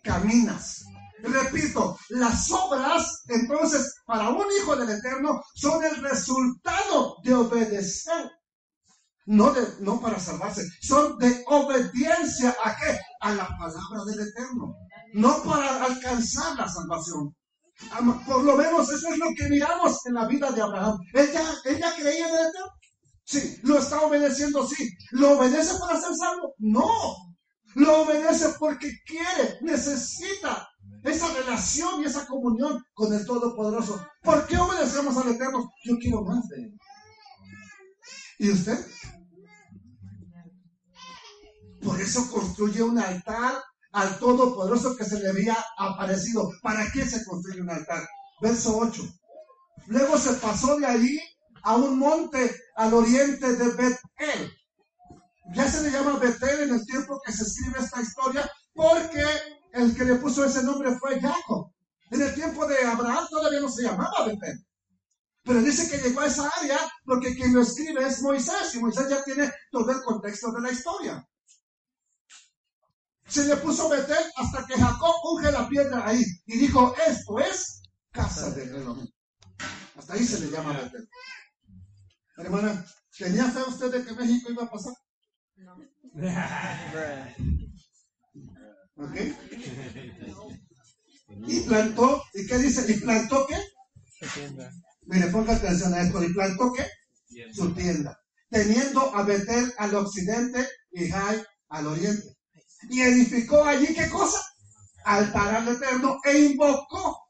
caminas, 0.04 0.84
Repito, 1.24 1.98
las 2.10 2.52
obras, 2.52 3.24
entonces, 3.28 3.94
para 4.06 4.30
un 4.30 4.46
hijo 4.60 4.76
del 4.76 4.90
Eterno, 4.90 5.42
son 5.56 5.84
el 5.84 5.96
resultado 5.98 7.18
de 7.24 7.34
obedecer. 7.34 8.32
No, 9.28 9.54
de, 9.54 9.62
no 9.80 10.02
para 10.02 10.20
salvarse, 10.20 10.68
son 10.82 11.18
de 11.20 11.44
obediencia 11.48 12.56
a 12.64 12.76
qué? 12.76 13.00
A 13.22 13.32
la 13.34 13.48
palabra 13.48 14.04
del 14.08 14.28
Eterno. 14.28 14.76
No 15.14 15.44
para 15.44 15.84
alcanzar 15.84 16.56
la 16.56 16.68
salvación. 16.68 17.36
Por 18.26 18.44
lo 18.44 18.58
menos 18.58 18.90
eso 18.90 19.10
es 19.10 19.18
lo 19.18 19.28
que 19.36 19.50
miramos 19.50 20.06
en 20.06 20.16
la 20.16 20.28
vida 20.28 20.52
de 20.52 20.62
Abraham. 20.62 20.98
Ella, 21.14 21.44
ella 21.66 21.94
creía 21.98 22.28
en 22.28 22.36
el 22.36 22.48
Eterno. 22.48 22.68
Sí, 23.24 23.60
lo 23.64 23.78
está 23.78 24.02
obedeciendo, 24.02 24.68
sí. 24.68 24.90
¿Lo 25.12 25.38
obedece 25.38 25.80
para 25.80 26.00
ser 26.00 26.16
salvo? 26.16 26.54
No. 26.58 26.90
Lo 27.76 28.02
obedece 28.02 28.50
porque 28.60 28.92
quiere, 29.06 29.58
necesita 29.62 30.68
esa 31.12 31.34
relación 31.34 32.02
y 32.02 32.06
esa 32.06 32.26
comunión 32.26 32.84
con 32.94 33.14
el 33.14 33.26
Todopoderoso. 33.26 34.06
¿Por 34.22 34.48
qué 34.48 34.58
obedecemos 34.58 35.16
al 35.18 35.30
Eterno? 35.30 35.72
Yo 35.84 35.98
quiero 36.00 36.24
más 36.24 36.48
de 36.50 36.64
Él. 36.64 36.80
¿Y 38.40 38.50
usted? 38.50 38.80
Por 41.82 42.00
eso 42.00 42.30
construye 42.32 42.82
un 42.82 43.00
altar 43.00 43.62
al 43.92 44.18
Todopoderoso 44.20 44.96
que 44.96 45.06
se 45.06 45.20
le 45.20 45.30
había 45.30 45.58
aparecido. 45.78 46.50
¿Para 46.62 46.90
qué 46.92 47.06
se 47.06 47.24
construye 47.26 47.62
un 47.62 47.70
altar? 47.70 48.08
Verso 48.42 48.78
8. 48.78 49.04
Luego 49.88 50.18
se 50.18 50.34
pasó 50.34 50.78
de 50.78 50.86
allí 50.86 51.20
a 51.64 51.76
un 51.76 52.00
monte 52.00 52.56
al 52.76 52.94
oriente 52.94 53.56
de 53.56 53.70
Betel. 53.70 54.52
Ya 55.54 55.70
se 55.70 55.82
le 55.82 55.92
llama 55.92 56.18
Betel 56.18 56.62
en 56.70 56.76
el 56.76 56.86
tiempo 56.86 57.20
que 57.26 57.34
se 57.34 57.44
escribe 57.44 57.80
esta 57.80 58.02
historia 58.02 58.50
porque 58.74 59.24
el 59.74 59.96
que 59.96 60.06
le 60.06 60.16
puso 60.16 60.44
ese 60.44 60.64
nombre 60.64 60.98
fue 60.98 61.20
Jacob. 61.20 61.72
En 62.12 62.22
el 62.22 62.34
tiempo 62.34 62.68
de 62.68 62.78
Abraham 62.84 63.26
todavía 63.30 63.62
no 63.62 63.70
se 63.70 63.84
llamaba 63.84 64.26
Betel. 64.26 64.66
Pero 65.44 65.62
dice 65.62 65.90
que 65.90 66.08
llegó 66.08 66.22
a 66.22 66.28
esa 66.28 66.50
área 66.60 66.80
porque 67.06 67.34
quien 67.34 67.54
lo 67.54 67.62
escribe 67.62 68.06
es 68.06 68.22
Moisés 68.22 68.76
y 68.76 68.80
Moisés 68.80 69.10
ya 69.10 69.24
tiene 69.24 69.52
todo 69.72 69.92
el 69.92 70.02
contexto 70.02 70.52
de 70.52 70.62
la 70.62 70.72
historia. 70.72 71.28
Se 73.28 73.46
le 73.46 73.56
puso 73.58 73.88
Betel 73.90 74.24
hasta 74.36 74.66
que 74.66 74.74
Jacob 74.74 75.16
unge 75.24 75.52
la 75.52 75.68
piedra 75.68 76.06
ahí 76.06 76.24
y 76.46 76.58
dijo, 76.58 76.94
esto 77.08 77.40
es 77.40 77.82
casa 78.12 78.52
de 78.52 78.64
Elohim. 78.64 79.08
Hasta 79.98 80.14
ahí 80.14 80.26
se 80.26 80.42
le 80.42 80.52
llama 80.52 80.74
Betel. 80.74 81.10
Hermana, 82.38 82.86
¿tenía 83.18 83.46
fe 83.46 83.60
usted 83.68 83.92
de 83.92 84.06
que 84.06 84.14
México 84.14 84.52
iba 84.52 84.64
a 84.64 84.70
pasar? 84.70 84.94
No. 85.56 85.78
¿Ok? 88.98 89.16
Y 91.48 91.62
plantó, 91.62 92.24
¿y 92.34 92.46
qué 92.46 92.58
dice? 92.58 92.92
¿Y 92.92 93.00
plantó 93.00 93.48
qué? 93.48 93.58
Mire, 95.06 95.28
ponga 95.28 95.56
atención 95.56 95.94
a 95.94 96.02
esto. 96.02 96.24
¿Y 96.24 96.34
plantó 96.34 96.74
qué? 96.74 96.86
Su 97.54 97.74
tienda. 97.74 98.18
Teniendo 98.50 99.16
a 99.16 99.24
Betel 99.24 99.74
al 99.78 99.96
occidente 99.96 100.68
y 100.92 101.10
Jai 101.10 101.42
al 101.70 101.88
oriente. 101.88 102.36
Y 102.90 103.02
edificó 103.02 103.64
allí 103.64 103.94
qué 103.94 104.10
cosa? 104.10 104.40
Altar 105.06 105.56
al 105.56 105.68
Eterno 105.70 106.18
e 106.26 106.40
invocó 106.40 107.22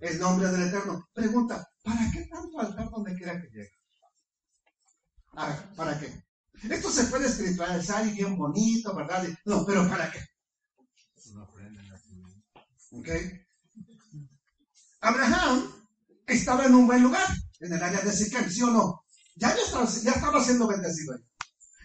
el 0.00 0.18
nombre 0.18 0.48
del 0.48 0.68
Eterno. 0.68 1.06
Pregunta, 1.12 1.68
¿para 1.84 2.10
qué 2.12 2.26
tanto 2.26 2.58
altar 2.58 2.90
donde 2.90 3.14
quiera 3.14 3.40
que 3.40 3.48
llegue? 3.48 3.70
Ah, 5.36 5.56
¿Para 5.76 5.98
qué? 5.98 6.22
Esto 6.70 6.90
se 6.90 7.04
puede 7.04 7.26
espiritualizar 7.26 8.06
y 8.06 8.12
bien 8.12 8.36
bonito, 8.36 8.94
¿verdad? 8.94 9.28
No, 9.44 9.64
pero 9.66 9.86
¿para 9.88 10.10
qué? 10.10 10.20
¿Ok? 12.98 13.08
Abraham 15.00 15.72
estaba 16.26 16.64
en 16.66 16.74
un 16.74 16.86
buen 16.86 17.02
lugar, 17.02 17.26
en 17.60 17.72
el 17.72 17.82
área 17.82 18.00
de 18.00 18.12
Siquem, 18.12 18.50
¿sí 18.50 18.62
o 18.62 18.70
no? 18.70 19.04
Ya, 19.36 19.54
ya 19.54 20.12
estaba 20.12 20.42
siendo 20.42 20.66
bendecido. 20.66 21.18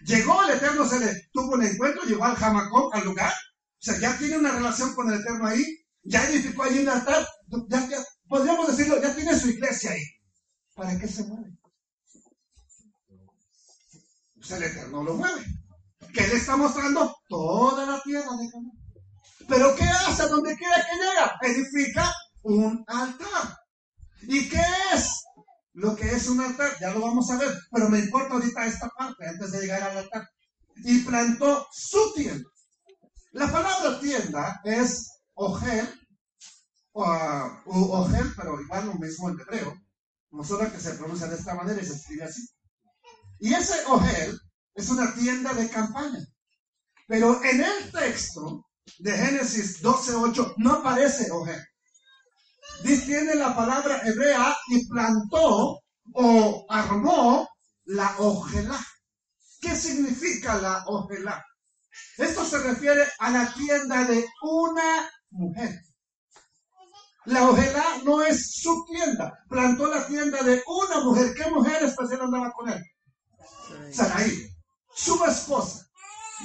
Llegó 0.04 0.42
el 0.44 0.56
Eterno, 0.56 0.88
se 0.88 0.98
le 0.98 1.28
tuvo 1.32 1.54
un 1.54 1.64
encuentro, 1.64 2.02
llegó 2.04 2.24
al 2.24 2.36
Jamacón, 2.36 2.90
al 2.92 3.04
lugar. 3.04 3.32
O 3.32 3.84
sea, 3.84 3.98
ya 3.98 4.18
tiene 4.18 4.38
una 4.38 4.52
relación 4.52 4.94
con 4.94 5.12
el 5.12 5.20
Eterno 5.20 5.46
ahí. 5.46 5.64
Ya 6.02 6.28
edificó 6.28 6.64
allí 6.64 6.80
un 6.80 6.88
altar. 6.88 7.28
Ya, 7.68 7.86
podríamos 8.26 8.68
decirlo, 8.68 9.00
ya 9.00 9.14
tiene 9.14 9.38
su 9.38 9.50
iglesia 9.50 9.92
ahí. 9.92 10.02
¿Para 10.74 10.98
qué 10.98 11.06
se 11.06 11.24
mueve? 11.24 11.56
Pues 14.34 14.50
el 14.50 14.62
Eterno 14.64 15.04
lo 15.04 15.14
mueve. 15.14 15.44
¿Qué 16.12 16.26
le 16.26 16.34
está 16.34 16.56
mostrando? 16.56 17.14
Toda 17.28 17.86
la 17.86 18.02
tierra 18.02 18.36
de 18.36 18.50
Canaán. 18.50 18.81
Pero 19.48 19.74
¿qué 19.76 19.84
hace 19.84 20.28
donde 20.28 20.56
quiera 20.56 20.76
que 20.76 20.96
llega? 20.96 21.38
Edifica 21.42 22.12
un 22.42 22.84
altar. 22.86 23.56
¿Y 24.22 24.48
qué 24.48 24.62
es? 24.94 25.22
Lo 25.74 25.96
que 25.96 26.10
es 26.10 26.28
un 26.28 26.40
altar, 26.40 26.72
ya 26.80 26.90
lo 26.90 27.00
vamos 27.00 27.30
a 27.30 27.38
ver, 27.38 27.58
pero 27.70 27.88
me 27.88 27.98
importa 27.98 28.34
ahorita 28.34 28.66
esta 28.66 28.88
parte 28.90 29.26
antes 29.26 29.52
de 29.52 29.60
llegar 29.60 29.82
al 29.82 29.98
altar. 29.98 30.28
Y 30.76 30.98
plantó 31.00 31.66
su 31.72 32.12
tienda. 32.14 32.48
La 33.32 33.50
palabra 33.50 33.98
tienda 33.98 34.60
es 34.64 35.08
ogel, 35.34 35.88
o, 36.92 37.02
ogel, 37.64 38.32
pero 38.36 38.60
igual 38.60 38.86
lo 38.86 38.94
mismo 38.94 39.30
en 39.30 39.40
hebreo, 39.40 39.74
no 40.30 40.44
solo 40.44 40.70
que 40.70 40.78
se 40.78 40.94
pronuncia 40.94 41.26
de 41.26 41.36
esta 41.36 41.54
manera 41.54 41.80
y 41.80 41.86
se 41.86 41.94
escribe 41.94 42.24
así. 42.24 42.46
Y 43.40 43.54
ese 43.54 43.74
ogel 43.86 44.38
es 44.74 44.88
una 44.90 45.14
tienda 45.14 45.54
de 45.54 45.70
campaña. 45.70 46.20
Pero 47.08 47.42
en 47.42 47.60
el 47.62 47.92
texto 47.92 48.66
de 48.98 49.12
Génesis 49.12 49.82
12.8 49.82 50.54
no 50.58 50.74
aparece 50.74 51.30
ogel 51.30 51.62
tiene 52.82 53.34
la 53.34 53.54
palabra 53.54 54.00
hebrea 54.04 54.56
y 54.68 54.86
plantó 54.88 55.80
o 56.14 56.66
armó 56.68 57.48
la 57.84 58.14
ojelá. 58.18 58.78
¿Qué 59.60 59.76
significa 59.76 60.56
la 60.56 60.84
ojelá? 60.86 61.44
Esto 62.16 62.44
se 62.44 62.58
refiere 62.58 63.06
a 63.18 63.30
la 63.30 63.52
tienda 63.52 64.04
de 64.04 64.26
una 64.42 65.10
mujer. 65.30 65.80
La 67.26 67.48
ojelá 67.48 67.84
no 68.04 68.22
es 68.22 68.60
su 68.60 68.84
tienda. 68.86 69.32
Plantó 69.48 69.86
la 69.86 70.06
tienda 70.06 70.42
de 70.42 70.62
una 70.66 71.04
mujer. 71.04 71.34
¿Qué 71.34 71.48
mujer 71.50 71.84
especial 71.84 72.22
andaba 72.22 72.50
con 72.52 72.68
él? 72.68 72.82
Sarai, 73.92 74.50
su 74.94 75.22
esposa 75.24 75.88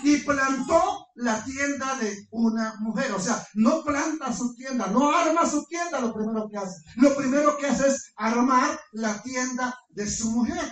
y 0.04 0.18
plantó 0.18 1.08
la 1.16 1.44
tienda 1.44 1.96
de 1.98 2.28
una 2.32 2.76
mujer. 2.80 3.12
O 3.14 3.20
sea, 3.20 3.46
no 3.56 3.84
planta 3.84 4.34
su 4.34 4.56
tienda, 4.56 4.88
no 4.88 5.12
arma 5.12 5.50
su 5.50 5.66
tienda 5.66 6.00
lo 6.00 6.14
primero 6.14 6.48
que 6.50 6.58
hace. 6.58 6.82
Lo 6.98 7.16
primero 7.16 7.58
que 7.58 7.68
hace 7.68 7.88
es 7.88 8.14
armar 8.16 8.80
la 8.92 9.22
tienda 9.22 9.78
de 9.90 10.10
su 10.10 10.32
mujer. 10.32 10.72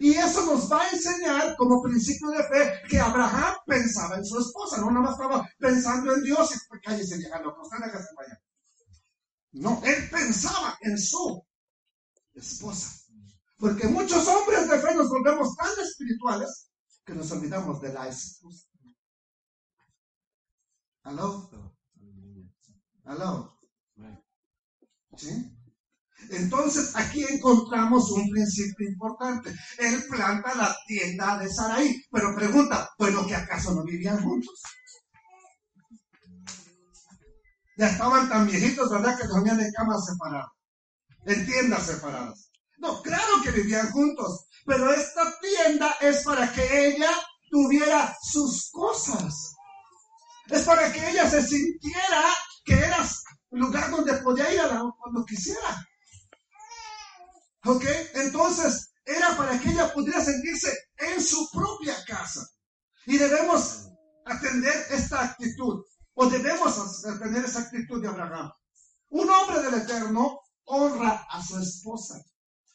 Y 0.00 0.14
eso 0.14 0.46
nos 0.46 0.70
va 0.70 0.82
a 0.82 0.88
enseñar 0.88 1.56
como 1.56 1.82
principio 1.82 2.30
de 2.30 2.42
fe 2.44 2.80
que 2.88 2.98
Abraham 2.98 3.54
pensaba 3.66 4.16
en 4.16 4.24
su 4.24 4.38
esposa, 4.38 4.78
no 4.78 4.90
nada 4.90 5.00
más 5.00 5.12
estaba 5.12 5.46
pensando 5.58 6.14
en 6.14 6.22
Dios 6.22 6.50
y 6.54 6.80
cállese 6.80 7.18
déjase 7.18 8.08
vaya. 8.16 8.40
No, 9.52 9.82
él 9.84 10.08
pensaba 10.10 10.78
en 10.80 10.96
su 10.96 11.44
esposa. 12.34 12.96
Porque 13.58 13.88
muchos 13.88 14.26
hombres 14.26 14.70
de 14.70 14.78
fe 14.78 14.94
nos 14.94 15.08
volvemos 15.10 15.54
tan 15.54 15.84
espirituales 15.84 16.69
nos 17.14 17.30
olvidamos 17.32 17.80
de 17.80 17.92
la 17.92 18.08
esposa. 18.08 18.66
¿Aló? 21.02 21.50
¿Aló? 23.04 23.58
¿Sí? 25.16 25.56
Entonces 26.30 26.94
aquí 26.94 27.24
encontramos 27.28 28.10
un 28.12 28.28
principio 28.30 28.88
importante. 28.88 29.54
Él 29.78 30.04
planta 30.08 30.54
la 30.54 30.76
tienda 30.86 31.38
de 31.38 31.48
Saraí, 31.48 32.04
pero 32.10 32.34
pregunta, 32.34 32.90
bueno, 32.98 33.26
que 33.26 33.34
acaso 33.34 33.74
no 33.74 33.82
vivían 33.84 34.22
juntos? 34.22 34.62
Ya 37.76 37.88
estaban 37.88 38.28
tan 38.28 38.46
viejitos, 38.46 38.90
¿verdad? 38.90 39.18
Que 39.18 39.26
dormían 39.26 39.58
en 39.60 39.72
camas 39.72 40.04
separadas, 40.04 40.50
en 41.24 41.46
tiendas 41.46 41.86
separadas. 41.86 42.50
No, 42.78 43.00
claro 43.02 43.42
que 43.42 43.50
vivían 43.50 43.90
juntos, 43.90 44.46
pero 44.64 44.92
esta 44.92 45.38
tienda 45.40 45.96
es 46.00 46.22
para 46.24 46.52
que 46.52 46.88
ella 46.88 47.10
tuviera 47.50 48.16
sus 48.22 48.70
cosas. 48.70 49.54
Es 50.48 50.62
para 50.62 50.92
que 50.92 51.10
ella 51.10 51.28
se 51.28 51.42
sintiera 51.46 52.22
que 52.64 52.74
era 52.74 53.08
lugar 53.50 53.90
donde 53.90 54.14
podía 54.14 54.52
ir 54.52 54.60
cuando 54.98 55.24
quisiera. 55.24 55.86
¿Ok? 57.64 57.84
Entonces, 58.14 58.92
era 59.04 59.36
para 59.36 59.58
que 59.58 59.70
ella 59.70 59.92
pudiera 59.92 60.24
sentirse 60.24 60.72
en 60.98 61.22
su 61.22 61.48
propia 61.50 61.94
casa. 62.04 62.46
Y 63.06 63.18
debemos 63.18 63.88
atender 64.24 64.86
esta 64.90 65.24
actitud, 65.24 65.82
o 66.14 66.26
debemos 66.26 67.04
atender 67.04 67.44
esa 67.44 67.60
actitud 67.60 68.00
de 68.00 68.08
Abraham. 68.08 68.52
Un 69.08 69.28
hombre 69.28 69.62
del 69.62 69.74
Eterno 69.74 70.40
honra 70.64 71.26
a 71.28 71.42
su 71.42 71.58
esposa 71.58 72.22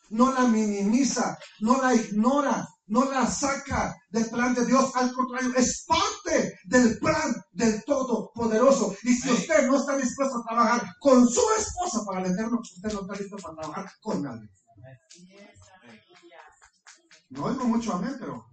no 0.10 0.34
la 0.34 0.48
minimiza, 0.48 1.38
no 1.60 1.82
la 1.82 1.94
ignora, 1.94 2.68
no 2.88 3.10
la 3.12 3.26
saca 3.28 3.96
del 4.10 4.30
plan 4.30 4.54
de 4.54 4.66
Dios. 4.66 4.96
Al 4.96 5.14
contrario, 5.14 5.54
es 5.56 5.86
parte 5.86 6.60
del 6.66 6.98
plan 7.00 7.34
del 7.52 7.84
Todopoderoso. 7.84 8.96
Y 9.04 9.14
si 9.14 9.30
usted 9.32 9.68
no 9.68 9.78
está 9.78 9.98
dispuesto 9.98 10.38
a 10.38 10.44
trabajar 10.44 10.96
con 11.00 11.28
su 11.28 11.42
esposa 11.58 12.04
para 12.06 12.22
el 12.22 12.32
eterno, 12.32 12.60
usted 12.60 12.94
no 12.94 13.02
está 13.02 13.16
listo 13.16 13.38
para 13.38 13.56
trabajar 13.56 13.92
con 14.02 14.24
nadie. 14.24 14.50
No 17.30 17.46
oigo 17.46 17.66
mucho 17.66 17.94
amén, 17.94 18.16
pero. 18.20 18.46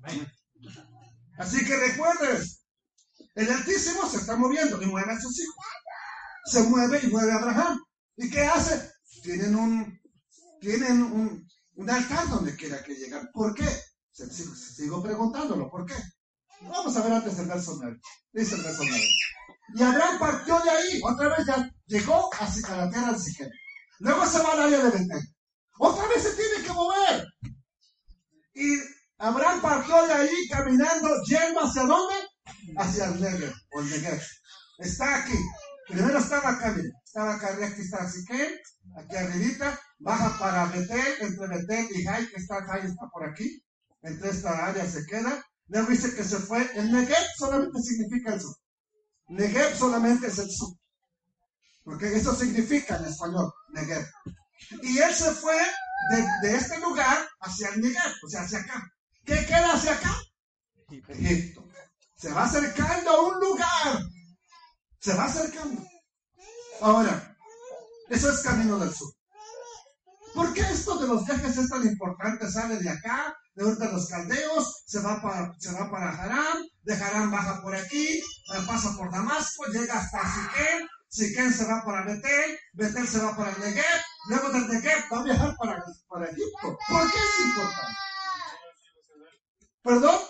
Así 1.38 1.64
que 1.64 1.76
recuerdes, 1.76 2.64
el 3.34 3.50
Altísimo 3.50 4.08
se 4.08 4.18
está 4.18 4.36
moviendo 4.36 4.80
y 4.82 4.86
mueve 4.86 5.12
a 5.12 5.20
sus 5.20 5.38
hijos. 5.40 5.64
Se 6.46 6.62
mueve 6.64 7.00
y 7.02 7.06
mueve 7.08 7.32
a 7.32 7.36
Abraham. 7.36 7.78
¿Y 8.16 8.30
qué 8.30 8.42
hace? 8.42 8.90
Tienen 9.22 9.54
un, 9.54 10.01
tienen 10.62 11.02
un, 11.02 11.90
altar 11.90 12.28
donde 12.28 12.54
quiera 12.56 12.82
que 12.84 12.94
lleguen. 12.94 13.28
¿Por 13.32 13.52
qué? 13.54 13.68
Sigo, 14.12 15.02
preguntándolo, 15.02 15.68
¿por 15.68 15.84
qué? 15.84 15.94
Vamos 16.62 16.96
a 16.96 17.02
ver 17.02 17.12
antes 17.12 17.38
el 17.38 17.48
verso 17.48 17.76
9. 17.80 18.00
Dice 18.32 18.54
el 18.54 18.62
verso 18.62 18.82
9. 18.86 19.04
Y 19.74 19.82
Abraham 19.82 20.18
partió 20.20 20.60
de 20.60 20.70
ahí, 20.70 21.00
otra 21.02 21.36
vez 21.36 21.46
ya 21.46 21.70
llegó 21.86 22.30
a, 22.32 22.76
la 22.76 22.90
tierra 22.90 23.12
de 23.12 23.18
Siquem. 23.18 23.50
Luego 23.98 24.26
se 24.26 24.38
va 24.38 24.52
al 24.52 24.62
área 24.62 24.78
de 24.78 24.90
Betel. 24.90 25.34
Otra 25.78 26.06
vez 26.08 26.22
se 26.22 26.34
tiene 26.34 26.64
que 26.64 26.72
mover. 26.72 27.26
Y 28.54 28.78
Abraham 29.18 29.60
partió 29.62 30.06
de 30.06 30.12
ahí 30.12 30.48
caminando, 30.48 31.08
yendo 31.24 31.60
hacia 31.60 31.82
dónde? 31.82 32.14
Hacia 32.76 33.06
el 33.06 33.20
Negev, 33.20 33.52
o 33.72 33.80
el. 33.80 34.20
Está 34.78 35.24
aquí. 35.24 35.38
Primero 35.88 36.18
estaba 36.18 36.50
acá. 36.50 36.76
Estaba 37.04 37.34
acá, 37.34 37.48
aquí 37.66 37.80
está 37.80 38.08
Siquem, 38.08 38.52
aquí 38.96 39.16
arribita. 39.16 39.80
Baja 40.02 40.36
para 40.36 40.66
Betel, 40.66 41.14
entre 41.20 41.46
Betel 41.46 41.88
y 41.94 42.04
Jai, 42.04 42.28
que 42.28 42.36
está 42.36 42.64
Jai, 42.64 42.86
está 42.86 43.08
por 43.12 43.24
aquí. 43.24 43.62
Entre 44.02 44.30
esta 44.30 44.66
área 44.66 44.84
se 44.84 45.06
queda. 45.06 45.44
Luego 45.68 45.90
dice 45.90 46.14
que 46.16 46.24
se 46.24 46.38
fue. 46.38 46.68
El 46.74 46.90
Negev 46.90 47.24
solamente 47.36 47.80
significa 47.80 48.34
el 48.34 48.40
sur. 48.40 48.56
Negev 49.28 49.78
solamente 49.78 50.26
es 50.26 50.38
el 50.38 50.50
sur. 50.50 50.76
Porque 51.84 52.16
eso 52.16 52.34
significa 52.34 52.96
en 52.96 53.04
español, 53.04 53.52
Negev. 53.70 54.04
Y 54.82 54.98
él 54.98 55.14
se 55.14 55.30
fue 55.34 55.56
de, 56.10 56.48
de 56.48 56.56
este 56.56 56.80
lugar 56.80 57.18
hacia 57.40 57.68
el 57.68 57.80
Negev, 57.80 58.12
o 58.24 58.28
sea, 58.28 58.42
hacia 58.42 58.58
acá. 58.58 58.82
¿Qué 59.24 59.46
queda 59.46 59.72
hacia 59.72 59.92
acá? 59.92 60.16
Egipto. 61.08 61.64
Se 62.16 62.32
va 62.32 62.44
acercando 62.44 63.10
a 63.10 63.20
un 63.28 63.40
lugar. 63.40 64.00
Se 64.98 65.14
va 65.14 65.24
acercando. 65.26 65.80
Ahora, 66.80 67.36
eso 68.08 68.32
es 68.32 68.40
camino 68.40 68.80
del 68.80 68.92
sur. 68.92 69.12
¿Por 70.34 70.52
qué 70.54 70.60
esto 70.60 70.98
de 70.98 71.06
los 71.06 71.24
viajes 71.26 71.56
es 71.56 71.68
tan 71.68 71.86
importante? 71.86 72.50
Sale 72.50 72.78
de 72.78 72.88
acá, 72.88 73.36
de 73.54 73.64
ahorita 73.64 73.92
los 73.92 74.08
caldeos, 74.08 74.82
se 74.86 75.00
va 75.00 75.20
para, 75.20 75.52
se 75.58 75.72
va 75.72 75.90
para 75.90 76.10
Harán, 76.10 76.64
de 76.82 76.94
Harán 76.94 77.30
baja 77.30 77.60
por 77.62 77.74
aquí, 77.74 78.18
eh, 78.18 78.64
pasa 78.66 78.96
por 78.96 79.10
Damasco, 79.10 79.64
llega 79.66 79.98
hasta 79.98 80.20
Siquem, 80.20 80.88
Siquem 81.08 81.52
se 81.52 81.66
va 81.66 81.82
para 81.84 82.06
Betel, 82.06 82.58
Betel 82.72 83.06
se 83.06 83.20
va 83.20 83.36
para 83.36 83.50
el 83.50 83.60
Negev, 83.60 84.02
luego 84.28 84.48
del 84.50 84.68
Negev 84.68 85.12
va 85.12 85.20
a 85.20 85.24
viajar 85.24 85.56
para, 85.58 85.84
para 86.08 86.26
Egipto. 86.26 86.78
¿Por 86.88 87.12
qué 87.12 87.18
es 87.18 87.46
importante? 87.46 87.96
¿Perdón? 89.82 90.20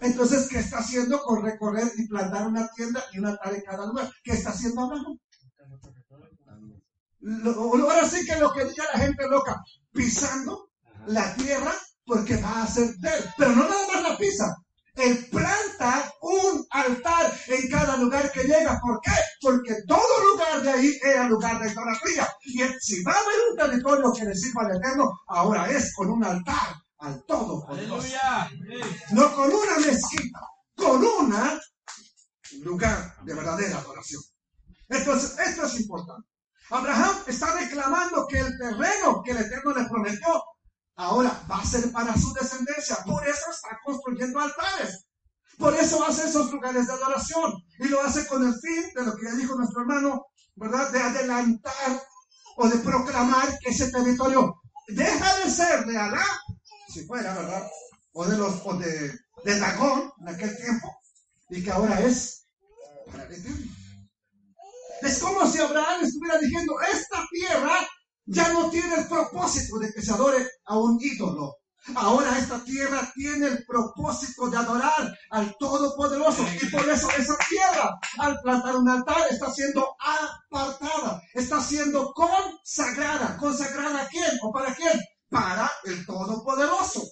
Entonces, 0.00 0.48
¿qué 0.48 0.58
está 0.58 0.78
haciendo 0.78 1.22
con 1.22 1.44
recorrer 1.44 1.92
y 1.96 2.08
plantar 2.08 2.46
una 2.46 2.68
tienda 2.74 3.04
y 3.12 3.18
una 3.18 3.30
altar 3.30 3.54
en 3.54 3.60
cada 3.62 3.86
lugar? 3.86 4.10
¿Qué 4.24 4.32
está 4.32 4.50
haciendo 4.50 4.82
Abraham? 4.82 5.18
Lo- 7.20 7.74
ahora 7.74 8.08
sí 8.08 8.24
que 8.26 8.36
lo 8.36 8.52
que 8.52 8.64
diga 8.64 8.84
la 8.92 8.98
gente 9.00 9.28
loca, 9.28 9.56
pisando 9.92 10.70
la 11.06 11.34
tierra 11.34 11.72
porque 12.04 12.36
va 12.36 12.60
a 12.60 12.62
hacer 12.64 12.94
de 12.96 13.08
él. 13.08 13.24
Pero 13.36 13.50
no 13.50 13.68
nada 13.68 13.86
más 13.92 14.02
la 14.10 14.16
pisa. 14.18 14.56
Él 14.96 15.28
planta 15.30 16.12
un 16.20 16.66
altar 16.70 17.32
en 17.46 17.70
cada 17.70 17.96
lugar 17.96 18.30
que 18.32 18.42
llega. 18.42 18.78
¿Por 18.80 19.00
qué? 19.00 19.12
Porque 19.40 19.74
todo 19.86 20.32
lugar 20.32 20.60
de 20.62 20.70
ahí 20.70 20.98
era 21.02 21.28
lugar 21.28 21.60
de 21.62 21.70
idolatría. 21.70 22.28
Y 22.42 22.60
él, 22.60 22.74
si 22.80 23.02
va 23.04 23.12
a 23.12 23.16
haber 23.18 23.36
un 23.50 23.56
territorio 23.56 24.12
que 24.12 24.24
le 24.24 24.34
sirva 24.34 24.62
al 24.62 24.76
Eterno, 24.76 25.10
ahora 25.28 25.70
es 25.70 25.94
con 25.94 26.10
un 26.10 26.24
altar 26.24 26.74
al 26.98 27.24
Todopoderoso. 27.24 27.94
Aleluya. 27.94 28.50
No 29.12 29.34
con 29.34 29.50
una 29.52 29.78
mezquita, 29.78 30.40
con 30.76 31.02
una 31.04 31.58
lugar 32.62 33.14
de 33.24 33.34
verdadera 33.34 33.78
adoración. 33.78 34.22
Entonces, 34.88 35.38
esto 35.38 35.64
es 35.66 35.80
importante. 35.80 36.28
Abraham 36.70 37.16
está 37.26 37.52
reclamando 37.54 38.26
que 38.28 38.38
el 38.38 38.58
terreno 38.58 39.22
que 39.24 39.32
el 39.32 39.38
Eterno 39.38 39.74
le 39.74 39.88
prometió 39.88 40.42
ahora 40.96 41.42
va 41.50 41.58
a 41.58 41.64
ser 41.64 41.90
para 41.90 42.14
su 42.16 42.32
descendencia. 42.32 42.96
Por 43.04 43.26
eso 43.26 43.50
está 43.50 43.78
construyendo 43.84 44.38
altares. 44.38 45.06
Por 45.58 45.74
eso 45.74 46.04
hace 46.04 46.28
esos 46.28 46.50
lugares 46.52 46.86
de 46.86 46.92
adoración. 46.92 47.52
Y 47.78 47.88
lo 47.88 48.00
hace 48.02 48.26
con 48.26 48.46
el 48.46 48.54
fin 48.60 48.84
de 48.94 49.04
lo 49.04 49.16
que 49.16 49.26
ya 49.26 49.34
dijo 49.34 49.56
nuestro 49.56 49.80
hermano, 49.80 50.26
¿verdad? 50.54 50.90
De 50.90 51.00
adelantar 51.00 52.02
o 52.56 52.68
de 52.68 52.78
proclamar 52.78 53.58
que 53.58 53.70
ese 53.70 53.90
territorio 53.90 54.60
deja 54.88 55.36
de 55.36 55.50
ser 55.50 55.84
de 55.86 55.96
Alá, 55.96 56.24
si 56.88 57.06
fuera, 57.06 57.34
¿verdad? 57.34 57.68
O 58.12 58.24
de 58.26 58.36
los, 58.36 58.78
de, 58.78 59.18
de 59.44 59.58
Dagón 59.58 60.12
en 60.20 60.28
aquel 60.28 60.56
tiempo, 60.56 60.94
y 61.48 61.62
que 61.62 61.70
ahora 61.70 62.00
es 62.00 62.46
para 63.10 63.24
el 63.24 63.32
Eterno. 63.32 63.79
Es 65.02 65.18
como 65.18 65.46
si 65.46 65.58
Abraham 65.58 66.02
estuviera 66.02 66.38
diciendo, 66.38 66.74
esta 66.92 67.26
tierra 67.30 67.86
ya 68.26 68.48
no 68.52 68.70
tiene 68.70 68.94
el 68.96 69.08
propósito 69.08 69.78
de 69.78 69.92
que 69.92 70.02
se 70.02 70.12
adore 70.12 70.48
a 70.66 70.78
un 70.78 70.98
ídolo. 71.00 71.56
Ahora 71.94 72.38
esta 72.38 72.62
tierra 72.62 73.10
tiene 73.14 73.46
el 73.46 73.64
propósito 73.64 74.48
de 74.48 74.58
adorar 74.58 75.16
al 75.30 75.56
Todopoderoso. 75.58 76.46
Y 76.60 76.66
por 76.66 76.88
eso 76.88 77.08
esa 77.16 77.36
tierra, 77.48 77.98
al 78.18 78.40
plantar 78.42 78.76
un 78.76 78.88
altar, 78.88 79.22
está 79.30 79.50
siendo 79.50 79.96
apartada, 79.98 81.22
está 81.34 81.60
siendo 81.62 82.12
consagrada. 82.12 83.36
¿Consagrada 83.38 84.02
a 84.02 84.08
quién? 84.08 84.30
¿O 84.42 84.52
para 84.52 84.74
quién? 84.74 85.00
Para 85.30 85.70
el 85.84 86.04
Todopoderoso. 86.04 87.02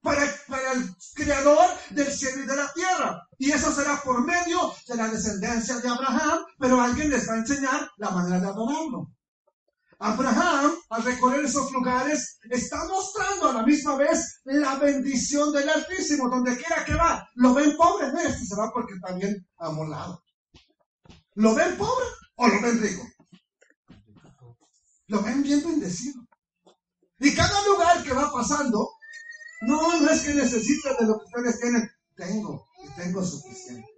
Para, 0.00 0.22
para 0.46 0.72
el 0.72 0.94
creador 1.14 1.68
del 1.90 2.10
cielo 2.12 2.44
y 2.44 2.46
de 2.46 2.56
la 2.56 2.72
tierra. 2.72 3.20
Y 3.36 3.50
eso 3.50 3.72
será 3.72 4.00
por 4.02 4.24
medio 4.24 4.72
de 4.86 4.96
la 4.96 5.08
descendencia 5.08 5.78
de 5.78 5.88
Abraham, 5.88 6.44
alguien 6.88 7.10
les 7.10 7.28
va 7.28 7.34
a 7.34 7.38
enseñar 7.38 7.90
la 7.98 8.10
manera 8.10 8.40
de 8.40 8.48
adorarlo. 8.48 9.12
Abraham, 10.00 10.74
al 10.90 11.02
recorrer 11.02 11.44
esos 11.44 11.72
lugares, 11.72 12.38
está 12.48 12.84
mostrando 12.86 13.50
a 13.50 13.52
la 13.54 13.62
misma 13.64 13.96
vez 13.96 14.40
la 14.44 14.76
bendición 14.76 15.52
del 15.52 15.68
Altísimo, 15.68 16.28
donde 16.28 16.56
quiera 16.56 16.84
que 16.84 16.94
va. 16.94 17.28
Lo 17.34 17.52
ven 17.52 17.76
pobre, 17.76 18.12
no, 18.12 18.20
este 18.20 18.44
se 18.44 18.54
va 18.54 18.70
porque 18.72 18.94
está 18.94 19.14
bien 19.14 19.34
amolado. 19.58 20.22
¿Lo 21.34 21.54
ven 21.54 21.76
pobre 21.76 22.06
o 22.36 22.46
lo 22.46 22.62
ven 22.62 22.80
rico? 22.80 23.02
Lo 25.08 25.22
ven 25.22 25.42
bien 25.42 25.64
bendecido. 25.64 26.22
Y 27.18 27.34
cada 27.34 27.66
lugar 27.66 28.02
que 28.04 28.12
va 28.12 28.32
pasando, 28.32 28.88
no, 29.62 30.00
no 30.00 30.10
es 30.10 30.22
que 30.22 30.34
necesite 30.34 30.90
de 31.00 31.06
lo 31.06 31.18
que 31.18 31.24
ustedes 31.24 31.60
tienen. 31.60 31.90
Tengo, 32.14 32.68
y 32.84 33.00
tengo 33.00 33.24
suficiente. 33.24 33.97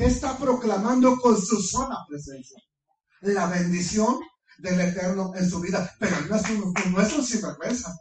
¿Qué 0.00 0.06
está 0.06 0.34
proclamando 0.38 1.14
con 1.18 1.38
su 1.38 1.60
sola 1.60 1.98
presencia? 2.08 2.56
La 3.20 3.44
bendición 3.48 4.18
del 4.56 4.80
Eterno 4.80 5.30
en 5.36 5.50
su 5.50 5.60
vida. 5.60 5.94
Pero 5.98 6.16
él 6.16 6.26
no 6.30 6.36
es 6.36 6.48
un, 6.48 6.72
no 6.90 7.02
es 7.02 7.12
un 7.12 7.22
sinvergüenza. 7.22 7.92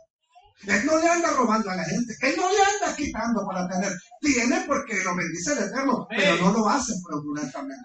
Él 0.65 0.85
no 0.85 0.97
le 0.97 1.09
anda 1.09 1.33
robando 1.33 1.69
a 1.69 1.75
la 1.75 1.83
gente. 1.83 2.15
Él 2.21 2.35
no 2.37 2.49
le 2.49 2.57
anda 2.57 2.95
quitando 2.95 3.45
para 3.45 3.67
tener. 3.67 3.91
Tiene 4.21 4.63
porque 4.65 5.03
lo 5.03 5.13
bendice 5.13 5.51
el 5.51 5.57
Eterno, 5.57 6.07
pero 6.09 6.37
no 6.41 6.53
lo 6.59 6.69
hace 6.69 6.93
fraudulentamente. 7.05 7.83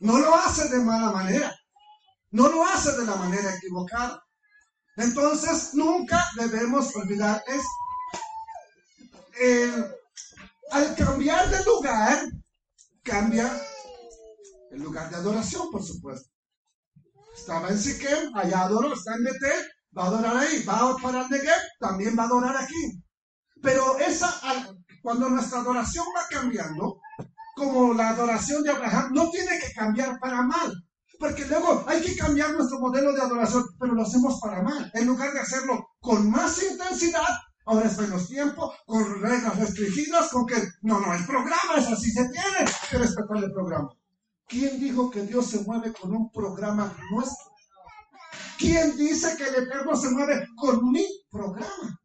No 0.00 0.18
lo 0.18 0.34
hace 0.34 0.68
de 0.68 0.80
mala 0.80 1.12
manera. 1.12 1.54
No 2.32 2.48
lo 2.48 2.66
hace 2.66 2.90
de 2.96 3.04
la 3.06 3.14
manera 3.14 3.54
equivocada. 3.54 4.20
Entonces, 4.96 5.74
nunca 5.74 6.28
debemos 6.34 6.92
olvidar 6.96 7.40
esto. 7.46 7.68
El- 9.40 9.94
al 10.72 10.96
cambiar 10.96 11.48
de 11.50 11.64
lugar, 11.64 12.20
cambia 13.02 13.50
el 14.70 14.82
lugar 14.82 15.10
de 15.10 15.16
adoración, 15.16 15.70
por 15.70 15.82
supuesto. 15.82 16.30
Estaba 17.34 17.68
en 17.68 17.78
Siquem, 17.78 18.34
allá 18.34 18.62
adoró, 18.62 18.92
está 18.92 19.14
en 19.14 19.24
Betel, 19.24 19.66
va 19.96 20.04
a 20.04 20.06
adorar 20.06 20.36
ahí, 20.36 20.62
va 20.64 20.96
para 21.02 21.22
el 21.22 21.30
Negev, 21.30 21.60
también 21.78 22.16
va 22.18 22.24
a 22.24 22.26
adorar 22.26 22.56
aquí. 22.56 23.02
Pero 23.62 23.98
esa, 23.98 24.32
cuando 25.02 25.28
nuestra 25.28 25.60
adoración 25.60 26.04
va 26.16 26.26
cambiando, 26.30 27.00
como 27.56 27.92
la 27.94 28.10
adoración 28.10 28.62
de 28.62 28.70
Abraham, 28.70 29.12
no 29.12 29.30
tiene 29.30 29.58
que 29.58 29.72
cambiar 29.72 30.18
para 30.18 30.42
mal. 30.42 30.72
Porque 31.18 31.44
luego 31.44 31.84
hay 31.86 32.00
que 32.00 32.16
cambiar 32.16 32.52
nuestro 32.52 32.80
modelo 32.80 33.12
de 33.12 33.20
adoración, 33.20 33.64
pero 33.78 33.94
lo 33.94 34.02
hacemos 34.02 34.40
para 34.40 34.62
mal. 34.62 34.90
En 34.94 35.06
lugar 35.06 35.32
de 35.32 35.40
hacerlo 35.40 35.90
con 36.00 36.30
más 36.30 36.62
intensidad, 36.62 37.28
ahora 37.70 37.86
es 37.86 37.98
menos 37.98 38.26
tiempo, 38.26 38.74
con 38.84 39.20
reglas 39.22 39.56
restringidas, 39.56 40.30
con 40.30 40.44
que, 40.44 40.56
no, 40.82 40.98
no, 40.98 41.14
el 41.14 41.24
programa 41.24 41.76
es 41.78 41.86
así, 41.86 42.10
se 42.10 42.28
tiene 42.28 42.70
que 42.90 42.98
respetar 42.98 43.36
el 43.36 43.52
programa. 43.52 43.88
¿Quién 44.48 44.80
dijo 44.80 45.08
que 45.08 45.22
Dios 45.22 45.46
se 45.46 45.60
mueve 45.60 45.92
con 45.92 46.12
un 46.12 46.32
programa 46.32 46.92
nuestro? 47.12 47.52
¿Quién 48.58 48.96
dice 48.96 49.36
que 49.36 49.44
el 49.44 49.54
Eterno 49.66 49.96
se 49.96 50.10
mueve 50.10 50.48
con 50.56 50.90
mi 50.90 51.06
programa? 51.30 52.00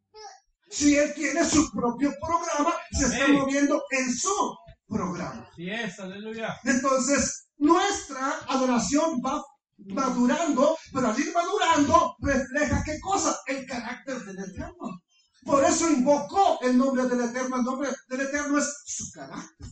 Si 0.70 0.96
Él 0.96 1.14
tiene 1.16 1.44
su 1.44 1.72
propio 1.72 2.14
programa, 2.22 2.74
se 2.92 3.06
está 3.06 3.28
moviendo 3.28 3.82
en 3.90 4.14
su 4.14 4.56
programa. 4.88 5.48
Así 5.52 5.70
es, 5.70 6.00
aleluya. 6.00 6.56
Entonces, 6.64 7.48
nuestra 7.58 8.40
adoración 8.50 9.20
va 9.26 9.44
madurando, 9.78 10.78
pero 10.94 11.08
al 11.08 11.20
ir 11.20 11.34
madurando, 11.34 12.16
refleja 12.20 12.84
qué 12.86 13.00
cosa? 13.00 13.36
El 13.48 13.66
carácter 13.66 14.20
del 14.26 14.38
Eterno. 14.38 15.02
Por 15.46 15.64
eso 15.64 15.88
invocó 15.88 16.60
el 16.62 16.76
nombre 16.76 17.06
del 17.06 17.22
Eterno. 17.22 17.58
El 17.58 17.64
nombre 17.64 17.90
del 18.10 18.22
Eterno 18.22 18.58
es 18.58 18.66
su 18.86 19.12
carácter, 19.12 19.68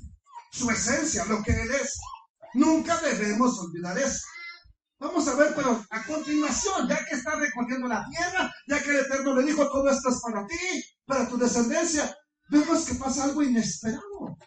su 0.52 0.70
esencia, 0.70 1.26
lo 1.26 1.42
que 1.42 1.52
Él 1.52 1.72
es. 1.72 1.98
Nunca 2.54 2.96
debemos 2.98 3.60
olvidar 3.60 3.98
eso. 3.98 4.22
Vamos 5.00 5.28
a 5.28 5.36
ver, 5.36 5.54
pero 5.56 5.84
a 5.90 6.04
continuación, 6.06 6.88
ya 6.88 7.04
que 7.06 7.16
está 7.16 7.36
recorriendo 7.36 7.88
la 7.88 8.06
tierra, 8.08 8.54
ya 8.68 8.82
que 8.84 8.92
el 8.92 9.00
Eterno 9.00 9.36
le 9.36 9.44
dijo, 9.44 9.68
todo 9.70 9.90
esto 9.90 10.10
es 10.10 10.22
para 10.22 10.46
ti, 10.46 10.56
para 11.06 11.28
tu 11.28 11.38
descendencia, 11.38 12.16
vemos 12.50 12.86
que 12.86 12.96
pasa 12.96 13.24
algo 13.24 13.42
inesperado. 13.42 14.38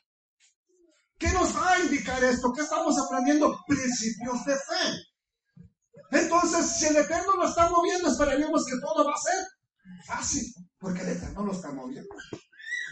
¿Qué 1.19 1.29
nos 1.33 1.57
va 1.57 1.73
a 1.73 1.81
indicar 1.81 2.23
esto? 2.23 2.53
¿Qué 2.53 2.63
estamos 2.63 2.97
aprendiendo? 2.99 3.59
Principios 3.67 4.45
de 4.45 4.55
fe. 4.55 5.65
Entonces, 6.13 6.79
si 6.79 6.87
el 6.87 6.97
Eterno 6.97 7.33
lo 7.35 7.49
está 7.49 7.69
moviendo, 7.69 8.09
esperaríamos 8.09 8.65
que 8.65 8.79
todo 8.81 9.05
va 9.05 9.13
a 9.13 9.19
ser 9.19 9.47
fácil, 10.07 10.55
porque 10.79 11.03
el 11.03 11.09
Eterno 11.11 11.45
lo 11.45 11.53
está 11.53 11.73
moviendo. 11.73 12.15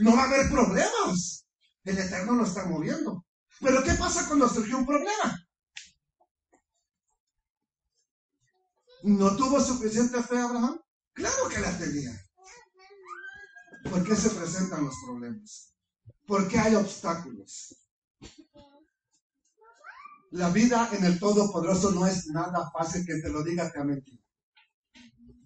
No 0.00 0.16
va 0.16 0.22
a 0.22 0.26
haber 0.26 0.50
problemas. 0.50 1.46
El 1.84 1.98
Eterno 1.98 2.34
lo 2.34 2.44
está 2.44 2.66
moviendo. 2.66 3.24
Pero 3.60 3.82
¿qué 3.82 3.94
pasa 3.94 4.26
cuando 4.26 4.48
surgió 4.48 4.78
un 4.78 4.86
problema? 4.86 5.46
¿No 9.04 9.36
tuvo 9.36 9.60
suficiente 9.60 10.22
fe 10.22 10.38
Abraham? 10.38 10.80
Claro 11.12 11.48
que 11.48 11.60
la 11.60 11.76
tenía. 11.78 12.12
¿Por 13.90 14.02
qué 14.02 14.16
se 14.16 14.30
presentan 14.30 14.84
los 14.84 14.94
problemas? 15.04 15.74
¿Por 16.26 16.48
qué 16.48 16.58
hay 16.58 16.74
obstáculos? 16.74 17.76
La 20.30 20.48
vida 20.50 20.88
en 20.92 21.04
el 21.04 21.18
Todopoderoso 21.20 21.92
no 21.92 22.06
es 22.06 22.26
nada 22.28 22.70
fácil 22.72 23.06
que 23.06 23.20
te 23.20 23.28
lo 23.28 23.44
diga 23.44 23.70
te 23.70 23.78
ha. 23.78 23.84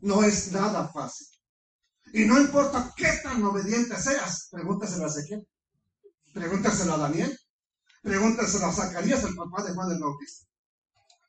No 0.00 0.22
es 0.22 0.52
nada 0.52 0.88
fácil. 0.88 1.26
Y 2.12 2.24
no 2.24 2.40
importa 2.40 2.92
qué 2.96 3.20
tan 3.22 3.42
obediente 3.44 3.96
seas, 4.00 4.48
pregúntaselo 4.50 5.04
a 5.04 5.08
Ezequiel, 5.08 5.46
pregúntaselo 6.32 6.94
a 6.94 6.98
Daniel, 6.98 7.38
pregúntaselo 8.02 8.66
a 8.66 8.72
Zacarías, 8.72 9.24
el 9.24 9.34
papá 9.34 9.62
de 9.62 9.74
Juan 9.74 9.90
el 9.90 10.00
Bautista, 10.00 10.46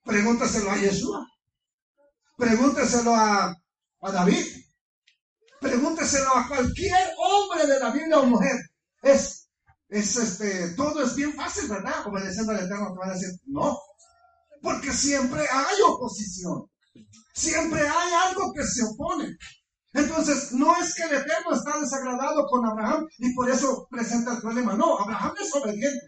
pregúntaselo 0.05 0.71
a 0.71 0.77
Yeshua, 0.77 1.27
pregúntaselo 2.37 3.13
a, 3.13 3.55
a 4.01 4.11
David, 4.11 4.45
pregúntaselo 5.59 6.35
a 6.35 6.47
cualquier 6.47 7.13
hombre 7.17 7.67
de 7.67 7.79
la 7.79 7.91
Biblia 7.91 8.19
o 8.19 8.25
mujer. 8.25 8.57
Es, 9.01 9.49
es 9.89 10.15
este, 10.15 10.69
todo 10.75 11.03
es 11.03 11.15
bien 11.15 11.33
fácil, 11.33 11.67
¿verdad? 11.67 12.07
Obedeciendo 12.07 12.51
al 12.51 12.65
Eterno 12.65 12.93
te 12.93 12.99
van 12.99 13.09
a 13.09 13.13
decir, 13.13 13.29
no, 13.47 13.77
porque 14.61 14.93
siempre 14.93 15.41
hay 15.41 15.75
oposición, 15.85 16.69
siempre 17.33 17.81
hay 17.81 18.13
algo 18.27 18.53
que 18.53 18.63
se 18.63 18.83
opone. 18.83 19.37
Entonces, 19.93 20.51
no 20.51 20.75
es 20.79 20.93
que 20.93 21.03
el 21.03 21.15
Eterno 21.15 21.53
está 21.53 21.79
desagradado 21.79 22.45
con 22.47 22.65
Abraham 22.65 23.07
y 23.17 23.33
por 23.33 23.49
eso 23.49 23.87
presenta 23.89 24.33
el 24.33 24.41
problema. 24.41 24.73
No, 24.75 24.99
Abraham 24.99 25.33
es 25.41 25.53
obediente, 25.55 26.05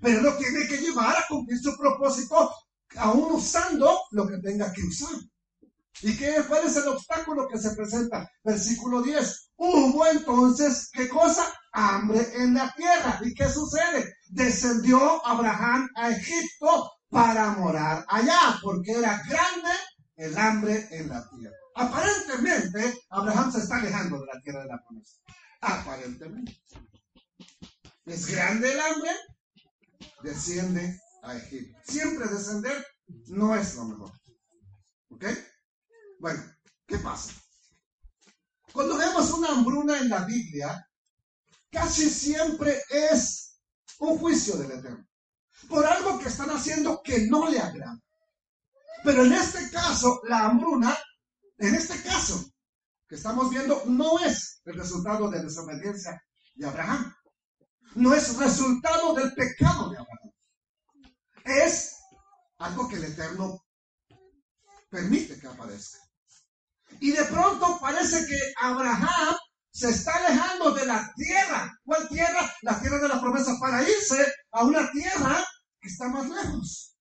pero 0.00 0.22
lo 0.22 0.36
tiene 0.36 0.66
que 0.68 0.78
llevar 0.78 1.16
a 1.16 1.26
cumplir 1.28 1.58
su 1.58 1.76
propósito, 1.76 2.50
aún 2.96 3.32
usando 3.32 4.00
lo 4.12 4.28
que 4.28 4.38
tenga 4.38 4.72
que 4.72 4.82
usar. 4.82 5.16
¿Y 6.02 6.16
qué, 6.16 6.42
cuál 6.48 6.66
es 6.66 6.76
el 6.76 6.88
obstáculo 6.88 7.46
que 7.48 7.58
se 7.58 7.74
presenta? 7.74 8.30
Versículo 8.42 9.02
10. 9.02 9.50
Hubo 9.56 10.06
entonces, 10.06 10.88
¿qué 10.92 11.08
cosa? 11.08 11.44
Hambre 11.72 12.26
en 12.36 12.54
la 12.54 12.72
tierra. 12.74 13.20
¿Y 13.22 13.34
qué 13.34 13.48
sucede? 13.48 14.14
Descendió 14.28 15.24
Abraham 15.26 15.88
a 15.96 16.10
Egipto 16.10 16.90
para 17.10 17.50
morar 17.50 18.04
allá, 18.08 18.58
porque 18.62 18.92
era 18.92 19.20
grande 19.28 19.70
el 20.16 20.38
hambre 20.38 20.88
en 20.90 21.08
la 21.08 21.28
tierra. 21.28 21.59
Aparentemente, 21.74 23.00
Abraham 23.10 23.52
se 23.52 23.58
está 23.58 23.76
alejando 23.76 24.20
de 24.20 24.26
la 24.26 24.40
tierra 24.42 24.62
de 24.62 24.68
la 24.68 24.84
promesa. 24.84 25.16
Aparentemente. 25.60 26.60
Es 28.06 28.26
grande 28.26 28.72
el 28.72 28.80
hambre, 28.80 29.10
desciende 30.22 31.00
a 31.22 31.36
Egipto. 31.36 31.78
Siempre 31.84 32.28
descender 32.28 32.86
no 33.26 33.54
es 33.54 33.74
lo 33.76 33.84
mejor. 33.84 34.12
¿Ok? 35.10 35.24
Bueno, 36.18 36.42
¿qué 36.86 36.98
pasa? 36.98 37.32
Cuando 38.72 38.96
vemos 38.96 39.30
una 39.32 39.48
hambruna 39.48 39.98
en 39.98 40.08
la 40.08 40.24
Biblia, 40.24 40.88
casi 41.70 42.08
siempre 42.08 42.82
es 42.88 43.60
un 43.98 44.18
juicio 44.18 44.56
del 44.56 44.72
Eterno. 44.72 45.06
Por 45.68 45.84
algo 45.84 46.18
que 46.18 46.28
están 46.28 46.50
haciendo 46.50 47.02
que 47.02 47.26
no 47.26 47.48
le 47.48 47.58
agrada. 47.58 47.98
Pero 49.04 49.24
en 49.24 49.32
este 49.32 49.70
caso, 49.70 50.20
la 50.28 50.46
hambruna, 50.46 50.96
en 51.60 51.74
este 51.74 52.02
caso 52.02 52.50
que 53.06 53.16
estamos 53.16 53.50
viendo, 53.50 53.82
no 53.86 54.18
es 54.18 54.60
el 54.64 54.74
resultado 54.74 55.30
de 55.30 55.42
desobediencia 55.42 56.22
de 56.54 56.66
Abraham. 56.66 57.14
No 57.94 58.14
es 58.14 58.36
resultado 58.36 59.14
del 59.14 59.34
pecado 59.34 59.90
de 59.90 59.98
Abraham. 59.98 60.32
Es 61.44 61.96
algo 62.58 62.88
que 62.88 62.96
el 62.96 63.04
Eterno 63.04 63.64
permite 64.88 65.38
que 65.38 65.46
aparezca. 65.46 65.98
Y 66.98 67.12
de 67.12 67.24
pronto 67.24 67.78
parece 67.80 68.26
que 68.26 68.38
Abraham 68.60 69.36
se 69.70 69.90
está 69.90 70.12
alejando 70.16 70.72
de 70.72 70.86
la 70.86 71.12
tierra. 71.14 71.78
¿Cuál 71.84 72.08
tierra? 72.08 72.50
La 72.62 72.80
tierra 72.80 72.98
de 72.98 73.08
la 73.08 73.20
promesa 73.20 73.56
para 73.60 73.82
irse 73.82 74.32
a 74.52 74.64
una 74.64 74.90
tierra 74.92 75.44
que 75.80 75.88
está 75.88 76.08
más 76.08 76.28
lejos. 76.28 76.96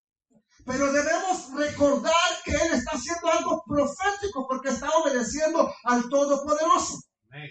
Pero 0.65 0.91
debemos 0.91 1.51
recordar 1.53 2.13
que 2.43 2.51
Él 2.51 2.73
está 2.73 2.91
haciendo 2.91 3.31
algo 3.31 3.38
profético 3.69 4.47
porque 4.47 4.69
está 4.69 4.89
obedeciendo 4.97 5.71
al 5.85 6.09
Todopoderoso. 6.09 7.03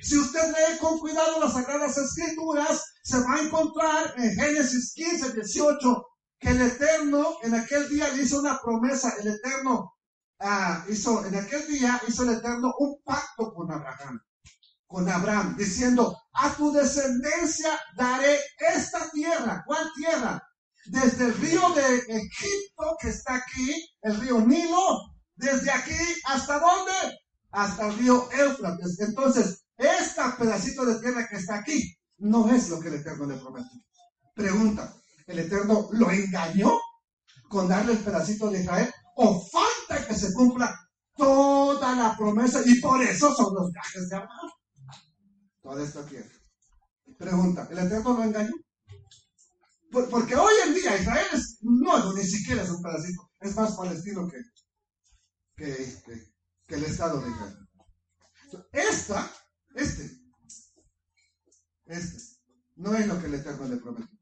Si 0.03 0.19
usted 0.19 0.43
lee 0.49 0.79
con 0.81 0.99
cuidado 0.99 1.39
las 1.39 1.53
Sagradas 1.53 1.97
Escrituras, 1.97 2.85
se 3.03 3.21
va 3.21 3.35
a 3.35 3.41
encontrar 3.41 4.15
en 4.17 4.35
Génesis 4.35 4.93
15, 4.95 5.35
18, 5.35 6.07
que 6.41 6.49
el 6.51 6.61
Eterno 6.63 7.37
en 7.43 7.55
aquel 7.55 7.89
día 7.89 8.09
le 8.09 8.23
hizo 8.23 8.41
una 8.41 8.59
promesa. 8.61 9.15
El 9.21 9.29
Eterno 9.29 9.95
ah, 10.41 10.85
hizo, 10.89 11.25
en 11.25 11.37
aquel 11.37 11.67
día 11.69 12.01
hizo 12.09 12.25
el 12.25 12.39
Eterno 12.39 12.75
un 12.79 13.01
pacto 13.05 13.55
con 13.55 13.71
Abraham, 13.71 14.21
con 14.87 15.09
Abraham, 15.09 15.57
diciendo, 15.57 16.17
a 16.33 16.51
tu 16.55 16.73
descendencia 16.73 17.79
daré 17.97 18.41
esta 18.59 19.09
tierra. 19.11 19.63
¿Cuál 19.65 19.93
tierra? 19.95 20.43
Desde 20.87 21.27
el 21.27 21.35
río 21.35 21.71
de 21.71 21.99
Egipto, 21.99 22.97
que 23.01 23.11
está 23.11 23.37
aquí, 23.37 23.89
el 24.03 24.21
río 24.21 24.41
Nilo, 24.41 25.18
desde 25.39 25.71
aquí 25.71 25.97
hasta 26.25 26.59
dónde? 26.59 27.19
Hasta 27.51 27.89
el 27.89 27.99
río 27.99 28.29
Éufrates. 28.33 29.01
Entonces, 29.01 29.65
este 29.77 30.23
pedacito 30.39 30.85
de 30.85 31.01
tierra 31.01 31.27
que 31.29 31.37
está 31.37 31.61
aquí 31.61 31.97
no 32.19 32.53
es 32.53 32.69
lo 32.69 32.81
que 32.81 32.89
el 32.89 32.95
Eterno 32.95 33.27
le 33.27 33.39
prometió. 33.39 33.81
Pregunta, 34.35 34.95
¿el 35.27 35.39
Eterno 35.39 35.89
lo 35.93 36.11
engañó 36.11 36.79
con 37.49 37.69
darle 37.69 37.93
el 37.93 37.99
pedacito 37.99 38.51
de 38.51 38.61
Israel? 38.61 38.93
¿O 39.17 39.41
falta 39.49 40.07
que 40.07 40.15
se 40.15 40.33
cumpla 40.35 40.75
toda 41.17 41.95
la 41.95 42.17
promesa? 42.17 42.61
Y 42.65 42.81
por 42.81 43.01
eso 43.03 43.35
son 43.35 43.55
los 43.55 43.71
viajes 43.73 44.09
de 44.09 44.17
Abraham. 44.17 44.51
Toda 45.63 45.83
esta 45.83 46.05
tierra. 46.05 46.35
Pregunta, 47.17 47.67
¿el 47.71 47.79
Eterno 47.79 48.15
lo 48.15 48.25
engañó? 48.25 48.53
porque 49.91 50.37
hoy 50.37 50.53
en 50.67 50.75
día 50.75 50.99
Israel 50.99 51.27
es, 51.33 51.59
no, 51.63 52.13
ni 52.13 52.23
siquiera 52.23 52.63
es 52.63 52.69
un 52.71 52.83
pedacito, 52.83 53.31
es 53.41 53.57
más 53.57 53.75
palestino 53.75 54.29
que, 54.29 54.37
que, 55.59 56.33
que 56.67 56.75
el 56.77 56.85
Estado 56.85 57.21
de 57.21 57.31
Israel. 57.31 57.69
Esta, 58.73 59.31
este, 59.75 60.11
este, 61.87 62.19
no 62.77 62.95
es 62.95 63.07
lo 63.07 63.21
que 63.21 63.27
el 63.27 63.35
Eterno 63.35 63.69
le 63.69 63.77
prometió. 63.77 64.19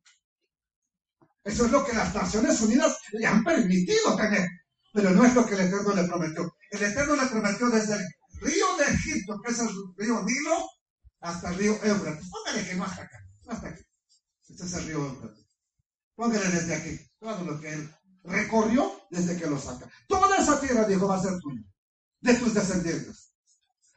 Eso 1.45 1.66
es 1.66 1.70
lo 1.70 1.84
que 1.84 1.93
las 1.93 2.12
Naciones 2.12 2.61
Unidas 2.61 2.99
le 3.12 3.26
han 3.26 3.45
permitido 3.45 4.16
tener, 4.16 4.49
pero 4.93 5.11
no 5.11 5.24
es 5.24 5.34
lo 5.34 5.47
que 5.47 5.55
el 5.55 5.61
Eterno 5.61 5.95
le 5.95 6.05
prometió. 6.05 6.57
El 6.70 6.82
Eterno 6.82 7.14
le 7.14 7.26
prometió 7.28 7.68
desde 7.68 7.95
el 7.95 8.07
río 8.41 8.76
de 8.78 8.84
Egipto, 8.87 9.41
que 9.45 9.53
es 9.53 9.59
el 9.61 9.68
río 9.97 10.24
Nilo, 10.24 10.68
hasta 11.20 11.51
el 11.51 11.59
río 11.59 11.72
Éufrates. 11.84 12.28
Póngale 12.30 12.66
que 12.66 12.74
no 12.74 12.84
hasta 12.84 13.03
acá, 13.03 13.18
no 13.45 13.53
hasta 13.53 13.68
aquí. 13.68 13.82
Este 14.49 14.64
es 14.64 14.72
el 14.74 14.87
río 14.87 15.07
Éufrates. 15.07 15.47
Póngale 16.16 16.49
desde 16.49 16.74
aquí, 16.74 16.99
todo 17.20 17.45
lo 17.45 17.61
que 17.61 17.74
él 17.74 17.95
recorrió 18.24 18.95
desde 19.16 19.36
que 19.36 19.46
lo 19.46 19.58
saca. 19.58 19.88
Toda 20.06 20.36
esa 20.36 20.60
tierra, 20.60 20.84
dijo, 20.84 21.08
va 21.08 21.16
a 21.16 21.22
ser 21.22 21.38
tuya, 21.40 21.62
de 22.20 22.34
tus 22.34 22.52
descendientes. 22.52 23.32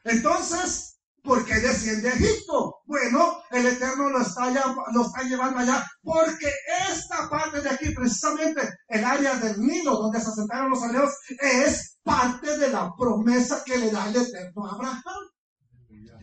Entonces, 0.04 0.98
¿por 1.22 1.44
qué 1.44 1.54
desciende 1.56 2.08
a 2.08 2.14
Egipto? 2.14 2.80
Bueno, 2.86 3.42
el 3.50 3.66
Eterno 3.66 4.08
lo 4.08 4.22
está, 4.22 4.50
lo 4.92 5.06
está 5.06 5.22
llevando 5.22 5.58
allá, 5.58 5.86
porque 6.02 6.50
esta 6.90 7.28
parte 7.28 7.60
de 7.60 7.68
aquí, 7.68 7.94
precisamente 7.94 8.62
el 8.88 9.04
área 9.04 9.34
del 9.34 9.60
Nilo, 9.60 9.96
donde 9.96 10.20
se 10.20 10.30
asentaron 10.30 10.70
los 10.70 10.82
aliados, 10.82 11.14
es 11.38 11.98
parte 12.02 12.56
de 12.56 12.70
la 12.70 12.90
promesa 12.98 13.62
que 13.64 13.76
le 13.76 13.90
da 13.90 14.08
el 14.08 14.16
Eterno 14.16 14.66
a 14.66 14.72
Abraham. 14.72 15.02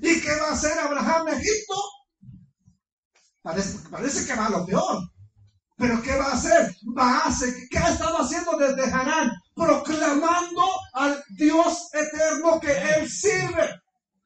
¿Y 0.02 0.22
qué 0.22 0.36
va 0.40 0.50
a 0.50 0.54
hacer 0.54 0.78
Abraham 0.80 1.28
en 1.28 1.34
Egipto? 1.36 1.76
Parece, 3.42 3.78
parece 3.90 4.26
que 4.26 4.36
va 4.36 4.48
a 4.48 4.50
lo 4.50 4.66
peor. 4.66 5.17
Pero 5.78 6.02
¿qué 6.02 6.16
va 6.16 6.26
a 6.26 6.34
hacer? 6.34 6.76
Va 6.98 7.20
a 7.20 7.28
hacer, 7.28 7.54
¿qué 7.70 7.78
ha 7.78 7.90
estado 7.90 8.18
haciendo 8.18 8.58
desde 8.58 8.92
Harán? 8.92 9.32
Proclamando 9.56 10.64
al 10.94 11.24
Dios 11.38 11.90
eterno 11.94 12.60
que 12.60 12.72
él 12.72 13.10
sirve, 13.10 13.80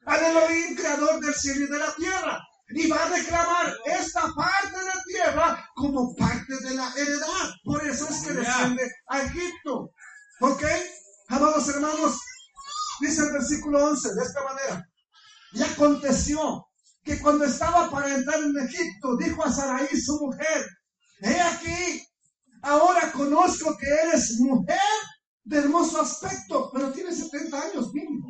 al 0.06 0.24
Elohim 0.24 0.76
creador 0.76 1.20
del 1.20 1.34
cielo 1.34 1.66
y 1.66 1.72
de 1.72 1.78
la 1.78 1.94
tierra. 1.96 2.42
Y 2.70 2.88
va 2.88 3.04
a 3.04 3.10
reclamar 3.10 3.76
esta 3.86 4.22
parte 4.34 4.78
de 4.78 4.86
la 4.86 5.04
tierra 5.06 5.70
como 5.76 6.16
parte 6.16 6.58
de 6.58 6.74
la 6.74 6.90
heredad. 6.96 7.54
Por 7.66 7.86
eso 7.86 8.08
es 8.08 8.26
que 8.26 8.34
desciende 8.34 8.90
a 9.08 9.22
Egipto. 9.22 9.92
¿Ok? 10.40 10.64
Amados 11.28 11.68
hermanos, 11.68 12.18
dice 13.02 13.24
el 13.24 13.34
versículo 13.34 13.86
11 13.88 14.16
de 14.16 14.24
esta 14.24 14.44
manera. 14.46 14.88
Y 15.52 15.64
aconteció 15.64 16.66
que 17.04 17.20
cuando 17.20 17.44
estaba 17.44 17.92
para 17.92 18.14
entrar 18.14 18.40
en 18.40 18.58
Egipto, 18.58 19.18
dijo 19.18 19.44
a 19.44 19.52
Saraí, 19.52 20.00
su 20.00 20.18
mujer, 20.18 20.66
he 21.22 21.42
aquí, 21.42 22.08
ahora 22.62 23.12
conozco 23.12 23.78
que 23.78 23.88
eres 23.88 24.40
mujer 24.40 24.80
de 25.44 25.58
hermoso 25.58 26.02
aspecto, 26.02 26.70
pero 26.74 26.92
tienes 26.92 27.18
70 27.18 27.62
años 27.62 27.94
mínimo. 27.94 28.28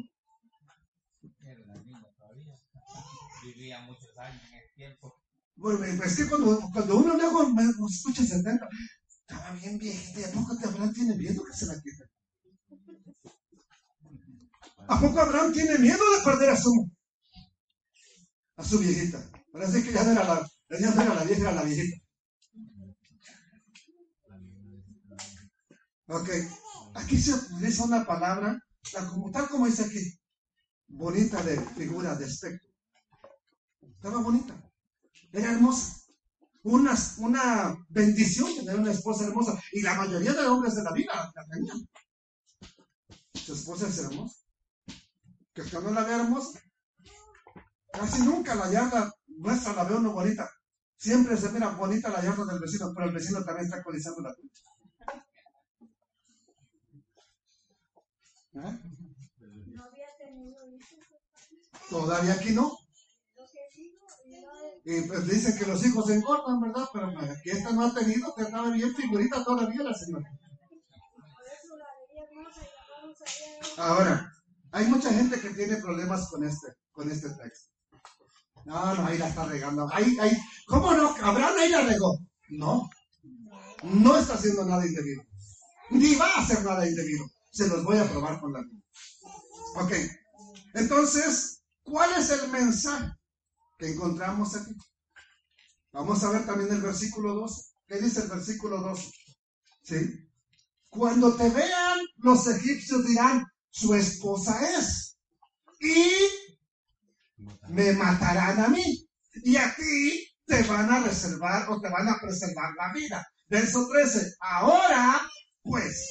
Vivía 3.43 3.81
muchos 3.81 4.17
años 4.17 4.41
en 4.49 4.57
el 4.57 4.73
tiempo. 4.75 5.21
Bueno, 5.55 5.83
es 6.03 6.15
que 6.15 6.27
cuando, 6.27 6.59
cuando 6.73 6.97
uno 6.97 7.15
luego 7.15 7.47
escucha 7.89 8.23
70, 8.23 8.67
estaba 9.09 9.51
bien 9.51 9.77
viejita, 9.77 10.19
¿y 10.19 10.23
a 10.23 10.31
poco 10.31 10.57
te 10.57 10.67
Abraham 10.67 10.93
tiene 10.93 11.15
miedo 11.15 11.43
que 11.43 11.53
se 11.53 11.65
la 11.67 11.75
quite? 11.81 12.03
¿A 14.87 14.99
poco 14.99 15.19
Abraham 15.19 15.53
tiene 15.53 15.77
miedo 15.77 16.03
de 16.17 16.23
perder 16.23 16.49
a 16.49 16.57
su, 16.57 16.91
a 18.57 18.63
su 18.63 18.79
viejita? 18.79 19.23
Parece 19.51 19.83
que 19.83 19.93
ya 19.93 20.03
no 20.03 20.11
era 20.11 20.23
la, 20.23 20.49
ya 20.79 20.91
no 20.91 21.01
era 21.01 21.15
la 21.15 21.23
vieja, 21.23 21.41
era 21.41 21.51
la 21.53 21.63
viejita. 21.63 22.00
Ok, 26.13 26.29
aquí 26.95 27.17
se 27.17 27.33
utiliza 27.33 27.85
una 27.85 28.05
palabra, 28.05 28.61
tal 29.31 29.47
como 29.47 29.65
dice 29.65 29.85
aquí, 29.85 30.19
bonita 30.87 31.41
de 31.41 31.57
figura, 31.77 32.15
de 32.15 32.25
aspecto. 32.25 32.67
Estaba 33.81 34.21
bonita, 34.21 34.53
era 35.31 35.53
hermosa. 35.53 36.01
Una, 36.63 36.93
una 37.19 37.77
bendición 37.87 38.53
tener 38.55 38.75
una 38.75 38.91
esposa 38.91 39.25
hermosa. 39.25 39.57
Y 39.71 39.81
la 39.81 39.95
mayoría 39.95 40.33
de 40.33 40.47
hombres 40.47 40.75
de 40.75 40.83
la 40.83 40.91
vida 40.91 41.31
la 41.33 41.45
tenían. 41.47 41.77
Su 43.33 43.53
esposa 43.53 43.87
es 43.87 43.97
hermosa. 43.99 44.35
Que 45.53 45.61
usted 45.61 45.79
no 45.79 45.91
la 45.91 46.03
ve 46.03 46.13
hermosa. 46.13 46.61
Casi 47.93 48.21
nunca 48.23 48.53
la 48.55 48.69
yarda 48.69 49.11
nuestra 49.27 49.73
la 49.73 49.85
veo 49.85 49.99
no 49.99 50.11
bonita. 50.11 50.49
Siempre 50.97 51.37
se 51.37 51.51
mira 51.51 51.69
bonita 51.69 52.09
la 52.09 52.21
yarda 52.21 52.45
del 52.45 52.59
vecino, 52.59 52.91
pero 52.93 53.07
el 53.07 53.15
vecino 53.15 53.43
también 53.43 53.65
está 53.65 53.81
codiciando 53.81 54.21
la 54.21 54.35
tuya. 54.35 54.51
¿Eh? 58.53 58.79
Todavía 61.89 62.33
aquí 62.33 62.51
no. 62.51 62.77
Que 64.83 64.97
Y 64.97 65.01
pues 65.07 65.27
dicen 65.27 65.57
que 65.57 65.65
los 65.65 65.85
hijos 65.85 66.05
se 66.05 66.15
engordan, 66.15 66.59
¿verdad? 66.59 66.85
Pero 66.93 67.13
pues, 67.13 67.29
aquí 67.29 67.49
esta 67.51 67.71
no 67.71 67.85
ha 67.85 67.93
tenido, 67.93 68.33
que 68.35 68.43
estaba 68.43 68.69
bien 68.71 68.95
figurita 68.95 69.43
todavía 69.43 69.83
la 69.83 69.93
señora. 69.93 70.29
Ahora, 73.77 74.31
hay 74.71 74.87
mucha 74.87 75.13
gente 75.13 75.39
que 75.39 75.51
tiene 75.51 75.77
problemas 75.77 76.29
con 76.29 76.43
este, 76.43 76.67
con 76.91 77.11
este 77.11 77.29
texto. 77.29 77.71
No, 78.65 78.95
no, 78.95 79.05
ahí 79.05 79.17
la 79.17 79.27
está 79.27 79.45
regando. 79.45 79.89
Ahí, 79.91 80.17
ahí, 80.19 80.37
¿Cómo 80.67 80.93
no? 80.93 81.15
Abraham 81.21 81.55
ahí 81.59 81.69
la 81.69 81.81
regó. 81.81 82.19
No, 82.49 82.89
no 83.83 84.17
está 84.17 84.35
haciendo 84.35 84.65
nada 84.65 84.85
indebido. 84.85 85.23
Ni 85.89 86.15
va 86.15 86.27
a 86.27 86.41
hacer 86.41 86.63
nada 86.63 86.87
indebido. 86.87 87.25
Se 87.51 87.67
los 87.67 87.83
voy 87.83 87.97
a 87.97 88.09
probar 88.09 88.39
con 88.39 88.53
la 88.53 88.61
Biblia. 88.61 88.83
Ok, 89.75 89.91
entonces, 90.73 91.63
¿cuál 91.83 92.09
es 92.17 92.29
el 92.29 92.49
mensaje 92.49 93.11
que 93.77 93.91
encontramos 93.91 94.55
aquí? 94.55 94.75
Vamos 95.91 96.23
a 96.23 96.31
ver 96.31 96.45
también 96.45 96.71
el 96.71 96.81
versículo 96.81 97.33
12. 97.33 97.63
¿Qué 97.87 97.99
dice 97.99 98.21
el 98.21 98.29
versículo 98.29 98.77
12? 98.81 99.11
¿Sí? 99.83 100.29
Cuando 100.89 101.35
te 101.35 101.49
vean, 101.49 101.99
los 102.17 102.47
egipcios 102.47 103.05
dirán, 103.05 103.45
su 103.69 103.93
esposa 103.93 104.59
es. 104.77 105.17
Y 105.79 106.11
me 107.69 107.93
matarán 107.93 108.59
a 108.59 108.67
mí. 108.69 109.07
Y 109.43 109.57
a 109.57 109.75
ti 109.75 110.27
te 110.45 110.63
van 110.63 110.89
a 110.91 111.01
reservar 111.01 111.69
o 111.69 111.81
te 111.81 111.89
van 111.89 112.07
a 112.07 112.19
preservar 112.19 112.73
la 112.77 112.93
vida. 112.93 113.27
Verso 113.47 113.87
13. 113.89 114.35
Ahora, 114.39 115.21
pues, 115.63 116.09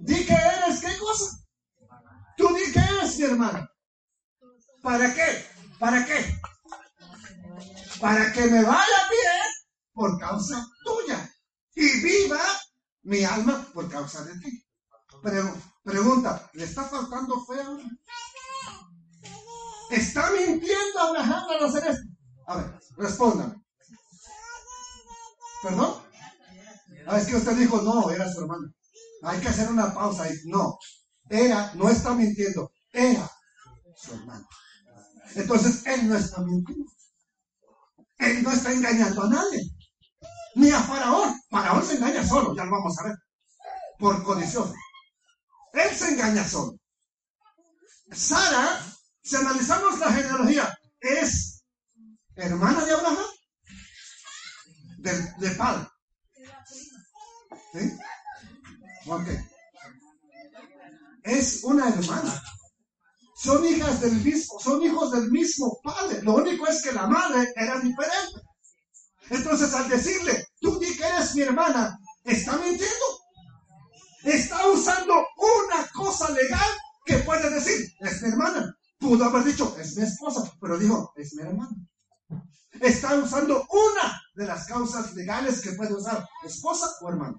di 0.00 0.26
que 0.26 0.32
eres 0.32 0.80
qué 0.80 0.98
cosa. 0.98 1.38
Tú 2.36 2.48
di 2.54 2.72
que 2.72 2.80
eres 2.80 3.18
mi 3.18 3.24
hermano. 3.24 3.68
¿Para 4.82 5.14
qué? 5.14 5.46
¿Para 5.78 6.04
qué? 6.06 6.40
Para 8.00 8.32
que 8.32 8.46
me 8.46 8.62
vaya 8.64 9.00
bien 9.10 9.46
por 9.92 10.18
causa 10.18 10.66
tuya. 10.84 11.30
Y 11.74 12.00
viva 12.00 12.40
mi 13.02 13.24
alma 13.24 13.66
por 13.74 13.90
causa 13.90 14.24
de 14.24 14.38
ti. 14.40 14.66
Pregunta, 15.84 16.50
¿le 16.54 16.64
está 16.64 16.84
faltando 16.84 17.44
fe 17.44 17.60
ahora? 17.60 17.84
¿Está 19.90 20.30
mintiendo 20.30 20.98
Abraham 20.98 21.44
al 21.50 21.64
hacer 21.64 21.86
esto? 21.88 22.08
A 22.46 22.56
ver, 22.56 22.80
respóndame. 22.96 23.62
¿Perdón? 25.62 26.02
Ah, 27.06 27.18
es 27.18 27.26
que 27.26 27.36
usted 27.36 27.56
dijo, 27.56 27.82
no, 27.82 28.08
era 28.10 28.32
su 28.32 28.40
hermano. 28.40 28.72
Hay 29.22 29.40
que 29.40 29.48
hacer 29.48 29.68
una 29.70 29.92
pausa 29.92 30.24
ahí. 30.24 30.34
No, 30.44 30.78
era, 31.28 31.72
no 31.74 31.88
está 31.88 32.14
mintiendo, 32.14 32.72
era 32.92 33.30
su 33.96 34.14
hermano. 34.14 34.48
Entonces, 35.34 35.86
él 35.86 36.08
no 36.08 36.16
está 36.16 36.40
mintiendo. 36.40 36.90
Él 38.18 38.42
no 38.42 38.52
está 38.52 38.72
engañando 38.72 39.22
a 39.22 39.28
nadie. 39.28 39.70
Ni 40.54 40.70
a 40.70 40.80
Faraón. 40.80 41.40
Faraón 41.50 41.84
se 41.84 41.94
engaña 41.94 42.26
solo, 42.26 42.54
ya 42.54 42.64
lo 42.64 42.70
vamos 42.70 42.98
a 42.98 43.04
ver. 43.04 43.16
Por 43.98 44.22
codicioso. 44.24 44.74
Él 45.72 45.94
se 45.94 46.10
engaña 46.10 46.46
solo. 46.46 46.78
Sara, 48.10 48.84
si 49.22 49.36
analizamos 49.36 49.98
la 49.98 50.12
genealogía, 50.12 50.78
es 51.00 51.62
hermana 52.34 52.84
de 52.84 52.92
Abraham, 52.92 53.26
de, 54.98 55.32
de 55.38 55.50
padre. 55.52 55.86
¿Sí? 57.72 57.98
Ok. 59.06 59.28
Es 61.22 61.64
una 61.64 61.88
hermana. 61.88 62.42
Son 63.36 63.64
hijas 63.64 64.00
del 64.00 64.16
mismo, 64.22 64.60
son 64.60 64.82
hijos 64.82 65.12
del 65.12 65.30
mismo 65.30 65.80
padre. 65.82 66.22
Lo 66.22 66.34
único 66.34 66.66
es 66.66 66.82
que 66.82 66.92
la 66.92 67.06
madre 67.06 67.50
era 67.56 67.80
diferente. 67.80 68.40
Entonces, 69.30 69.72
al 69.72 69.88
decirle, 69.88 70.46
tú 70.60 70.78
di 70.78 70.94
que 70.96 71.04
eres 71.04 71.34
mi 71.34 71.42
hermana, 71.42 71.98
está 72.24 72.58
mintiendo. 72.58 73.06
Está 74.24 74.68
usando 74.68 75.14
una 75.14 75.86
cosa 75.94 76.30
legal 76.32 76.70
que 77.06 77.18
puede 77.18 77.48
decir, 77.48 77.90
es 78.00 78.22
mi 78.22 78.28
hermana. 78.28 78.76
Pudo 78.98 79.24
haber 79.24 79.44
dicho, 79.44 79.74
es 79.78 79.96
mi 79.96 80.02
esposa, 80.02 80.52
pero 80.60 80.78
dijo, 80.78 81.12
es 81.16 81.34
mi 81.34 81.42
hermana. 81.42 81.74
Está 82.80 83.14
usando 83.14 83.66
una 83.70 84.22
de 84.34 84.46
las 84.46 84.66
causas 84.66 85.14
legales 85.14 85.62
que 85.62 85.72
puede 85.72 85.94
usar, 85.94 86.28
esposa 86.44 86.86
o 87.00 87.08
hermana. 87.08 87.38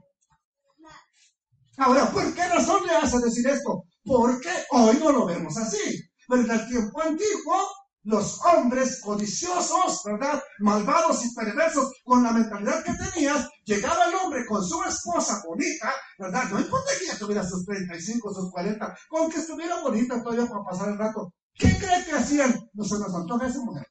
Ahora, 1.82 2.12
¿por 2.12 2.32
qué 2.36 2.48
razón 2.48 2.86
le 2.86 2.96
hace 2.96 3.18
decir 3.18 3.48
esto? 3.48 3.86
Porque 4.06 4.50
hoy 4.70 4.98
no 4.98 5.12
lo 5.12 5.26
vemos 5.26 5.58
así. 5.58 6.00
Pero 6.28 6.44
en 6.44 6.52
el 6.52 6.68
tiempo 6.68 7.02
antiguo, 7.02 7.56
los 8.04 8.40
hombres 8.46 9.02
codiciosos, 9.02 10.04
¿verdad? 10.06 10.40
Malvados 10.60 11.26
y 11.26 11.34
perversos, 11.34 11.92
con 12.04 12.22
la 12.22 12.34
mentalidad 12.34 12.84
que 12.84 12.94
tenías, 12.94 13.50
llegaba 13.66 14.06
el 14.06 14.14
hombre 14.14 14.46
con 14.46 14.64
su 14.64 14.80
esposa 14.84 15.42
bonita, 15.44 15.92
¿verdad? 16.20 16.44
No 16.52 16.60
importa 16.60 16.92
que 17.00 17.08
ya 17.08 17.18
tuviera 17.18 17.44
sus 17.44 17.66
35, 17.66 18.32
sus 18.32 18.52
40, 18.52 18.98
con 19.10 19.32
que 19.32 19.40
estuviera 19.40 19.82
bonita 19.82 20.22
todavía 20.22 20.46
para 20.46 20.64
pasar 20.64 20.90
el 20.90 21.00
rato. 21.00 21.34
¿Qué 21.56 21.76
cree 21.80 22.06
que 22.06 22.12
hacían? 22.12 22.60
No 22.74 22.84
se 22.84 23.00
nos 23.00 23.16
antoja 23.16 23.48
esa 23.48 23.60
mujer. 23.60 23.88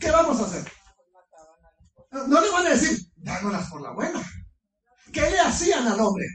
¿Qué 0.00 0.10
vamos 0.10 0.40
a 0.40 0.44
hacer? 0.44 0.72
No 2.26 2.40
le 2.40 2.50
van 2.50 2.66
a 2.66 2.70
decir, 2.70 2.98
dámolas 3.14 3.70
por 3.70 3.80
la 3.80 3.92
buena. 3.92 4.20
¿Qué 5.12 5.30
le 5.30 5.38
hacían 5.38 5.86
al 5.86 6.00
hombre? 6.00 6.26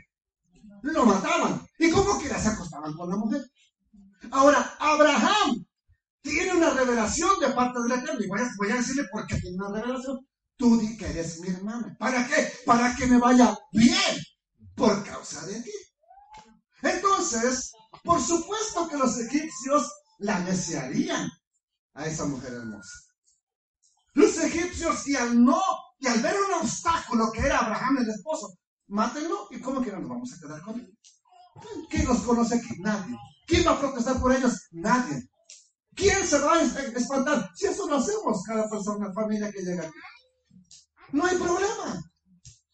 Lo 0.93 1.03
mataban. 1.05 1.67
¿Y 1.79 1.89
cómo 1.89 2.19
que 2.19 2.29
se 2.29 2.47
acostaban 2.47 2.93
con 2.93 3.09
la 3.09 3.15
mujer? 3.15 3.49
Ahora, 4.31 4.75
Abraham 4.79 5.65
tiene 6.21 6.55
una 6.55 6.69
revelación 6.71 7.31
de 7.39 7.49
parte 7.49 7.81
del 7.81 7.91
Eterno. 7.93 8.23
Y 8.23 8.27
voy 8.27 8.39
a, 8.39 8.51
voy 8.57 8.71
a 8.71 8.75
decirle 8.75 9.07
por 9.11 9.25
qué 9.25 9.39
tiene 9.39 9.57
una 9.57 9.81
revelación. 9.81 10.19
Tú 10.57 10.77
di 10.77 10.95
que 10.95 11.09
eres 11.09 11.39
mi 11.39 11.49
hermana. 11.49 11.95
¿Para 11.97 12.27
qué? 12.27 12.53
Para 12.65 12.95
que 12.95 13.07
me 13.07 13.17
vaya 13.17 13.57
bien 13.71 14.23
por 14.75 15.03
causa 15.03 15.43
de 15.47 15.61
ti. 15.61 15.71
Entonces, 16.83 17.71
por 18.03 18.21
supuesto 18.21 18.87
que 18.87 18.97
los 18.97 19.17
egipcios 19.17 19.91
la 20.19 20.39
desearían 20.41 21.31
a 21.95 22.05
esa 22.05 22.25
mujer 22.25 22.53
hermosa. 22.53 22.99
Los 24.13 24.37
egipcios, 24.37 25.07
y 25.07 25.15
al 25.15 25.43
no, 25.43 25.61
y 25.97 26.07
al 26.07 26.21
ver 26.21 26.35
un 26.47 26.61
obstáculo 26.61 27.31
que 27.31 27.41
era 27.41 27.59
Abraham 27.59 27.97
el 27.97 28.09
esposo, 28.09 28.55
mátenlo 28.87 29.47
y 29.51 29.59
cómo 29.59 29.81
que 29.81 29.91
no 29.91 29.99
nos 29.99 30.09
vamos 30.09 30.33
a 30.33 30.39
quedar 30.39 30.61
con 30.61 30.79
él. 30.79 30.97
¿Quién 31.89 32.05
los 32.05 32.19
conoce 32.19 32.55
aquí? 32.55 32.79
Nadie. 32.79 33.17
¿Quién 33.47 33.65
va 33.65 33.71
a 33.71 33.79
protestar 33.79 34.19
por 34.19 34.33
ellos? 34.33 34.67
Nadie. 34.71 35.29
¿Quién 35.95 36.27
se 36.27 36.39
va 36.39 36.55
a 36.55 36.61
espantar? 36.61 37.49
Si 37.55 37.67
eso 37.67 37.87
lo 37.87 37.95
hacemos 37.97 38.43
cada 38.43 38.69
persona, 38.69 39.13
familia 39.13 39.51
que 39.51 39.61
llega 39.61 39.83
aquí. 39.83 39.99
No 41.13 41.25
hay 41.25 41.37
problema. 41.37 42.03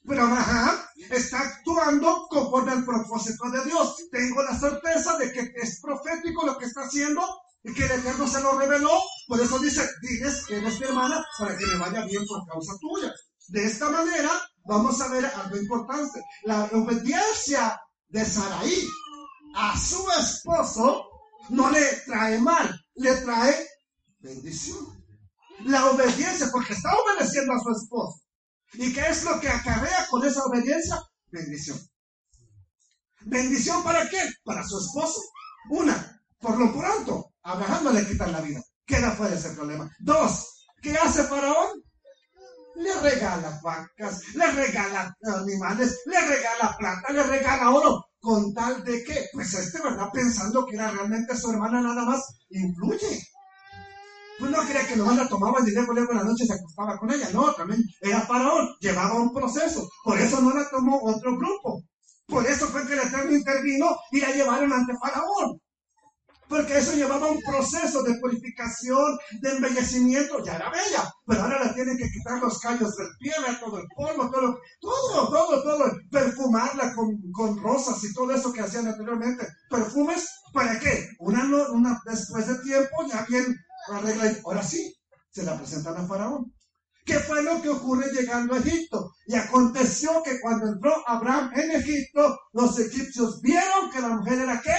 Pero 0.03 0.23
Abraham 0.23 0.77
está 1.11 1.39
actuando 1.39 2.27
conforme 2.29 2.71
al 2.71 2.83
propósito 2.83 3.49
de 3.51 3.63
Dios. 3.65 3.95
Tengo 4.11 4.41
la 4.41 4.57
certeza 4.57 5.17
de 5.17 5.31
que 5.31 5.53
es 5.55 5.79
profético 5.79 6.45
lo 6.45 6.57
que 6.57 6.65
está 6.65 6.81
haciendo 6.81 7.21
y 7.63 7.73
que 7.73 7.85
el 7.85 7.91
Eterno 7.91 8.27
se 8.27 8.41
lo 8.41 8.57
reveló. 8.57 8.99
Por 9.27 9.39
eso 9.39 9.59
dice, 9.59 9.87
diles 10.01 10.43
que 10.47 10.57
eres 10.57 10.79
mi 10.79 10.87
hermana 10.87 11.23
para 11.37 11.55
que 11.55 11.65
me 11.67 11.77
vaya 11.77 12.03
bien 12.05 12.25
por 12.25 12.43
causa 12.47 12.73
tuya. 12.79 13.13
De 13.49 13.65
esta 13.65 13.89
manera, 13.89 14.31
vamos 14.65 15.01
a 15.01 15.07
ver 15.09 15.25
algo 15.25 15.57
importante. 15.57 16.23
La 16.43 16.65
obediencia 16.65 17.79
de 18.07 18.25
Saraí 18.25 18.87
a 19.55 19.77
su 19.77 20.05
esposo 20.19 21.09
no 21.49 21.69
le 21.69 21.83
trae 22.05 22.39
mal, 22.39 22.85
le 22.95 23.15
trae 23.17 23.67
bendición. 24.19 25.01
La 25.65 25.91
obediencia, 25.91 26.49
porque 26.51 26.73
está 26.73 26.89
obedeciendo 26.93 27.53
a 27.53 27.59
su 27.59 27.71
esposo. 27.71 28.21
¿Y 28.73 28.93
qué 28.93 29.01
es 29.09 29.23
lo 29.23 29.39
que 29.39 29.49
acarrea 29.49 30.07
con 30.09 30.25
esa 30.25 30.43
obediencia? 30.45 30.97
Bendición. 31.27 31.79
¿Bendición 33.21 33.83
para 33.83 34.09
qué? 34.09 34.21
Para 34.43 34.63
su 34.63 34.79
esposo. 34.79 35.21
Una, 35.69 36.21
por 36.39 36.57
lo 36.57 36.73
pronto, 36.73 37.33
Abraham 37.43 37.83
no 37.85 37.91
le 37.91 38.07
quitan 38.07 38.31
la 38.31 38.41
vida. 38.41 38.61
Queda 38.85 39.11
fuera 39.11 39.35
ese 39.35 39.51
problema. 39.51 39.89
Dos, 39.99 40.65
¿qué 40.81 40.95
hace 40.97 41.23
Faraón? 41.25 41.83
Le 42.75 42.93
regala 43.01 43.59
vacas, 43.61 44.21
le 44.33 44.51
regala 44.51 45.15
animales, 45.23 45.99
le 46.05 46.21
regala 46.21 46.75
plata, 46.77 47.11
le 47.11 47.23
regala 47.23 47.69
oro. 47.71 48.05
¿Con 48.19 48.53
tal 48.53 48.83
de 48.83 49.03
que? 49.03 49.29
Pues 49.33 49.53
este, 49.53 49.81
¿verdad? 49.81 50.09
Pensando 50.13 50.65
que 50.65 50.75
era 50.75 50.91
realmente 50.91 51.35
su 51.35 51.51
hermana 51.51 51.81
nada 51.81 52.05
más, 52.05 52.21
influye. 52.49 53.27
Pues 54.39 54.51
no 54.51 54.59
creía 54.63 54.87
que 54.87 54.95
lo 54.95 55.11
la 55.11 55.27
tomaba 55.27 55.59
y 55.65 55.71
luego, 55.71 55.93
luego 55.93 56.11
en 56.11 56.17
la 56.17 56.23
noche 56.23 56.45
se 56.45 56.53
acostaba 56.53 56.97
con 56.97 57.11
ella. 57.11 57.29
No, 57.31 57.53
también 57.53 57.83
era 57.99 58.21
faraón, 58.21 58.69
llevaba 58.79 59.19
un 59.19 59.33
proceso. 59.33 59.87
Por 60.03 60.19
eso 60.19 60.41
no 60.41 60.53
la 60.53 60.69
tomó 60.69 60.99
otro 61.03 61.37
grupo. 61.37 61.83
Por 62.27 62.45
eso 62.47 62.67
fue 62.67 62.87
que 62.87 62.93
el 62.93 62.99
Eterno 62.99 63.35
intervino 63.35 63.97
y 64.11 64.19
la 64.19 64.31
llevaron 64.31 64.71
ante 64.71 64.97
faraón. 64.97 65.59
Porque 66.51 66.77
eso 66.77 66.93
llevaba 66.93 67.31
un 67.31 67.41
proceso 67.41 68.03
de 68.03 68.19
purificación, 68.19 69.17
de 69.39 69.51
embellecimiento. 69.51 70.43
Ya 70.43 70.57
era 70.57 70.69
bella, 70.69 71.09
pero 71.25 71.43
ahora 71.43 71.63
le 71.63 71.73
tienen 71.73 71.97
que 71.97 72.11
quitar 72.11 72.41
los 72.41 72.59
callos 72.59 72.93
del 72.97 73.07
pie, 73.21 73.31
todo 73.61 73.79
el 73.79 73.87
polvo, 73.95 74.29
todo, 74.29 74.59
todo, 74.81 75.29
todo, 75.29 75.63
todo. 75.63 75.91
Perfumarla 76.11 76.93
con, 76.93 77.57
rosas 77.63 78.03
y 78.03 78.13
todo 78.13 78.33
eso 78.33 78.51
que 78.51 78.59
hacían 78.59 78.85
anteriormente. 78.85 79.47
¿Perfumes? 79.69 80.29
¿Para 80.51 80.77
qué? 80.77 81.07
Una, 81.19 81.45
una 81.71 82.01
después 82.05 82.45
de 82.45 82.55
tiempo, 82.63 83.07
ya 83.09 83.25
bien 83.29 83.55
arregla. 83.87 84.25
y 84.25 84.41
Ahora 84.43 84.61
sí, 84.61 84.93
se 85.29 85.43
la 85.43 85.57
presentan 85.57 85.95
a 85.95 86.05
Faraón. 86.05 86.53
¿Qué 87.05 87.17
fue 87.19 87.41
lo 87.43 87.61
que 87.61 87.69
ocurre 87.69 88.11
llegando 88.11 88.55
a 88.55 88.59
Egipto? 88.59 89.13
Y 89.25 89.35
aconteció 89.35 90.21
que 90.21 90.39
cuando 90.41 90.67
entró 90.67 90.93
Abraham 91.07 91.51
en 91.55 91.71
Egipto, 91.71 92.37
los 92.51 92.77
egipcios 92.77 93.41
vieron 93.41 93.89
que 93.91 94.01
la 94.01 94.09
mujer 94.09 94.39
era 94.39 94.61
qué? 94.61 94.75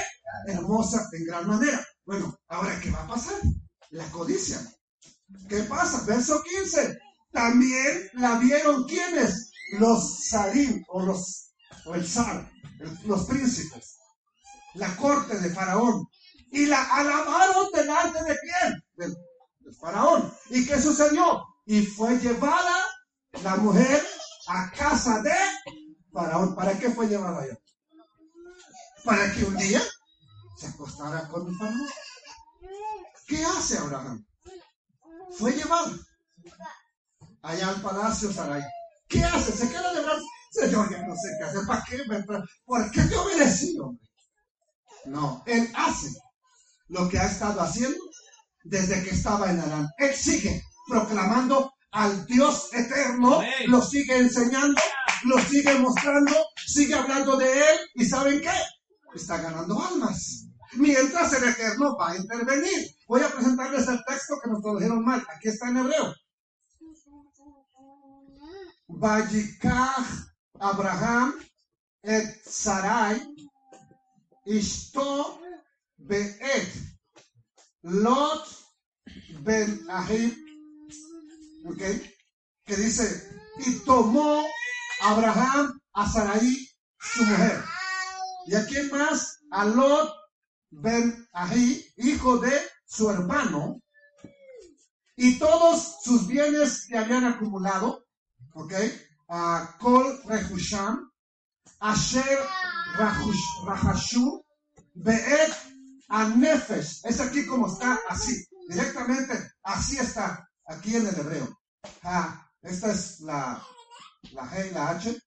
Hermosa 0.47 1.09
en 1.13 1.25
gran 1.25 1.47
manera. 1.47 1.85
Bueno, 2.05 2.37
ahora 2.49 2.79
¿qué 2.81 2.91
va 2.91 3.03
a 3.03 3.09
pasar? 3.09 3.41
La 3.91 4.05
codicia. 4.11 4.59
¿Qué 5.49 5.63
pasa? 5.65 6.05
Verso 6.07 6.43
15. 6.43 6.99
También 7.31 8.11
la 8.15 8.39
vieron 8.39 8.85
quienes? 8.85 9.51
Los 9.79 10.29
sarim 10.29 10.85
o 10.89 11.03
los 11.03 11.53
o 11.85 11.95
el 11.95 12.07
zar, 12.07 12.49
los 13.05 13.25
príncipes, 13.25 13.99
la 14.75 14.95
corte 14.97 15.39
de 15.39 15.51
Faraón. 15.51 16.07
Y 16.51 16.67
la 16.67 16.83
alabaron 16.83 17.69
delante 17.73 18.23
de 18.25 18.39
quién? 18.39 18.85
Del 18.95 19.75
Faraón. 19.81 20.33
¿Y 20.51 20.67
qué 20.67 20.81
sucedió? 20.81 21.43
Y 21.65 21.87
fue 21.87 22.19
llevada 22.19 22.77
la 23.43 23.57
mujer 23.57 24.05
a 24.49 24.71
casa 24.73 25.23
de 25.23 25.35
Faraón. 26.13 26.55
¿Para 26.55 26.79
qué 26.79 26.91
fue 26.91 27.09
llevada 27.09 27.43
allá? 27.43 27.59
Para 29.03 29.33
que 29.33 29.45
un 29.45 29.57
día 29.57 29.81
se 30.63 30.69
acostara 30.69 31.27
con 31.29 31.49
el 31.49 31.57
Faraón. 31.57 31.89
¿Qué 33.27 33.45
hace 33.45 33.79
Abraham? 33.79 34.25
Fue 35.37 35.53
llevado 35.53 35.99
allá 37.43 37.69
al 37.69 37.83
palacio 37.83 38.33
Sarai. 38.33 38.63
¿Qué 39.09 39.25
hace? 39.25 39.51
¿Se 39.53 39.69
queda 39.69 39.93
de 39.93 40.03
brazos? 40.03 40.25
Señor, 40.53 40.89
ya 40.91 41.03
no 41.05 41.15
sé 41.17 41.29
qué 41.39 41.45
hacer. 41.45 41.67
¿Para 41.67 41.85
qué? 41.85 41.99
¿Por 42.65 42.91
qué 42.93 43.03
te 43.03 43.17
obedecí, 43.17 43.77
hombre? 43.81 44.07
No, 45.07 45.43
él 45.47 45.69
hace 45.75 46.11
lo 46.89 47.09
que 47.09 47.19
ha 47.19 47.27
estado 47.27 47.61
haciendo 47.61 47.99
desde 48.63 49.03
que 49.03 49.11
estaba 49.11 49.51
en 49.51 49.59
Arán. 49.59 49.89
Él 49.99 50.15
sigue 50.15 50.63
proclamando 50.87 51.73
al 51.91 52.25
Dios 52.27 52.73
eterno, 52.73 53.37
Amén. 53.37 53.53
lo 53.67 53.83
sigue 53.83 54.17
enseñando, 54.17 54.81
lo 55.25 55.39
sigue 55.41 55.77
mostrando, 55.79 56.33
sigue 56.67 56.95
hablando 56.95 57.37
de 57.37 57.53
él 57.53 57.79
y 57.95 58.05
¿saben 58.05 58.41
qué? 58.41 58.53
Está 59.15 59.39
ganando 59.39 59.83
almas. 59.83 60.52
Mientras 60.75 61.33
el 61.35 61.45
eterno 61.49 61.97
va 61.97 62.13
a 62.13 62.17
intervenir. 62.17 62.97
Voy 63.07 63.23
a 63.23 63.29
presentarles 63.29 63.89
el 63.89 64.03
texto 64.05 64.39
que 64.43 64.51
nos 64.51 64.63
tradujeron 64.63 65.05
mal. 65.05 65.25
Aquí 65.35 65.49
está 65.49 65.69
en 65.69 65.79
hebreo. 65.79 66.15
Vayikach 68.89 70.33
Abraham 70.61 71.35
et 72.03 72.27
Sarai 72.45 73.21
Ishto 74.47 75.41
be'et 75.99 76.69
Lot 77.83 78.47
ben 79.41 79.87
Ahib 79.89 80.37
¿ok? 81.67 81.83
que 82.67 82.77
dice 82.77 83.31
y 83.59 83.79
tomó 83.85 84.45
Abraham 85.01 85.81
a 85.95 86.09
Sarai 86.09 86.69
su 87.01 87.25
mujer 87.25 87.65
y 88.47 88.55
a 88.55 88.67
quién 88.67 88.91
más 88.91 89.41
a 89.51 89.65
Lot 89.65 90.22
ben 90.73 91.29
Ahí 91.33 91.87
hijo 91.97 92.39
de 92.39 92.53
su 92.85 93.11
hermano 93.11 93.81
y 95.17 95.39
todos 95.39 95.99
sus 96.03 96.27
bienes 96.27 96.87
que 96.89 96.99
habían 96.99 97.25
acumulado 97.25 98.07
¿ok? 98.55 98.73
a 99.29 99.77
Kol 99.79 100.21
Rehusham 100.25 101.11
Asher 101.79 102.39
Rahashu 102.97 104.45
Be'et 104.95 105.53
Anefesh. 106.09 107.01
Es 107.05 107.21
aquí 107.21 107.47
como 107.47 107.67
está, 107.67 107.99
así, 108.09 108.45
directamente, 108.69 109.33
así 109.63 109.97
está, 109.97 110.47
aquí 110.67 110.97
en 110.97 111.09
el 111.09 111.19
hebreo. 111.19 111.59
Ha, 112.03 112.51
esta 112.61 112.93
es 112.93 113.21
la, 113.21 113.67
la 114.33 114.51
G 114.51 114.71
y 114.71 114.75
la 114.75 114.91
H. 114.91 115.19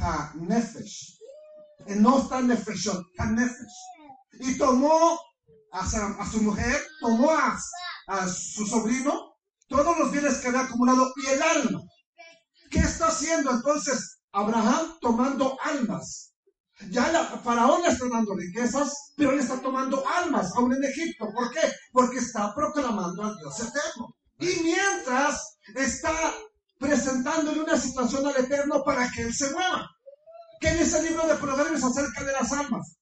Ha 0.00 0.32
Nefesh. 0.36 1.18
No 1.86 2.22
está 2.22 2.40
Nefeshot, 2.40 3.04
Ha 3.18 3.26
Nefesh. 3.26 3.93
Y 4.40 4.58
tomó 4.58 5.18
a, 5.72 5.86
sa- 5.86 6.16
a 6.18 6.30
su 6.30 6.42
mujer, 6.42 6.80
tomó 7.00 7.30
a, 7.32 7.58
a 8.08 8.28
su 8.28 8.66
sobrino, 8.66 9.34
todos 9.68 9.98
los 9.98 10.10
bienes 10.12 10.38
que 10.38 10.48
había 10.48 10.60
acumulado 10.62 11.12
y 11.16 11.26
el 11.30 11.42
alma. 11.42 11.80
¿Qué 12.70 12.78
está 12.80 13.08
haciendo 13.08 13.50
entonces 13.50 14.18
Abraham 14.32 14.96
tomando 15.00 15.56
almas? 15.62 16.32
Ya 16.90 17.10
la, 17.12 17.24
Faraón 17.24 17.82
le 17.82 17.88
está 17.88 18.06
dando 18.08 18.34
riquezas, 18.34 18.92
pero 19.16 19.32
le 19.32 19.42
está 19.42 19.60
tomando 19.60 20.04
almas 20.06 20.50
aún 20.56 20.74
en 20.74 20.84
Egipto. 20.84 21.26
¿Por 21.32 21.50
qué? 21.52 21.60
Porque 21.92 22.18
está 22.18 22.52
proclamando 22.54 23.22
al 23.22 23.36
Dios 23.38 23.60
eterno. 23.60 24.16
Y 24.40 24.60
mientras 24.64 25.56
está 25.76 26.12
presentándole 26.78 27.62
una 27.62 27.76
situación 27.76 28.26
al 28.26 28.36
eterno 28.36 28.82
para 28.84 29.08
que 29.10 29.22
él 29.22 29.32
se 29.34 29.50
mueva. 29.52 29.88
¿Qué 30.60 30.74
dice 30.74 30.98
el 30.98 31.04
libro 31.06 31.26
de 31.28 31.36
Proverbios 31.36 31.82
acerca 31.84 32.24
de 32.24 32.32
las 32.32 32.52
almas? 32.52 32.96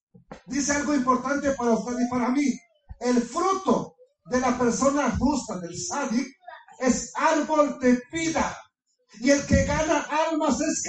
Dice 0.46 0.72
algo 0.72 0.94
importante 0.94 1.50
para 1.52 1.72
usted 1.72 1.94
y 1.98 2.08
para 2.08 2.28
mí. 2.30 2.58
El 3.00 3.20
fruto 3.22 3.94
de 4.26 4.40
la 4.40 4.56
persona 4.58 5.14
justa, 5.18 5.58
del 5.58 5.76
sádic, 5.78 6.26
es 6.78 7.12
árbol 7.16 7.78
de 7.80 8.00
vida. 8.12 8.56
Y 9.20 9.30
el 9.30 9.44
que 9.46 9.64
gana 9.64 10.00
almas 10.28 10.60
es? 10.60 10.82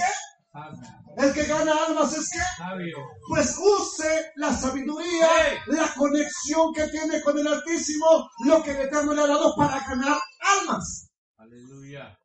Sabio. 0.52 0.80
El 1.16 1.32
que 1.32 1.44
gana 1.44 1.72
almas 1.86 2.12
es? 2.16 2.28
Sabio. 2.56 2.96
Pues 3.28 3.56
use 3.58 4.32
la 4.36 4.52
sabiduría, 4.56 5.28
la 5.66 5.92
conexión 5.94 6.72
que 6.72 6.88
tiene 6.88 7.20
con 7.22 7.38
el 7.38 7.46
Altísimo, 7.46 8.28
lo 8.46 8.62
que 8.62 8.70
el 8.72 8.80
Eterno 8.82 9.12
le 9.14 9.22
ha 9.22 9.26
dado 9.26 9.54
para 9.56 9.78
ganar 9.80 10.18
almas. 10.60 11.08
Aleluya. 11.36 12.18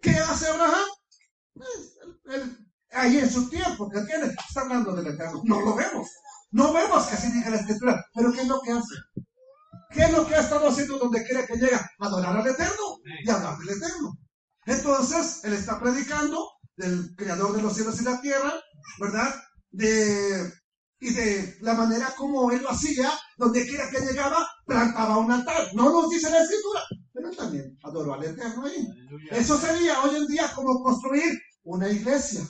¿Qué 0.00 0.10
hace 0.16 0.48
Abraham? 0.48 0.84
Pues, 1.54 1.68
él- 2.02 2.20
él- 2.32 2.58
ahí 2.92 3.18
en 3.18 3.30
su 3.30 3.48
tiempo 3.48 3.88
que 3.90 4.00
tiene, 4.02 4.26
está 4.26 4.60
hablando 4.60 4.94
del 4.94 5.08
Eterno. 5.08 5.40
No 5.44 5.60
lo 5.60 5.74
vemos. 5.74 6.08
No 6.54 6.72
vemos 6.72 7.06
que 7.06 7.14
así 7.16 7.32
diga 7.32 7.50
la 7.50 7.56
Escritura. 7.56 8.06
Pero 8.14 8.32
¿qué 8.32 8.42
es 8.42 8.46
lo 8.48 8.60
que 8.60 8.70
hace? 8.70 8.94
¿Qué 9.90 10.02
es 10.04 10.12
lo 10.12 10.24
que 10.24 10.36
ha 10.36 10.40
estado 10.40 10.68
haciendo 10.68 10.98
donde 10.98 11.24
quiera 11.24 11.44
que 11.44 11.56
llega? 11.56 11.90
Adorar 11.98 12.36
al 12.36 12.46
Eterno 12.46 13.00
y 13.24 13.28
hablar 13.28 13.58
del 13.58 13.76
Eterno. 13.76 14.16
Entonces, 14.64 15.40
él 15.42 15.52
está 15.52 15.80
predicando 15.80 16.48
del 16.76 17.12
Creador 17.16 17.56
de 17.56 17.62
los 17.62 17.74
cielos 17.74 18.00
y 18.00 18.04
la 18.04 18.20
tierra, 18.20 18.54
¿verdad? 19.00 19.34
De, 19.72 20.52
y 21.00 21.12
de 21.12 21.56
la 21.60 21.74
manera 21.74 22.14
como 22.16 22.52
él 22.52 22.62
lo 22.62 22.70
hacía, 22.70 23.10
donde 23.36 23.66
quiera 23.66 23.90
que 23.90 24.06
llegaba, 24.06 24.48
plantaba 24.64 25.18
un 25.18 25.32
altar. 25.32 25.74
No 25.74 25.90
nos 25.90 26.08
dice 26.08 26.30
la 26.30 26.38
escritura, 26.38 26.82
pero 27.12 27.30
él 27.30 27.36
también 27.36 27.78
adoró 27.82 28.14
al 28.14 28.24
Eterno 28.24 28.64
ahí. 28.64 28.86
Eso 29.32 29.58
sería 29.58 30.02
hoy 30.04 30.14
en 30.14 30.26
día 30.28 30.52
como 30.54 30.80
construir 30.84 31.36
una 31.64 31.88
iglesia. 31.88 32.42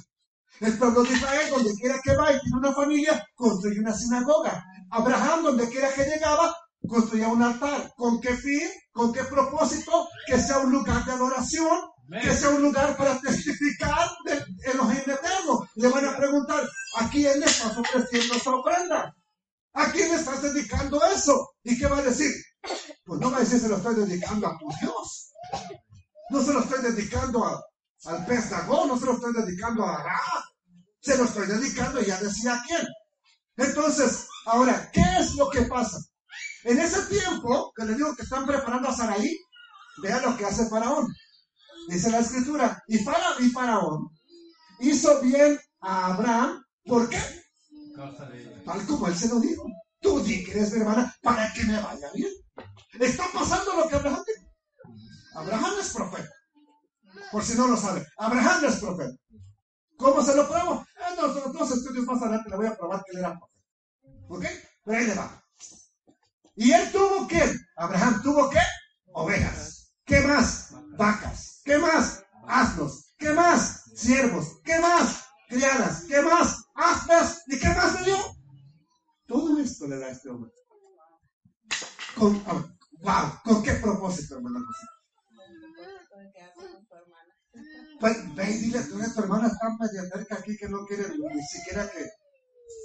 El 0.60 0.78
pueblo 0.78 1.02
de 1.02 1.12
Israel, 1.12 1.50
donde 1.50 1.74
quiera 1.74 2.00
que 2.02 2.14
va 2.14 2.32
y 2.32 2.40
tiene 2.40 2.58
una 2.58 2.72
familia, 2.72 3.26
construye 3.34 3.80
una 3.80 3.94
sinagoga. 3.94 4.64
Abraham, 4.90 5.42
donde 5.42 5.68
quiera 5.68 5.92
que 5.92 6.04
llegaba, 6.04 6.54
construía 6.88 7.28
un 7.28 7.42
altar. 7.42 7.92
¿Con 7.96 8.20
qué 8.20 8.36
fin? 8.36 8.68
¿Con 8.92 9.12
qué 9.12 9.24
propósito? 9.24 10.08
Que 10.26 10.38
sea 10.38 10.58
un 10.58 10.72
lugar 10.72 11.04
de 11.04 11.12
adoración, 11.12 11.80
que 12.22 12.32
sea 12.32 12.50
un 12.50 12.62
lugar 12.62 12.96
para 12.96 13.18
testificar 13.20 14.08
del 14.24 14.44
Elohim 14.64 14.98
eterno. 14.98 15.68
Le 15.74 15.88
van 15.88 16.06
a 16.06 16.16
preguntar, 16.16 16.62
¿a 16.98 17.08
quién 17.10 17.40
le 17.40 17.46
estás 17.46 17.76
ofreciendo 17.76 18.34
esa 18.34 18.50
ofrenda? 18.54 19.14
¿A 19.72 19.90
quién 19.90 20.08
le 20.10 20.16
estás 20.16 20.40
dedicando 20.42 21.00
eso? 21.04 21.50
¿Y 21.64 21.76
qué 21.76 21.86
va 21.86 21.98
a 21.98 22.02
decir? 22.02 22.30
Pues 23.04 23.20
no 23.20 23.30
va 23.30 23.38
a 23.38 23.40
decir 23.40 23.58
se 23.58 23.68
lo 23.68 23.76
estoy 23.76 23.96
dedicando 23.96 24.46
a 24.46 24.56
tu 24.58 24.68
Dios. 24.80 25.32
No 26.30 26.42
se 26.42 26.52
lo 26.52 26.60
estoy 26.60 26.82
dedicando 26.82 27.44
a, 27.44 27.60
al 28.06 28.26
pez 28.26 28.50
no 28.50 28.98
se 28.98 29.06
lo 29.06 29.14
estoy 29.14 29.32
dedicando 29.32 29.84
a 29.84 29.96
Ará. 30.00 30.20
Se 31.00 31.16
lo 31.18 31.24
estoy 31.24 31.46
dedicando, 31.46 32.00
ya 32.00 32.18
decía 32.20 32.54
a 32.54 32.62
quién. 32.66 32.86
Entonces, 33.56 34.26
ahora, 34.46 34.90
¿qué 34.92 35.02
es 35.20 35.34
lo 35.34 35.50
que 35.50 35.62
pasa? 35.62 35.98
En 36.64 36.78
ese 36.78 37.02
tiempo, 37.06 37.72
que 37.76 37.84
le 37.84 37.94
digo 37.94 38.14
que 38.16 38.22
están 38.22 38.46
preparando 38.46 38.88
a 38.88 38.96
Saraí, 38.96 39.38
vean 40.02 40.22
lo 40.22 40.36
que 40.36 40.46
hace 40.46 40.68
Faraón. 40.68 41.06
Dice 41.88 42.10
la 42.10 42.20
escritura, 42.20 42.82
y, 42.88 42.98
Fara- 43.04 43.36
y 43.38 43.50
Faraón 43.50 44.08
hizo 44.80 45.20
bien 45.20 45.60
a 45.80 46.14
Abraham, 46.14 46.64
¿por 46.86 47.08
qué? 47.10 47.20
Tal 48.64 48.86
como 48.86 49.08
él 49.08 49.16
se 49.16 49.28
lo 49.28 49.38
dijo. 49.40 49.64
Tú 50.00 50.20
di 50.20 50.44
que 50.44 50.52
eres 50.52 50.72
mi 50.72 50.80
hermana 50.80 51.14
para 51.22 51.52
que 51.52 51.64
me 51.64 51.80
vaya 51.80 52.10
bien. 52.14 52.30
Está 52.98 53.24
pasando 53.32 53.74
lo 53.76 53.88
que 53.88 53.96
Abraham 53.96 54.22
dijo. 54.26 54.50
Abraham 55.34 55.72
es 55.80 55.92
profeta. 55.92 56.30
Por 57.34 57.44
si 57.44 57.56
no 57.56 57.66
lo 57.66 57.76
sabe, 57.76 58.06
Abraham 58.16 58.64
es 58.64 58.76
profeta. 58.76 59.18
¿Cómo 59.96 60.22
se 60.22 60.36
lo 60.36 60.46
pruebo? 60.46 60.86
En 61.10 61.16
los 61.16 61.52
dos, 61.52 61.70
estudios 61.72 62.06
más 62.06 62.22
adelante 62.22 62.48
le 62.48 62.56
voy 62.56 62.66
a 62.68 62.76
probar 62.76 63.02
que 63.02 63.10
él 63.10 63.18
era 63.18 63.36
profeta. 63.36 63.60
¿Ok? 64.28 64.44
Pero 64.84 64.98
ahí 64.98 65.06
le 65.08 65.14
va. 65.16 65.44
¿Y 66.54 66.70
él 66.70 66.92
tuvo 66.92 67.26
qué? 67.26 67.42
Abraham 67.76 68.22
tuvo 68.22 68.48
qué? 68.50 68.60
Ovejas. 69.14 69.92
¿Qué 70.04 70.20
más? 70.20 70.76
Vacas. 70.96 71.60
¿Qué 71.64 71.76
más? 71.76 72.22
Asnos. 72.46 73.12
¿Qué 73.18 73.32
más? 73.32 73.82
Siervos. 73.96 74.60
¿Qué 74.62 74.78
más? 74.78 75.24
Criadas. 75.48 76.04
¿Qué 76.04 76.22
más? 76.22 76.66
Asnas. 76.76 77.42
¿Y 77.48 77.58
qué 77.58 77.68
más 77.70 77.94
le 77.94 78.04
dio? 78.12 78.16
Todo 79.26 79.58
esto 79.58 79.88
le 79.88 79.98
da 79.98 80.06
a 80.06 80.10
este 80.10 80.28
hombre. 80.28 80.52
Con, 82.14 82.44
ver, 82.44 82.54
wow, 83.00 83.40
¿con 83.42 83.60
qué 83.64 83.72
propósito, 83.72 84.36
hermano 84.36 84.60
Pues, 88.00 88.34
ve 88.34 88.50
y 88.50 88.58
dile, 88.58 88.82
tú 88.82 88.98
eres 88.98 89.14
tu 89.14 89.20
hermana 89.20 89.50
tan 89.58 89.76
media 89.78 90.02
cerca 90.12 90.36
aquí 90.36 90.56
que 90.56 90.68
no 90.68 90.84
quiere 90.86 91.08
ni 91.08 91.42
siquiera 91.46 91.88
que 91.90 92.06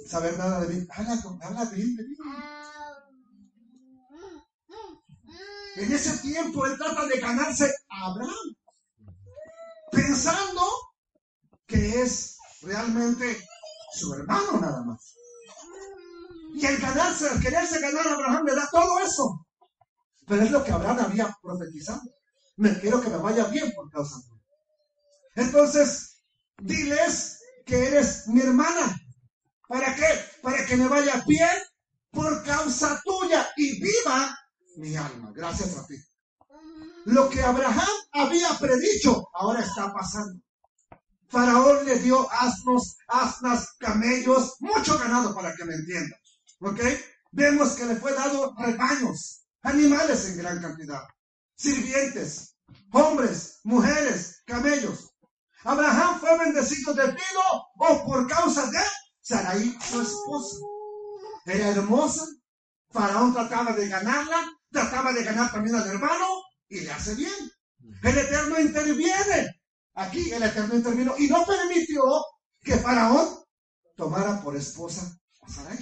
saber 0.08 0.38
nada 0.38 0.60
de 0.60 0.74
mí. 0.74 0.86
Habla, 0.90 1.20
con- 1.22 1.42
habla 1.42 1.64
bien 1.66 1.96
de 1.96 2.04
mí. 2.04 2.16
En 5.76 5.92
ese 5.92 6.18
tiempo 6.18 6.66
él 6.66 6.76
trata 6.76 7.06
de 7.06 7.18
ganarse 7.20 7.72
a 7.88 8.06
Abraham, 8.06 8.54
pensando 9.90 10.62
que 11.66 12.02
es 12.02 12.36
realmente 12.62 13.38
su 13.94 14.12
hermano 14.14 14.60
nada 14.60 14.82
más. 14.84 15.14
Y 16.54 16.66
el 16.66 16.78
ganarse, 16.78 17.28
el 17.32 17.40
quererse 17.40 17.80
ganar 17.80 18.06
a 18.08 18.14
Abraham 18.14 18.44
le 18.46 18.54
da 18.54 18.68
todo 18.70 18.98
eso. 19.00 19.46
Pero 20.26 20.42
es 20.42 20.50
lo 20.50 20.62
que 20.64 20.72
Abraham 20.72 20.98
había 21.00 21.36
profetizado. 21.42 22.02
Me 22.56 22.78
quiero 22.80 23.00
que 23.00 23.08
me 23.08 23.16
vaya 23.18 23.44
bien 23.46 23.72
por 23.74 23.90
causa 23.90 24.16
tuya. 24.28 24.39
Entonces, 25.40 26.22
diles 26.58 27.40
que 27.64 27.86
eres 27.86 28.28
mi 28.28 28.42
hermana. 28.42 28.94
¿Para 29.66 29.94
qué? 29.94 30.06
Para 30.42 30.66
que 30.66 30.76
me 30.76 30.86
vaya 30.86 31.24
bien 31.26 31.56
por 32.10 32.44
causa 32.44 33.00
tuya 33.02 33.48
y 33.56 33.80
viva 33.80 34.38
mi 34.76 34.94
alma. 34.96 35.32
Gracias 35.34 35.78
a 35.78 35.86
ti. 35.86 35.94
Lo 37.06 37.30
que 37.30 37.42
Abraham 37.42 37.88
había 38.12 38.50
predicho 38.58 39.28
ahora 39.32 39.60
está 39.60 39.90
pasando. 39.94 40.42
Faraón 41.28 41.86
le 41.86 41.98
dio 42.00 42.30
asnos, 42.32 42.98
asnas, 43.08 43.76
camellos, 43.78 44.56
mucho 44.60 44.98
ganado 44.98 45.34
para 45.34 45.54
que 45.56 45.64
me 45.64 45.74
entiendan. 45.74 46.20
¿Ok? 46.60 46.80
Vemos 47.32 47.70
que 47.76 47.86
le 47.86 47.96
fue 47.96 48.12
dado 48.12 48.54
rebaños, 48.58 49.46
animales 49.62 50.26
en 50.26 50.36
gran 50.36 50.60
cantidad, 50.60 51.02
sirvientes, 51.54 52.56
hombres, 52.92 53.60
mujeres, 53.64 54.42
camellos. 54.44 55.09
Abraham 55.64 56.18
fue 56.20 56.38
bendecido 56.38 56.94
debido 56.94 57.42
o 57.76 58.04
por 58.04 58.26
causa 58.26 58.70
de 58.70 58.78
Sarai, 59.20 59.76
su 59.82 60.00
esposa. 60.00 60.56
Era 61.44 61.68
hermosa. 61.68 62.24
Faraón 62.90 63.32
trataba 63.32 63.72
de 63.72 63.88
ganarla, 63.88 64.42
trataba 64.70 65.12
de 65.12 65.22
ganar 65.22 65.52
también 65.52 65.76
al 65.76 65.86
hermano 65.86 66.26
y 66.68 66.80
le 66.80 66.90
hace 66.90 67.14
bien. 67.14 67.32
El 68.02 68.18
Eterno 68.18 68.58
interviene. 68.58 69.60
Aquí 69.94 70.30
el 70.32 70.42
Eterno 70.42 70.74
intervino 70.74 71.14
y 71.18 71.28
no 71.28 71.44
permitió 71.44 72.02
que 72.62 72.76
Faraón 72.78 73.28
tomara 73.96 74.40
por 74.42 74.56
esposa 74.56 75.02
a 75.42 75.48
Sarai. 75.48 75.78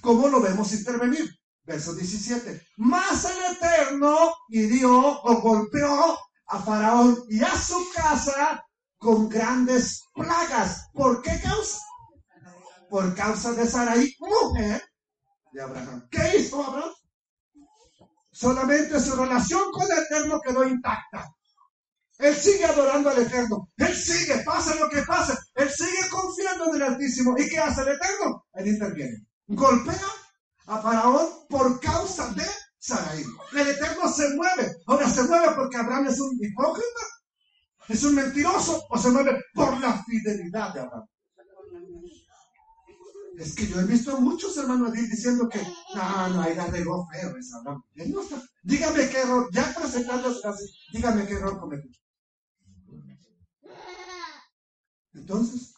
¿Cómo 0.00 0.28
lo 0.28 0.40
vemos 0.40 0.72
intervenir? 0.72 1.34
Verso 1.64 1.94
17. 1.94 2.68
Más 2.76 3.24
el 3.24 3.56
Eterno 3.56 4.34
hirió 4.48 4.92
o 4.92 5.40
golpeó 5.40 6.18
a 6.46 6.58
Faraón 6.62 7.24
y 7.28 7.42
a 7.42 7.58
su 7.58 7.90
casa 7.94 8.62
con 9.04 9.28
grandes 9.28 10.08
plagas. 10.14 10.88
¿Por 10.94 11.20
qué 11.20 11.38
causa? 11.42 11.78
Por 12.88 13.14
causa 13.14 13.52
de 13.52 13.68
Sarai, 13.68 14.10
mujer 14.18 14.82
de 15.52 15.62
Abraham. 15.62 16.08
¿Qué 16.10 16.38
hizo 16.38 16.64
Abraham? 16.64 16.90
Solamente 18.32 18.98
su 18.98 19.14
relación 19.14 19.70
con 19.72 19.84
el 19.92 19.98
Eterno 19.98 20.40
quedó 20.40 20.64
intacta. 20.64 21.30
Él 22.16 22.34
sigue 22.34 22.64
adorando 22.64 23.10
al 23.10 23.18
Eterno. 23.18 23.68
Él 23.76 23.94
sigue, 23.94 24.38
pase 24.38 24.78
lo 24.78 24.88
que 24.88 25.02
pase. 25.02 25.34
Él 25.54 25.70
sigue 25.70 26.08
confiando 26.10 26.70
en 26.70 26.76
el 26.76 26.82
Altísimo. 26.82 27.34
¿Y 27.36 27.46
qué 27.48 27.58
hace 27.58 27.82
el 27.82 27.88
Eterno? 27.88 28.46
Él 28.54 28.68
interviene. 28.68 29.26
Golpea 29.48 30.08
a 30.66 30.80
Faraón 30.80 31.28
por 31.50 31.78
causa 31.78 32.32
de 32.32 32.46
Sarai. 32.78 33.22
El 33.52 33.68
Eterno 33.68 34.08
se 34.08 34.30
mueve. 34.30 34.76
Ahora 34.86 35.10
se 35.10 35.24
mueve 35.24 35.48
porque 35.54 35.76
Abraham 35.76 36.06
es 36.06 36.18
un 36.18 36.38
hipócrita. 36.40 37.00
¿Es 37.88 38.02
un 38.04 38.14
mentiroso 38.14 38.86
o 38.88 38.98
se 38.98 39.10
mueve 39.10 39.42
por 39.54 39.78
la 39.80 40.02
fidelidad 40.04 40.72
de 40.74 40.80
Abraham? 40.80 41.06
Es 43.38 43.54
que 43.54 43.66
yo 43.66 43.80
he 43.80 43.84
visto 43.84 44.16
a 44.16 44.20
muchos 44.20 44.56
hermanos 44.56 44.92
di- 44.92 45.06
diciendo 45.08 45.48
que 45.48 45.60
no, 45.94 46.28
no, 46.28 46.42
ahí 46.42 46.54
la 46.54 46.66
regó 46.66 47.06
feo 47.08 47.36
esa 47.36 47.58
Abraham. 47.58 47.82
Dígame 48.62 49.08
qué 49.10 49.18
error, 49.20 49.48
ya 49.52 49.74
presentándose 49.78 50.46
así, 50.46 50.64
dígame 50.92 51.26
qué 51.26 51.34
error 51.34 51.58
cometió. 51.58 51.90
Entonces, 55.14 55.74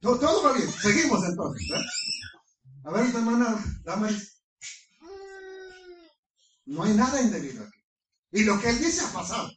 todo, 0.00 0.42
va 0.42 0.52
bien, 0.54 0.70
seguimos 0.70 1.24
entonces. 1.24 1.68
A 2.84 2.90
ver, 2.90 3.14
hermana 3.14 3.62
Damaris, 3.84 4.42
no 6.66 6.82
hay 6.82 6.94
nada 6.94 7.20
indebido 7.20 7.62
aquí. 7.64 7.78
Y 8.32 8.44
lo 8.44 8.58
que 8.60 8.70
él 8.70 8.78
dice 8.78 9.04
ha 9.04 9.12
pasado. 9.12 9.48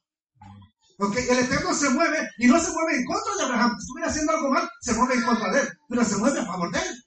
Ok, 0.98 1.18
el 1.18 1.40
Eterno 1.40 1.74
se 1.74 1.90
mueve 1.90 2.30
y 2.38 2.48
no 2.48 2.60
se 2.60 2.72
mueve 2.72 2.98
en 2.98 3.06
contra 3.06 3.36
de 3.36 3.44
Abraham. 3.44 3.72
Si 3.78 3.84
estuviera 3.84 4.10
haciendo 4.10 4.32
algo 4.32 4.50
mal, 4.50 4.70
se 4.82 4.94
mueve 4.94 5.16
en 5.16 5.24
contra 5.24 5.52
de 5.52 5.62
él, 5.62 5.68
pero 5.90 6.06
se 6.06 6.18
mueve 6.18 6.40
a 6.40 6.46
favor 6.46 6.72
de 6.72 6.80
él. 6.80 7.06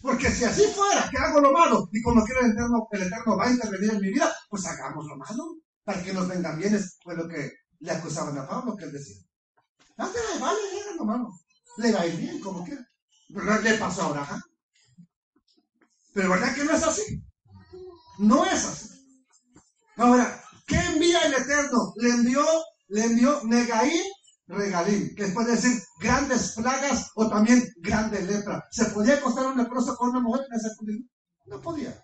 Porque 0.00 0.30
si 0.30 0.44
así 0.44 0.62
fuera, 0.74 1.08
que 1.10 1.18
hago 1.18 1.40
lo 1.40 1.50
malo 1.50 1.88
y 1.90 2.00
como 2.02 2.24
quiera 2.24 2.42
el 2.42 2.52
Eterno, 2.52 2.86
el 2.92 3.02
Eterno 3.02 3.36
va 3.36 3.46
a 3.46 3.50
intervenir 3.50 3.90
en 3.90 4.00
mi 4.00 4.12
vida, 4.12 4.32
pues 4.48 4.64
hagamos 4.66 5.04
lo 5.06 5.16
malo 5.16 5.56
para 5.82 6.02
que 6.02 6.12
nos 6.12 6.28
vengan 6.28 6.58
bienes. 6.58 6.98
Fue 7.02 7.16
lo 7.16 7.26
que 7.26 7.50
le 7.80 7.90
acusaban 7.90 8.38
a 8.38 8.46
Pablo, 8.46 8.76
que 8.76 8.84
él 8.84 8.92
decía. 8.92 9.16
Antes 9.96 10.22
le 10.32 10.40
vale 10.40 10.60
bien 10.70 10.96
lo 10.96 11.04
malo. 11.04 11.30
Le 11.78 11.92
va 11.92 12.00
a 12.02 12.06
ir 12.06 12.16
bien 12.16 12.40
como 12.40 12.64
quiera. 12.64 12.86
Le 13.28 13.74
pasó 13.74 14.02
a 14.02 14.06
Abraham. 14.06 14.42
Pero 16.14 16.30
¿verdad 16.30 16.54
que 16.54 16.64
no 16.64 16.72
es 16.72 16.82
así? 16.84 17.22
No 18.18 18.44
es 18.46 18.64
así. 18.64 19.20
Ahora, 19.96 20.42
¿qué 20.66 20.76
envía 20.76 21.20
el 21.20 21.34
Eterno? 21.34 21.92
Le 21.96 22.10
envió, 22.10 22.44
le 22.88 23.04
envió 23.04 23.40
Negaín, 23.44 24.02
Regalim, 24.48 25.14
que 25.14 25.26
puede 25.28 25.52
decir 25.52 25.82
grandes 26.00 26.52
plagas 26.52 27.10
o 27.16 27.28
también 27.28 27.66
grande 27.78 28.22
lepra. 28.22 28.64
¿Se 28.70 28.86
podía 28.86 29.14
acostar 29.14 29.46
un 29.46 29.58
leproso 29.58 29.96
con 29.96 30.10
una 30.10 30.20
mujer 30.20 30.46
en 30.50 30.56
ese 30.56 30.68
punto? 30.76 30.92
No 31.46 31.60
podía. 31.60 32.00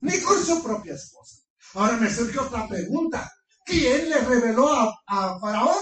Ni 0.00 0.18
con 0.20 0.42
su 0.44 0.62
propia 0.62 0.94
esposa. 0.94 1.36
Ahora 1.74 1.96
me 1.96 2.10
surge 2.10 2.38
otra 2.38 2.66
pregunta. 2.68 3.30
¿Quién 3.64 4.08
le 4.08 4.20
reveló 4.20 4.72
a, 4.72 4.94
a 5.06 5.38
Faraón 5.40 5.76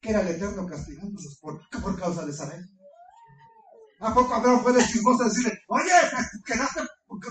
que 0.00 0.10
era 0.10 0.20
el 0.20 0.28
Eterno 0.28 0.66
castigándolos 0.66 1.38
por, 1.40 1.60
por 1.80 1.98
causa 1.98 2.26
de 2.26 2.32
Sarai? 2.32 2.60
¿A 4.00 4.12
poco 4.12 4.34
Abraham 4.34 4.62
fue 4.62 4.72
de 4.72 4.84
chismoso 4.84 5.22
a 5.22 5.28
decirle, 5.28 5.56
oye, 5.68 5.92
quedaste 6.44 6.80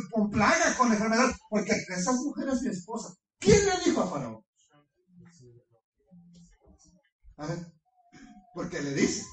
con 0.10 0.30
plaga, 0.30 0.74
con 0.78 0.92
enfermedad? 0.92 1.30
Porque 1.50 1.74
esas 1.90 2.16
mujeres 2.16 2.62
mi 2.62 2.70
esposa. 2.70 3.14
¿Quién 3.42 3.66
le 3.66 3.72
dijo 3.84 4.02
a 4.02 4.08
Faraón? 4.08 4.46
A 7.38 7.48
ver, 7.48 7.58
porque 8.54 8.80
le 8.82 8.94
dice, 8.94 9.24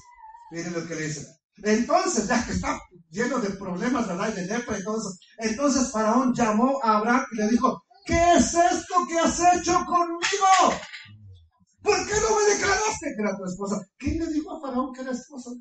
miren 0.51 0.73
lo 0.73 0.87
que 0.87 0.95
le 0.95 1.03
dice. 1.03 1.27
Entonces, 1.61 2.27
ya 2.27 2.43
que 2.43 2.53
está 2.53 2.79
lleno 3.11 3.37
de 3.37 3.51
problemas, 3.51 4.07
¿verdad? 4.07 4.33
Y 4.33 4.35
de 4.35 4.47
lepra 4.47 4.79
y 4.79 4.83
todo 4.83 4.97
eso. 4.97 5.13
Entonces 5.37 5.91
Faraón 5.91 6.33
llamó 6.33 6.79
a 6.83 6.97
Abraham 6.97 7.25
y 7.31 7.35
le 7.35 7.49
dijo, 7.49 7.83
¿qué 8.05 8.33
es 8.35 8.53
esto 8.55 8.95
que 9.07 9.19
has 9.19 9.39
hecho 9.39 9.73
conmigo? 9.85 10.79
¿Por 11.83 11.97
qué 12.07 12.13
no 12.13 12.35
me 12.35 12.53
declaraste 12.55 13.13
que 13.15 13.21
era 13.21 13.37
tu 13.37 13.45
esposa? 13.45 13.85
¿Quién 13.97 14.17
le 14.17 14.33
dijo 14.33 14.55
a 14.55 14.61
Faraón 14.61 14.91
que 14.91 15.01
era 15.01 15.11
esposa? 15.11 15.51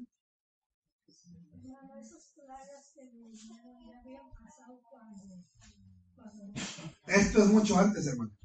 Esto 7.07 7.43
es 7.43 7.47
mucho 7.49 7.79
antes, 7.79 8.07
hermano. 8.07 8.38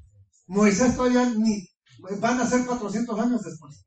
Moisés 0.46 0.96
todavía 0.96 1.24
ni 1.26 1.68
van 2.20 2.40
a 2.40 2.46
ser 2.46 2.66
400 2.66 3.18
años 3.18 3.42
después. 3.42 3.86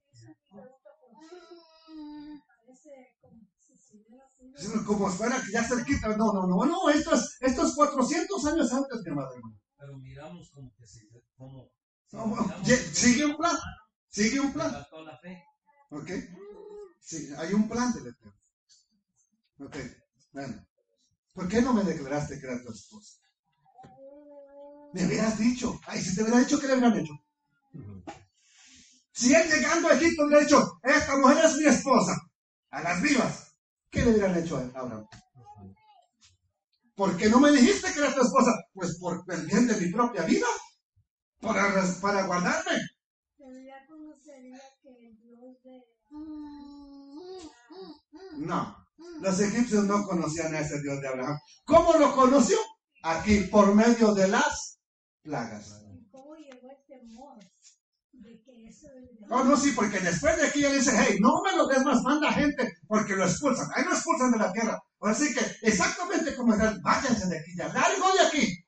como 4.86 5.10
fuera 5.10 5.42
que 5.42 5.52
ya 5.52 5.64
cerquita. 5.64 6.10
No, 6.18 6.34
no, 6.34 6.48
no, 6.48 6.66
no. 6.66 6.90
Esto 6.90 7.14
es, 7.14 7.38
esto 7.42 7.66
es 7.66 7.74
400 7.76 8.46
años 8.46 8.74
antes, 8.74 9.02
mi 9.04 9.10
hermano. 9.10 9.30
Pero 9.78 9.98
miramos 9.98 10.50
como 10.52 10.74
que 10.76 10.88
se, 10.88 11.08
como, 11.38 11.70
sigue 12.94 13.26
un 13.26 13.38
plan. 13.38 13.56
Sigue 14.08 14.40
un 14.40 14.54
plan. 14.54 14.84
¿Ok? 15.92 16.10
Sí, 17.00 17.30
hay 17.38 17.54
un 17.54 17.70
plan 17.70 17.94
del 17.94 18.08
Eterno. 18.08 18.34
Ok, 19.60 19.76
bueno. 20.34 20.68
¿Por 21.34 21.48
qué 21.48 21.62
no 21.62 21.74
me 21.74 21.84
declaraste 21.84 22.40
que 22.40 22.48
era 22.48 22.64
tu 22.64 22.72
esposa? 22.72 23.20
Me 24.94 25.06
hubieras 25.06 25.38
dicho. 25.38 25.80
Ay, 25.86 26.02
si 26.02 26.16
te 26.16 26.24
hubiera 26.24 26.40
dicho, 26.40 26.60
¿qué 26.60 26.68
le 26.68 26.74
hubieran 26.74 26.98
hecho? 26.98 27.14
Si 29.12 29.34
él 29.34 29.50
llegando 29.50 29.88
a 29.88 29.94
Egipto 29.94 30.26
hubiera 30.26 30.44
dicho, 30.44 30.80
esta 30.84 31.18
mujer 31.18 31.46
es 31.46 31.56
mi 31.56 31.66
esposa, 31.66 32.16
a 32.70 32.82
las 32.84 33.02
vivas, 33.02 33.52
¿qué 33.90 34.04
le 34.04 34.12
hubieran 34.12 34.38
hecho 34.38 34.58
a 34.58 34.80
Abraham? 34.80 35.08
¿Por 36.96 37.18
qué 37.18 37.30
no 37.30 37.40
me 37.40 37.52
dijiste 37.52 37.92
que 37.94 38.00
era 38.00 38.14
tu 38.14 38.22
esposa? 38.22 38.52
Pues 38.74 38.98
por 39.00 39.24
el 39.28 39.46
bien 39.46 39.68
de 39.68 39.78
mi 39.78 39.92
propia 39.92 40.24
vida, 40.24 40.48
para, 41.42 41.84
para 42.02 42.26
guardarme. 42.26 42.80
No, 48.38 48.88
los 49.20 49.40
egipcios 49.40 49.84
no 49.86 50.04
conocían 50.04 50.54
a 50.54 50.60
ese 50.60 50.82
Dios 50.82 51.02
de 51.02 51.08
Abraham. 51.08 51.38
¿Cómo 51.66 51.94
lo 51.94 52.16
conoció? 52.16 52.58
Aquí, 53.04 53.42
por 53.52 53.74
medio 53.74 54.14
de 54.14 54.28
las 54.28 54.67
plagas. 55.28 55.82
y 55.94 56.10
cómo 56.10 56.36
llegó 56.36 56.72
el 56.72 56.86
temor 56.88 57.38
de 58.14 58.42
que 58.44 58.68
eso 58.68 58.88
Oh, 59.30 59.44
no, 59.44 59.58
sí, 59.58 59.74
porque 59.76 60.00
después 60.00 60.38
de 60.38 60.48
aquí 60.48 60.64
él 60.64 60.78
dice, 60.78 60.92
hey, 60.98 61.18
no 61.20 61.42
me 61.44 61.56
lo 61.56 61.68
des 61.68 61.84
más, 61.84 62.02
manda 62.02 62.32
gente, 62.32 62.78
porque 62.88 63.14
lo 63.14 63.26
expulsan. 63.26 63.68
Ahí 63.76 63.84
lo 63.84 63.92
expulsan 63.92 64.32
de 64.32 64.38
la 64.38 64.54
tierra. 64.54 64.82
Así 65.02 65.34
que, 65.34 65.42
exactamente 65.68 66.34
como 66.36 66.54
es, 66.54 66.82
váyanse 66.82 67.28
de 67.28 67.40
aquí, 67.40 67.52
ya, 67.58 67.68
largo 67.68 68.14
de 68.14 68.22
aquí. 68.26 68.64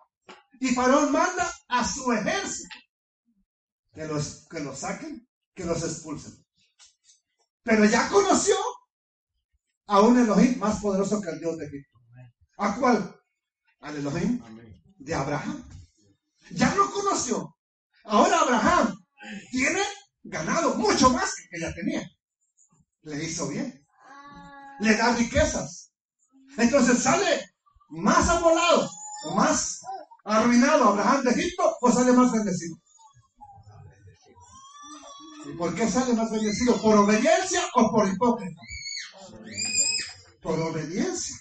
Y 0.60 0.76
Faraón 0.76 1.14
manda 1.14 1.50
a 1.70 1.88
su 1.88 2.12
ejército 2.12 2.76
que 3.94 4.06
los, 4.06 4.48
que 4.50 4.60
los 4.60 4.80
saquen, 4.80 5.28
que 5.56 5.64
los 5.64 5.82
expulsen. 5.82 6.34
Pero 7.64 7.86
ya 7.86 8.10
conoció 8.10 8.56
a 9.88 10.02
un 10.02 10.20
Elohim 10.20 10.60
más 10.60 10.82
poderoso 10.82 11.22
que 11.22 11.30
el 11.30 11.40
Dios 11.40 11.58
de 11.58 11.68
Egipto. 11.68 12.00
¿A 12.58 12.76
cuál? 12.76 13.16
Al 13.80 13.96
Elohim 13.96 14.42
de 14.98 15.16
Abraham. 15.16 15.79
Ya 16.52 16.74
lo 16.76 16.92
conoció. 16.92 17.56
Ahora 18.06 18.40
Abraham 18.40 18.96
tiene 19.52 19.82
ganado 20.24 20.76
mucho 20.76 21.10
más 21.10 21.34
que 21.50 21.60
ya 21.60 21.74
tenía. 21.74 22.10
Le 23.04 23.24
hizo 23.24 23.48
bien. 23.50 23.86
Le 24.80 24.96
da 24.96 25.16
riquezas. 25.16 25.92
Entonces 26.58 27.04
sale 27.04 27.46
más 27.90 28.30
amolado 28.30 28.90
más 29.36 29.82
arruinado 30.24 30.90
Abraham 30.90 31.24
de 31.24 31.32
Egipto 31.32 31.78
o 31.82 31.92
sale 31.92 32.14
más 32.14 32.32
bendecido. 32.32 32.78
¿Y 35.46 35.58
por 35.58 35.76
qué 35.76 35.90
sale 35.90 36.14
más 36.14 36.32
bendecido? 36.32 36.80
¿Por 36.82 36.98
obediencia 36.98 37.62
o 37.76 37.92
por 37.92 38.08
hipócrita? 38.08 38.62
Por 40.42 40.60
obediencia. 40.60 41.36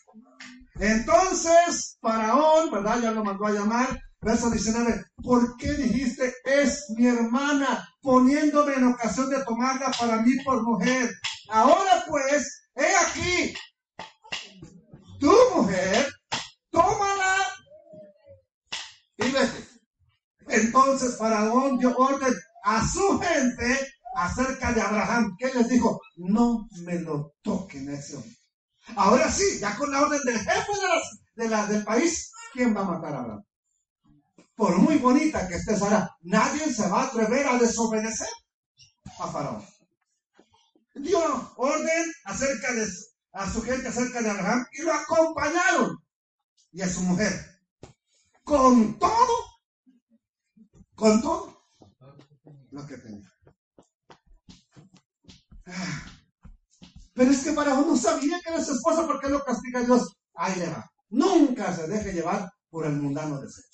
Entonces, 0.76 1.98
Faraón, 2.01 2.70
¿verdad? 2.70 3.01
Ya 3.01 3.10
lo 3.10 3.24
mandó 3.24 3.47
a 3.47 3.52
llamar. 3.52 4.01
Verso 4.20 4.51
19. 4.51 5.05
¿Por 5.23 5.57
qué 5.59 5.73
dijiste, 5.74 6.35
es 6.45 6.86
mi 6.97 7.07
hermana, 7.07 7.89
poniéndome 8.03 8.74
en 8.74 8.89
ocasión 8.89 9.31
de 9.31 9.45
tomarla 9.45 9.90
para 9.99 10.23
mí 10.23 10.32
por 10.45 10.62
mujer? 10.65 11.11
Ahora 11.51 12.05
pues, 12.09 12.62
he 12.74 12.97
aquí, 12.97 13.55
tu 15.20 15.32
mujer, 15.55 16.09
tómala 16.70 17.36
y 19.19 19.31
vete. 19.31 19.69
Entonces 20.49 21.16
Faraón 21.16 21.78
dio 21.78 21.97
orden 21.97 22.35
a 22.65 22.86
su 22.86 23.20
gente 23.20 23.89
acerca 24.16 24.73
de 24.73 24.81
Abraham. 24.81 25.36
¿Qué 25.39 25.53
les 25.55 25.69
dijo? 25.69 26.01
No 26.16 26.66
me 26.82 26.99
lo 27.01 27.35
toquen 27.43 27.89
ese 27.90 28.16
hombre. 28.16 28.36
Ahora 28.97 29.31
sí, 29.31 29.45
ya 29.61 29.77
con 29.77 29.90
la 29.93 30.03
orden 30.03 30.20
del 30.24 30.39
jefe 30.39 30.73
de 30.73 30.89
las- 30.89 31.19
de 31.36 31.49
la- 31.49 31.66
del 31.66 31.85
país, 31.85 32.32
¿quién 32.53 32.74
va 32.77 32.81
a 32.81 32.85
matar 32.85 33.15
a 33.15 33.19
Abraham? 33.20 33.45
Por 34.59 34.76
muy 34.76 34.98
bonita 34.98 35.47
que 35.47 35.55
esté 35.55 35.76
Sara, 35.76 36.16
nadie 36.22 36.74
se 36.74 36.89
va 36.89 37.02
a 37.02 37.06
atrever 37.06 37.47
a 37.47 37.59
desobedecer 37.59 38.26
a 39.20 39.28
Faraón. 39.28 39.64
Dio 40.97 41.20
orden 41.56 42.12
acerca 42.24 42.72
de 42.72 42.85
a 43.35 43.48
su 43.52 43.62
gente 43.62 43.86
acerca 43.86 44.20
de 44.20 44.30
Abraham 44.30 44.66
y 44.72 44.82
lo 44.82 44.93
acompañaron 44.93 46.02
y 46.72 46.82
a 46.82 46.89
su 46.89 47.02
mujer. 47.02 47.32
Con 48.43 48.98
todo, 48.98 49.36
con 50.97 51.22
todo 51.22 51.62
lo 52.72 52.85
que 52.85 52.98
tenía. 52.98 53.32
Ah. 55.66 56.05
Pero 57.14 57.30
es 57.30 57.44
que 57.44 57.52
Faraón 57.52 57.86
no 57.86 57.97
sabía 57.97 58.40
que 58.40 58.51
era 58.51 58.64
su 58.64 58.72
esposa 58.72 59.06
porque 59.06 59.28
lo 59.28 59.39
castiga 59.44 59.82
Dios. 59.82 60.16
Ahí 60.35 60.56
le 60.56 60.68
va. 60.68 60.90
Nunca 61.10 61.72
se 61.76 61.86
deje 61.86 62.12
llevar 62.12 62.51
por 62.70 62.86
el 62.86 62.97
mundano 62.97 63.40
deseo. 63.40 63.68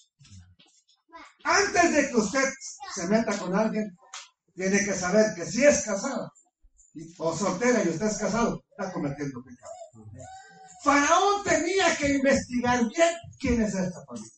Antes 1.44 1.92
de 1.92 2.08
que 2.08 2.16
usted 2.16 2.44
se 2.94 3.06
meta 3.06 3.36
con 3.38 3.54
alguien, 3.54 3.94
tiene 4.54 4.84
que 4.84 4.94
saber 4.94 5.34
que 5.34 5.44
si 5.46 5.64
es 5.64 5.84
casada 5.84 6.30
o 7.18 7.36
soltera 7.36 7.82
y 7.84 7.88
usted 7.88 8.06
es 8.06 8.18
casado, 8.18 8.62
está 8.70 8.92
cometiendo 8.92 9.42
pecado. 9.42 9.72
Faraón 10.82 11.44
tenía 11.44 11.96
que 11.96 12.14
investigar 12.16 12.78
bien 12.88 13.14
quién 13.38 13.62
es 13.62 13.74
esta 13.74 14.04
familia. 14.04 14.30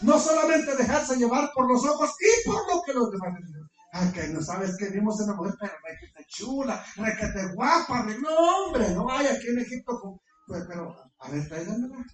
No 0.00 0.18
solamente 0.20 0.76
dejarse 0.76 1.16
llevar 1.16 1.50
por 1.54 1.68
los 1.68 1.84
ojos 1.84 2.10
y 2.20 2.48
por 2.48 2.66
lo 2.72 2.82
que 2.82 2.92
los 2.92 3.10
demás 3.10 3.34
dicen. 3.40 3.62
Ay, 3.92 4.12
que 4.12 4.28
no 4.28 4.42
sabes 4.42 4.76
que 4.76 4.90
vimos 4.90 5.18
una 5.20 5.34
mujer, 5.34 5.54
pero 5.58 5.72
requete 5.82 6.24
chula, 6.28 6.84
requete 6.96 7.52
guapa. 7.54 8.04
No, 8.20 8.64
hombre, 8.66 8.90
no 8.90 9.10
hay 9.10 9.26
aquí 9.26 9.48
en 9.48 9.58
Egipto. 9.60 9.98
con- 10.00 10.20
Pues, 10.46 10.64
pero, 10.68 10.94
a 11.18 11.30
ver, 11.30 11.48
tráiganmela. 11.48 12.04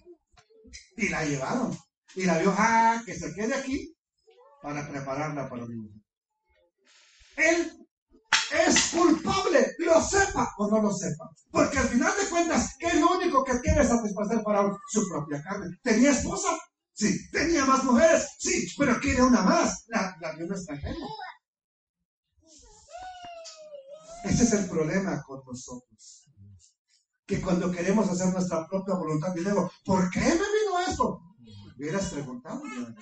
Y 0.97 1.09
la 1.09 1.25
llevaron. 1.25 1.77
Y 2.15 2.25
la 2.25 2.39
vio, 2.39 2.55
ah, 2.57 3.03
que 3.05 3.15
se 3.15 3.35
quede 3.35 3.55
aquí 3.55 3.94
para 4.65 4.89
prepararla 4.89 5.47
para 5.47 5.67
mujer. 5.67 6.01
Él 7.37 7.87
es 8.67 8.91
culpable, 8.93 9.75
lo 9.79 10.01
sepa 10.01 10.55
o 10.57 10.71
no 10.71 10.81
lo 10.81 10.91
sepa. 10.91 11.31
Porque 11.51 11.77
al 11.77 11.89
final 11.89 12.15
de 12.19 12.31
cuentas, 12.31 12.75
¿qué 12.79 12.87
es 12.87 12.99
lo 12.99 13.15
único 13.15 13.45
que 13.45 13.61
quiere 13.61 13.87
satisfacer 13.87 14.41
Faraón? 14.43 14.75
Su 14.89 15.07
propia 15.07 15.43
carne. 15.43 15.67
¿Tenía 15.83 16.13
esposa? 16.13 16.49
Sí. 16.95 17.31
¿Tenía 17.31 17.67
más 17.67 17.85
mujeres? 17.85 18.27
Sí, 18.39 18.67
pero 18.79 18.99
quiere 19.01 19.23
una 19.23 19.43
más. 19.43 19.85
La, 19.89 20.17
la 20.19 20.35
de 20.35 20.45
un 20.45 20.53
extranjero. 20.53 20.97
Ese 24.25 24.45
es 24.45 24.53
el 24.55 24.67
problema 24.71 25.23
con 25.25 25.43
nosotros. 25.45 26.31
Que 27.27 27.43
cuando 27.43 27.71
queremos 27.71 28.09
hacer 28.09 28.33
nuestra 28.33 28.67
propia 28.67 28.95
voluntad, 28.95 29.37
y 29.37 29.45
digo, 29.45 29.71
¿por 29.85 30.09
qué 30.11 30.21
me 30.21 30.33
vino 30.33 30.81
esto? 30.89 31.21
Hubieras 31.77 32.07
preguntado. 32.07 32.63
hubieras 32.63 32.95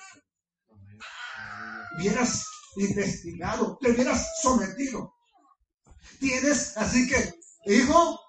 hubieras 1.97 2.45
investigado, 2.77 3.79
te 3.81 3.91
hubieras 3.91 4.27
sometido. 4.41 5.15
Tienes, 6.19 6.77
así 6.77 7.09
que, 7.09 7.35
hijo, 7.67 8.21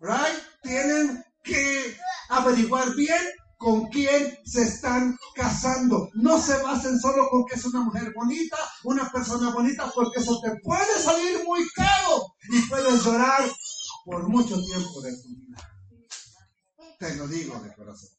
right, 0.00 0.38
tienen 0.62 1.24
que 1.42 1.96
averiguar 2.28 2.94
bien 2.94 3.22
con 3.62 3.86
quién 3.88 4.36
se 4.44 4.62
están 4.62 5.16
casando. 5.34 6.10
No 6.14 6.40
se 6.40 6.60
basen 6.62 6.98
solo 6.98 7.28
con 7.30 7.44
que 7.46 7.54
es 7.54 7.64
una 7.64 7.82
mujer 7.82 8.12
bonita, 8.14 8.56
una 8.84 9.10
persona 9.10 9.50
bonita, 9.50 9.90
porque 9.94 10.20
eso 10.20 10.40
te 10.40 10.50
puede 10.62 10.98
salir 10.98 11.44
muy 11.44 11.66
caro 11.70 12.34
y 12.50 12.60
puedes 12.62 13.04
llorar 13.04 13.48
por 14.04 14.28
mucho 14.28 14.60
tiempo 14.64 15.00
de 15.02 15.12
tu 15.22 15.28
vida. 15.28 15.72
Te 16.98 17.14
lo 17.16 17.28
digo 17.28 17.58
de 17.60 17.72
corazón. 17.74 18.10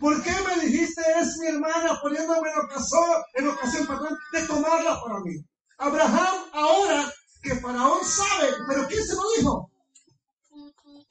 ¿Por 0.00 0.22
qué 0.22 0.32
me 0.48 0.64
dijiste 0.64 1.02
es 1.20 1.36
mi 1.38 1.48
hermana 1.48 1.98
poniéndome 2.00 2.48
en 2.50 2.58
ocasión, 2.64 3.04
en 3.34 3.48
ocasión 3.48 3.86
perdón, 3.86 4.16
de 4.32 4.46
tomarla 4.46 5.00
para 5.02 5.20
mí? 5.20 5.36
Abraham 5.78 6.36
ahora 6.52 7.12
que 7.42 7.54
Faraón 7.56 8.04
sabe, 8.04 8.48
pero 8.68 8.86
¿quién 8.88 9.04
se 9.06 9.14
lo 9.14 9.22
dijo? 9.36 9.70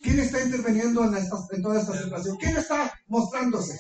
¿Quién 0.02 0.20
está 0.20 0.42
interviniendo 0.42 1.04
en, 1.04 1.16
esta- 1.16 1.38
en 1.52 1.62
toda 1.62 1.80
esta 1.80 1.94
situación? 2.02 2.38
¿Quién 2.38 2.58
está 2.58 2.92
mostrándose? 3.08 3.78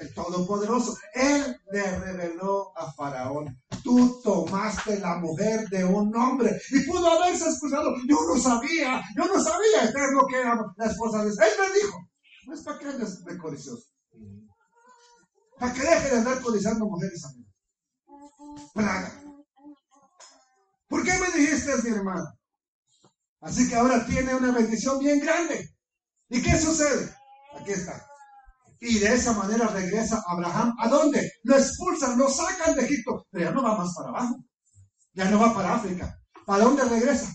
El 0.00 0.14
Todopoderoso. 0.14 0.96
Él 1.14 1.60
le 1.72 1.98
reveló 1.98 2.72
a 2.76 2.92
Faraón. 2.92 3.58
Tú 3.82 4.20
tomaste 4.22 5.00
la 5.00 5.16
mujer 5.16 5.68
de 5.68 5.84
un 5.84 6.14
hombre 6.16 6.60
y 6.70 6.80
pudo 6.80 7.08
haberse 7.10 7.48
excusado. 7.48 7.94
Yo 8.06 8.16
no 8.32 8.40
sabía, 8.40 9.02
yo 9.16 9.24
no 9.26 9.42
sabía, 9.42 9.84
eterno, 9.88 10.20
que 10.28 10.38
era 10.38 10.56
la 10.76 10.86
esposa 10.86 11.24
de 11.24 11.30
Él 11.30 11.36
me 11.58 11.74
dijo. 11.80 11.98
No 12.46 12.54
es 12.54 12.62
para 12.62 12.78
que 12.78 12.86
andes 12.86 13.24
de 13.24 13.38
codicioso. 13.38 13.87
Para 15.58 15.72
que 15.72 15.80
deje 15.80 16.10
de 16.10 16.18
andar 16.18 16.40
codiciando 16.40 16.86
mujeres 16.86 17.24
a 17.24 17.32
mí. 17.32 17.44
Plaga. 18.74 19.22
¿Por 20.88 21.04
qué 21.04 21.12
me 21.18 21.38
dijiste, 21.38 21.82
mi 21.82 21.96
hermano? 21.96 22.24
Así 23.40 23.68
que 23.68 23.76
ahora 23.76 24.06
tiene 24.06 24.34
una 24.34 24.52
bendición 24.52 24.98
bien 24.98 25.20
grande. 25.20 25.68
¿Y 26.28 26.42
qué 26.42 26.56
sucede? 26.58 27.14
Aquí 27.58 27.72
está. 27.72 28.04
Y 28.80 28.98
de 28.98 29.14
esa 29.14 29.32
manera 29.32 29.68
regresa 29.68 30.22
Abraham. 30.26 30.74
¿A 30.78 30.88
dónde? 30.88 31.32
Lo 31.42 31.56
expulsan, 31.56 32.16
lo 32.18 32.28
sacan 32.28 32.74
de 32.76 32.84
Egipto. 32.84 33.26
Pero 33.30 33.44
ya 33.44 33.50
no 33.50 33.62
va 33.62 33.76
más 33.76 33.94
para 33.94 34.08
abajo. 34.10 34.36
Ya 35.12 35.30
no 35.30 35.40
va 35.40 35.54
para 35.54 35.74
África. 35.74 36.18
¿Para 36.46 36.64
dónde 36.64 36.84
regresa? 36.84 37.32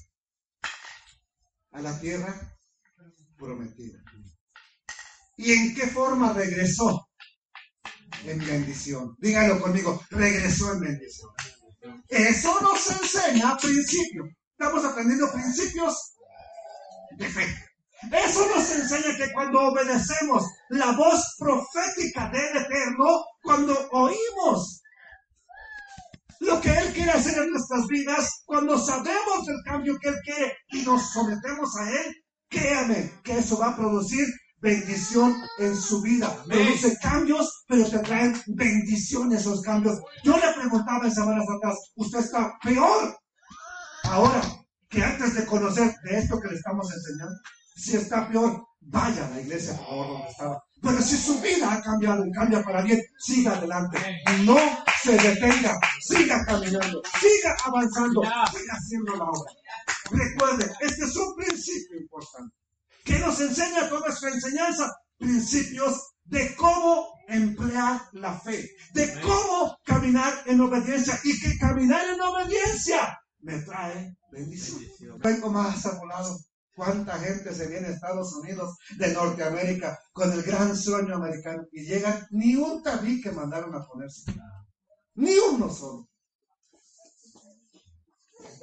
A 1.71 1.81
la 1.81 1.99
tierra 1.99 2.57
prometida. 3.37 3.99
¿Y 5.35 5.51
en 5.51 5.75
qué 5.75 5.87
forma 5.87 6.33
regresó? 6.33 7.07
En 8.25 8.39
bendición. 8.39 9.15
Dígalo 9.19 9.59
conmigo, 9.61 10.01
regresó 10.09 10.73
en 10.73 10.79
bendición. 10.79 11.29
Eso 12.07 12.61
nos 12.61 12.89
enseña 12.89 13.57
principios. 13.57 14.29
Estamos 14.51 14.85
aprendiendo 14.85 15.31
principios 15.31 16.15
de 17.17 17.27
fe. 17.27 17.47
Eso 18.11 18.47
nos 18.47 18.69
enseña 18.71 19.17
que 19.17 19.31
cuando 19.33 19.59
obedecemos 19.59 20.45
la 20.69 20.91
voz 20.91 21.35
profética 21.37 22.29
del 22.29 22.57
Eterno, 22.63 23.25
cuando 23.41 23.89
oímos 23.91 24.81
lo 26.39 26.59
que 26.61 26.69
Él 26.69 26.93
quiere 26.93 27.11
hacer 27.11 27.37
en 27.43 27.51
nuestras 27.51 27.87
vidas, 27.87 28.43
cuando 28.45 28.77
sabemos 28.77 29.47
el 29.47 29.61
cambio 29.65 29.97
que 29.99 30.09
Él 30.09 30.15
quiere 30.23 30.57
y 30.71 30.81
nos 30.83 31.11
sometemos 31.11 31.75
a 31.77 31.89
Él, 31.89 32.15
créame 32.49 33.19
que 33.23 33.37
eso 33.37 33.57
va 33.57 33.69
a 33.69 33.75
producir 33.75 34.27
bendición 34.64 35.35
en 35.60 35.76
su 35.76 36.02
vida. 36.02 36.34
Produce 36.48 36.98
cambios, 36.99 37.65
pero 37.68 37.85
te 37.90 37.99
traen 37.99 38.41
bendición 38.48 39.34
esos 39.34 39.61
cambios. 39.61 39.99
Yo 40.23 40.38
le 40.38 40.53
preguntaba 40.53 41.06
en 41.06 41.14
semanas 41.14 41.45
atrás, 41.57 41.76
usted 41.95 42.19
está 42.19 42.57
peor 42.64 43.19
ahora 44.03 44.41
que 44.90 45.03
antes 45.03 45.35
de 45.35 45.45
conocer 45.45 45.94
de 46.03 46.18
esto 46.18 46.40
que 46.40 46.48
le 46.48 46.56
estamos 46.56 46.90
enseñando. 46.94 47.35
Si 47.76 47.98
está 47.98 48.30
peor, 48.30 48.65
vaya 48.80 49.26
a 49.26 49.30
la 49.31 49.41
iglesia, 49.41 49.76
por 49.76 49.85
favor, 49.85 50.07
donde 50.07 50.30
estaba. 50.30 50.64
Pero 50.81 51.02
si 51.02 51.18
su 51.18 51.41
vida 51.41 51.73
ha 51.73 51.81
cambiado 51.81 52.26
y 52.26 52.31
cambia 52.31 52.64
para 52.64 52.84
bien, 52.84 53.02
siga 53.18 53.53
adelante. 53.53 53.98
No 54.45 54.57
se 55.02 55.11
detenga, 55.11 55.77
siga 55.99 56.45
caminando, 56.45 57.02
siga 57.19 57.57
avanzando, 57.65 58.22
siga 58.22 58.73
haciendo 58.73 59.15
la 59.18 59.26
obra. 59.26 59.52
Recuerde, 60.11 60.72
este 60.80 61.03
es 61.06 61.15
un 61.18 61.35
principio 61.35 61.99
importante 61.99 62.62
que 63.03 63.19
nos 63.19 63.39
enseña 63.39 63.89
toda 63.89 64.09
esta 64.09 64.30
enseñanza, 64.30 64.95
principios 65.17 66.13
de 66.25 66.55
cómo 66.55 67.13
emplear 67.27 68.01
la 68.13 68.39
fe, 68.39 68.69
de 68.93 69.19
cómo 69.21 69.77
caminar 69.84 70.34
en 70.45 70.61
obediencia 70.61 71.19
y 71.23 71.39
que 71.39 71.57
caminar 71.57 72.05
en 72.13 72.21
obediencia 72.21 73.17
me 73.39 73.59
trae 73.59 74.15
bendición. 74.31 75.19
Vengo 75.19 75.49
más 75.49 75.85
amolado. 75.85 76.39
¿Cuánta 76.75 77.19
gente 77.19 77.53
se 77.53 77.67
viene 77.67 77.88
a 77.88 77.91
Estados 77.91 78.34
Unidos 78.35 78.75
de 78.97 79.13
Norteamérica 79.13 79.99
con 80.11 80.31
el 80.31 80.41
gran 80.41 80.75
sueño 80.75 81.15
americano 81.15 81.67
y 81.71 81.85
llegan 81.85 82.25
ni 82.31 82.55
un 82.55 82.81
tabique 82.81 83.31
mandaron 83.31 83.75
a 83.75 83.85
ponerse? 83.85 84.34
Ni 85.15 85.38
uno 85.38 85.69
solo. 85.69 86.09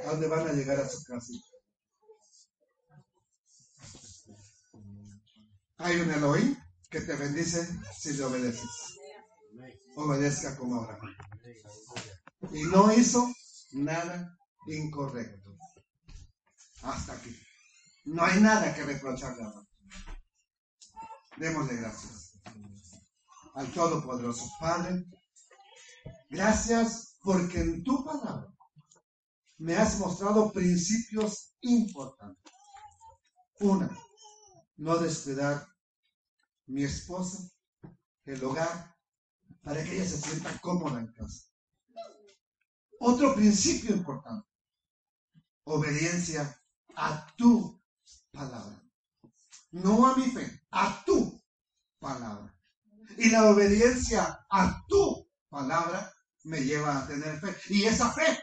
¿A 0.05 0.11
dónde 0.11 0.27
van 0.27 0.49
a 0.49 0.53
llegar 0.53 0.81
a 0.81 0.89
su 0.89 1.05
casa? 1.05 1.33
Hay 5.83 5.99
un 5.99 6.11
Elohim 6.11 6.57
que 6.91 7.01
te 7.01 7.17
bendice 7.17 7.67
si 7.99 8.13
le 8.13 8.25
obedeces. 8.25 8.99
Obedezca 9.97 10.55
como 10.59 10.77
Abraham. 10.77 11.17
Y 12.53 12.65
no 12.65 12.93
hizo 12.93 13.33
nada 13.73 14.37
incorrecto. 14.67 15.57
Hasta 16.83 17.15
aquí. 17.15 17.35
No 18.05 18.23
hay 18.23 18.43
nada 18.43 18.75
que 18.75 18.85
reprocharle 18.85 19.43
a 19.43 19.47
Abraham. 19.47 19.67
Démosle 21.39 21.77
gracias 21.77 22.33
al 23.55 23.73
Todopoderoso 23.73 24.51
Padre. 24.61 25.07
Gracias 26.29 27.17
porque 27.23 27.61
en 27.61 27.83
tu 27.83 28.05
palabra 28.05 28.53
me 29.57 29.77
has 29.77 29.99
mostrado 29.99 30.53
principios 30.53 31.55
importantes. 31.63 32.53
Una, 33.61 33.91
no 34.77 34.97
descuidar 34.99 35.70
mi 36.71 36.85
esposa, 36.85 37.51
el 38.25 38.45
hogar, 38.45 38.97
para 39.63 39.83
que 39.83 39.97
ella 39.97 40.09
se 40.09 40.21
sienta 40.21 40.57
cómoda 40.61 41.01
en 41.01 41.09
casa. 41.13 41.49
Otro 43.01 43.35
principio 43.35 43.95
importante, 43.95 44.49
obediencia 45.65 46.57
a 46.95 47.27
tu 47.37 47.83
palabra. 48.31 48.83
No 49.73 50.07
a 50.07 50.17
mi 50.17 50.31
fe, 50.31 50.63
a 50.71 51.05
tu 51.05 51.43
palabra. 51.99 52.57
Y 53.17 53.31
la 53.31 53.51
obediencia 53.51 54.47
a 54.49 54.85
tu 54.87 55.29
palabra 55.49 56.13
me 56.45 56.61
lleva 56.61 56.99
a 56.99 57.07
tener 57.07 57.41
fe. 57.41 57.57
Y 57.75 57.85
esa 57.85 58.13
fe 58.13 58.39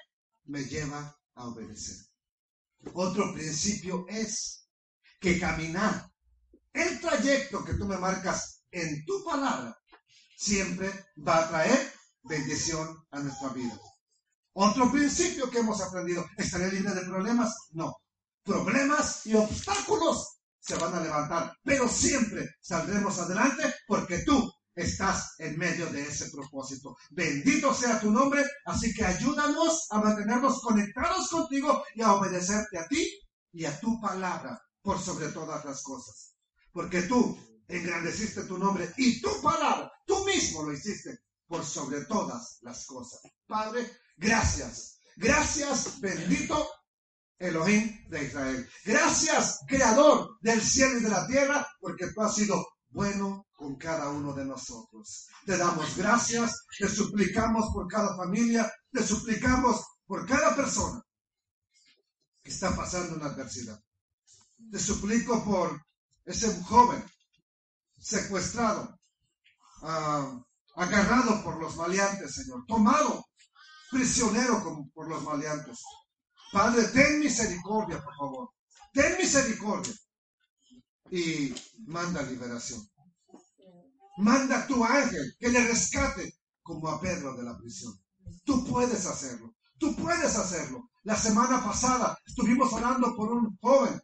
me 0.45 0.63
lleva 0.63 1.17
a 1.35 1.47
obedecer. 1.47 2.05
Otro 2.93 3.33
principio 3.33 4.05
es 4.09 4.69
que 5.19 5.39
caminar 5.39 6.06
el 6.79 6.99
trayecto 6.99 7.63
que 7.63 7.73
tú 7.73 7.85
me 7.85 7.97
marcas 7.97 8.63
en 8.71 9.03
tu 9.05 9.23
palabra 9.23 9.77
siempre 10.37 10.91
va 11.27 11.39
a 11.39 11.49
traer 11.49 11.93
bendición 12.23 13.05
a 13.11 13.19
nuestra 13.19 13.49
vida. 13.49 13.77
Otro 14.53 14.91
principio 14.91 15.49
que 15.49 15.59
hemos 15.59 15.81
aprendido, 15.81 16.25
¿estaré 16.37 16.71
libre 16.71 16.93
de 16.93 17.01
problemas? 17.01 17.53
No. 17.71 17.95
Problemas 18.43 19.25
y 19.25 19.35
obstáculos 19.35 20.39
se 20.59 20.75
van 20.75 20.95
a 20.95 21.01
levantar, 21.01 21.53
pero 21.63 21.87
siempre 21.87 22.55
saldremos 22.61 23.17
adelante 23.19 23.73
porque 23.87 24.19
tú 24.19 24.51
estás 24.75 25.35
en 25.39 25.57
medio 25.57 25.87
de 25.87 26.03
ese 26.03 26.29
propósito. 26.29 26.95
Bendito 27.11 27.73
sea 27.73 27.99
tu 27.99 28.11
nombre, 28.11 28.45
así 28.65 28.93
que 28.93 29.05
ayúdanos 29.05 29.87
a 29.91 29.99
mantenernos 29.99 30.61
conectados 30.61 31.29
contigo 31.29 31.83
y 31.95 32.01
a 32.01 32.13
obedecerte 32.13 32.77
a 32.77 32.87
ti 32.87 33.07
y 33.53 33.65
a 33.65 33.79
tu 33.79 33.99
palabra 33.99 34.59
por 34.81 34.99
sobre 34.99 35.29
todas 35.29 35.65
las 35.65 35.81
cosas. 35.83 36.36
Porque 36.77 37.01
tú 37.01 37.35
engrandeciste 37.67 38.43
tu 38.43 38.55
nombre 38.55 38.93
y 38.97 39.19
tu 39.19 39.41
palabra, 39.41 39.91
tú 40.05 40.23
mismo 40.25 40.61
lo 40.61 40.71
hiciste 40.71 41.21
por 41.47 41.65
sobre 41.65 42.05
todas 42.05 42.59
las 42.61 42.85
cosas. 42.85 43.19
Padre, 43.47 43.97
gracias. 44.15 44.99
Gracias, 45.15 45.99
bendito 45.99 46.69
Elohim 47.39 48.07
de 48.09 48.25
Israel. 48.25 48.69
Gracias, 48.85 49.61
creador 49.67 50.37
del 50.39 50.61
cielo 50.61 50.99
y 50.99 51.01
de 51.01 51.09
la 51.09 51.25
tierra, 51.25 51.67
porque 51.79 52.11
tú 52.13 52.21
has 52.21 52.35
sido 52.35 52.63
bueno 52.89 53.47
con 53.53 53.75
cada 53.77 54.09
uno 54.11 54.35
de 54.35 54.45
nosotros. 54.45 55.29
Te 55.47 55.57
damos 55.57 55.97
gracias, 55.97 56.63
te 56.77 56.87
suplicamos 56.87 57.71
por 57.73 57.87
cada 57.87 58.15
familia, 58.15 58.71
te 58.91 59.01
suplicamos 59.01 59.83
por 60.05 60.27
cada 60.27 60.55
persona 60.55 61.01
que 62.43 62.51
está 62.51 62.75
pasando 62.75 63.15
una 63.15 63.31
adversidad. 63.33 63.81
Te 64.71 64.77
suplico 64.77 65.43
por 65.43 65.86
ese 66.27 66.61
joven 66.63 67.03
secuestrado, 67.97 68.99
ah, 69.81 70.39
agarrado 70.75 71.43
por 71.43 71.59
los 71.59 71.75
maleantes, 71.77 72.35
Señor, 72.35 72.65
tomado 72.67 73.25
prisionero 73.89 74.61
como 74.63 74.89
por 74.91 75.07
los 75.07 75.23
maleantes. 75.23 75.81
Padre, 76.51 76.83
ten 76.89 77.19
misericordia, 77.19 78.03
por 78.03 78.15
favor. 78.15 78.49
Ten 78.93 79.17
misericordia. 79.17 79.93
Y 81.09 81.55
manda 81.85 82.21
liberación. 82.21 82.81
Manda 84.17 84.67
tu 84.67 84.83
ángel 84.83 85.35
que 85.39 85.49
le 85.49 85.65
rescate 85.65 86.37
como 86.61 86.89
a 86.89 86.99
Pedro 86.99 87.35
de 87.37 87.43
la 87.43 87.57
prisión. 87.57 87.93
Tú 88.43 88.65
puedes 88.65 89.05
hacerlo. 89.05 89.55
Tú 89.77 89.95
puedes 89.95 90.35
hacerlo. 90.35 90.89
La 91.03 91.15
semana 91.15 91.63
pasada 91.63 92.17
estuvimos 92.25 92.73
hablando 92.73 93.15
por 93.15 93.31
un 93.31 93.57
joven, 93.61 94.01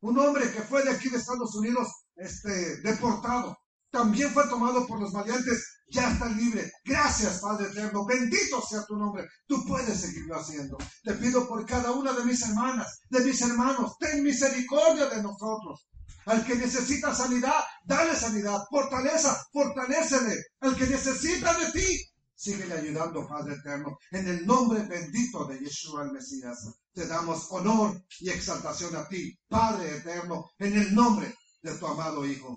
un 0.00 0.18
hombre 0.18 0.50
que 0.52 0.62
fue 0.62 0.82
de 0.82 0.90
aquí 0.90 1.08
de 1.08 1.18
Estados 1.18 1.54
Unidos, 1.54 1.88
este, 2.16 2.80
deportado. 2.82 3.56
también 3.90 4.30
fue 4.30 4.48
tomado 4.48 4.86
por 4.86 5.00
los 5.00 5.12
valientes, 5.12 5.80
ya 5.88 6.12
está 6.12 6.28
libre. 6.28 6.70
Gracias, 6.84 7.40
Padre 7.40 7.66
eterno. 7.66 8.06
Bendito 8.06 8.62
sea 8.62 8.84
tu 8.84 8.96
nombre. 8.96 9.26
Tú 9.46 9.64
puedes 9.66 10.00
seguirlo 10.00 10.36
haciendo. 10.36 10.78
Te 11.02 11.14
pido 11.14 11.48
por 11.48 11.66
cada 11.66 11.90
una 11.90 12.12
de 12.12 12.24
mis 12.24 12.40
hermanas, 12.42 13.00
de 13.10 13.20
mis 13.24 13.40
hermanos, 13.42 13.96
ten 13.98 14.22
misericordia 14.22 15.08
de 15.08 15.22
nosotros. 15.22 15.88
Al 16.26 16.44
que 16.46 16.54
necesita 16.54 17.14
sanidad, 17.14 17.64
dale 17.84 18.14
sanidad. 18.14 18.62
Fortaleza, 18.70 19.44
fortalecele. 19.52 20.36
Al 20.60 20.76
que 20.76 20.86
necesita 20.86 21.58
de 21.58 21.72
ti, 21.72 22.10
síguele 22.34 22.74
ayudando, 22.74 23.26
Padre 23.26 23.54
eterno. 23.54 23.98
En 24.12 24.28
el 24.28 24.46
nombre 24.46 24.82
bendito 24.84 25.46
de 25.46 25.58
Yeshua 25.58 26.04
el 26.04 26.12
Mesías, 26.12 26.68
te 26.92 27.06
damos 27.06 27.46
honor 27.50 28.02
y 28.20 28.30
exaltación 28.30 28.96
a 28.96 29.08
ti, 29.08 29.38
Padre 29.48 29.96
eterno, 29.96 30.50
en 30.58 30.76
el 30.76 30.94
nombre 30.94 31.34
de 31.62 31.74
tu 31.74 31.86
amado 31.86 32.26
Hijo. 32.26 32.56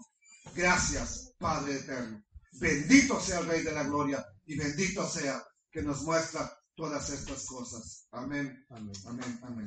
Gracias, 0.56 1.34
Padre 1.38 1.76
eterno. 1.76 2.24
Bendito 2.54 3.20
sea 3.20 3.40
el 3.40 3.48
Rey 3.48 3.64
de 3.64 3.72
la 3.72 3.84
Gloria 3.84 4.26
y 4.46 4.58
bendito 4.58 5.08
sea 5.08 5.44
que 5.72 5.82
nos 5.82 6.04
muestra 6.04 6.52
todas 6.76 7.10
estas 7.10 7.46
cosas. 7.46 8.08
Amén. 8.12 8.66
Amén. 8.70 8.94
Amén. 9.06 9.40
Amén. 9.44 9.66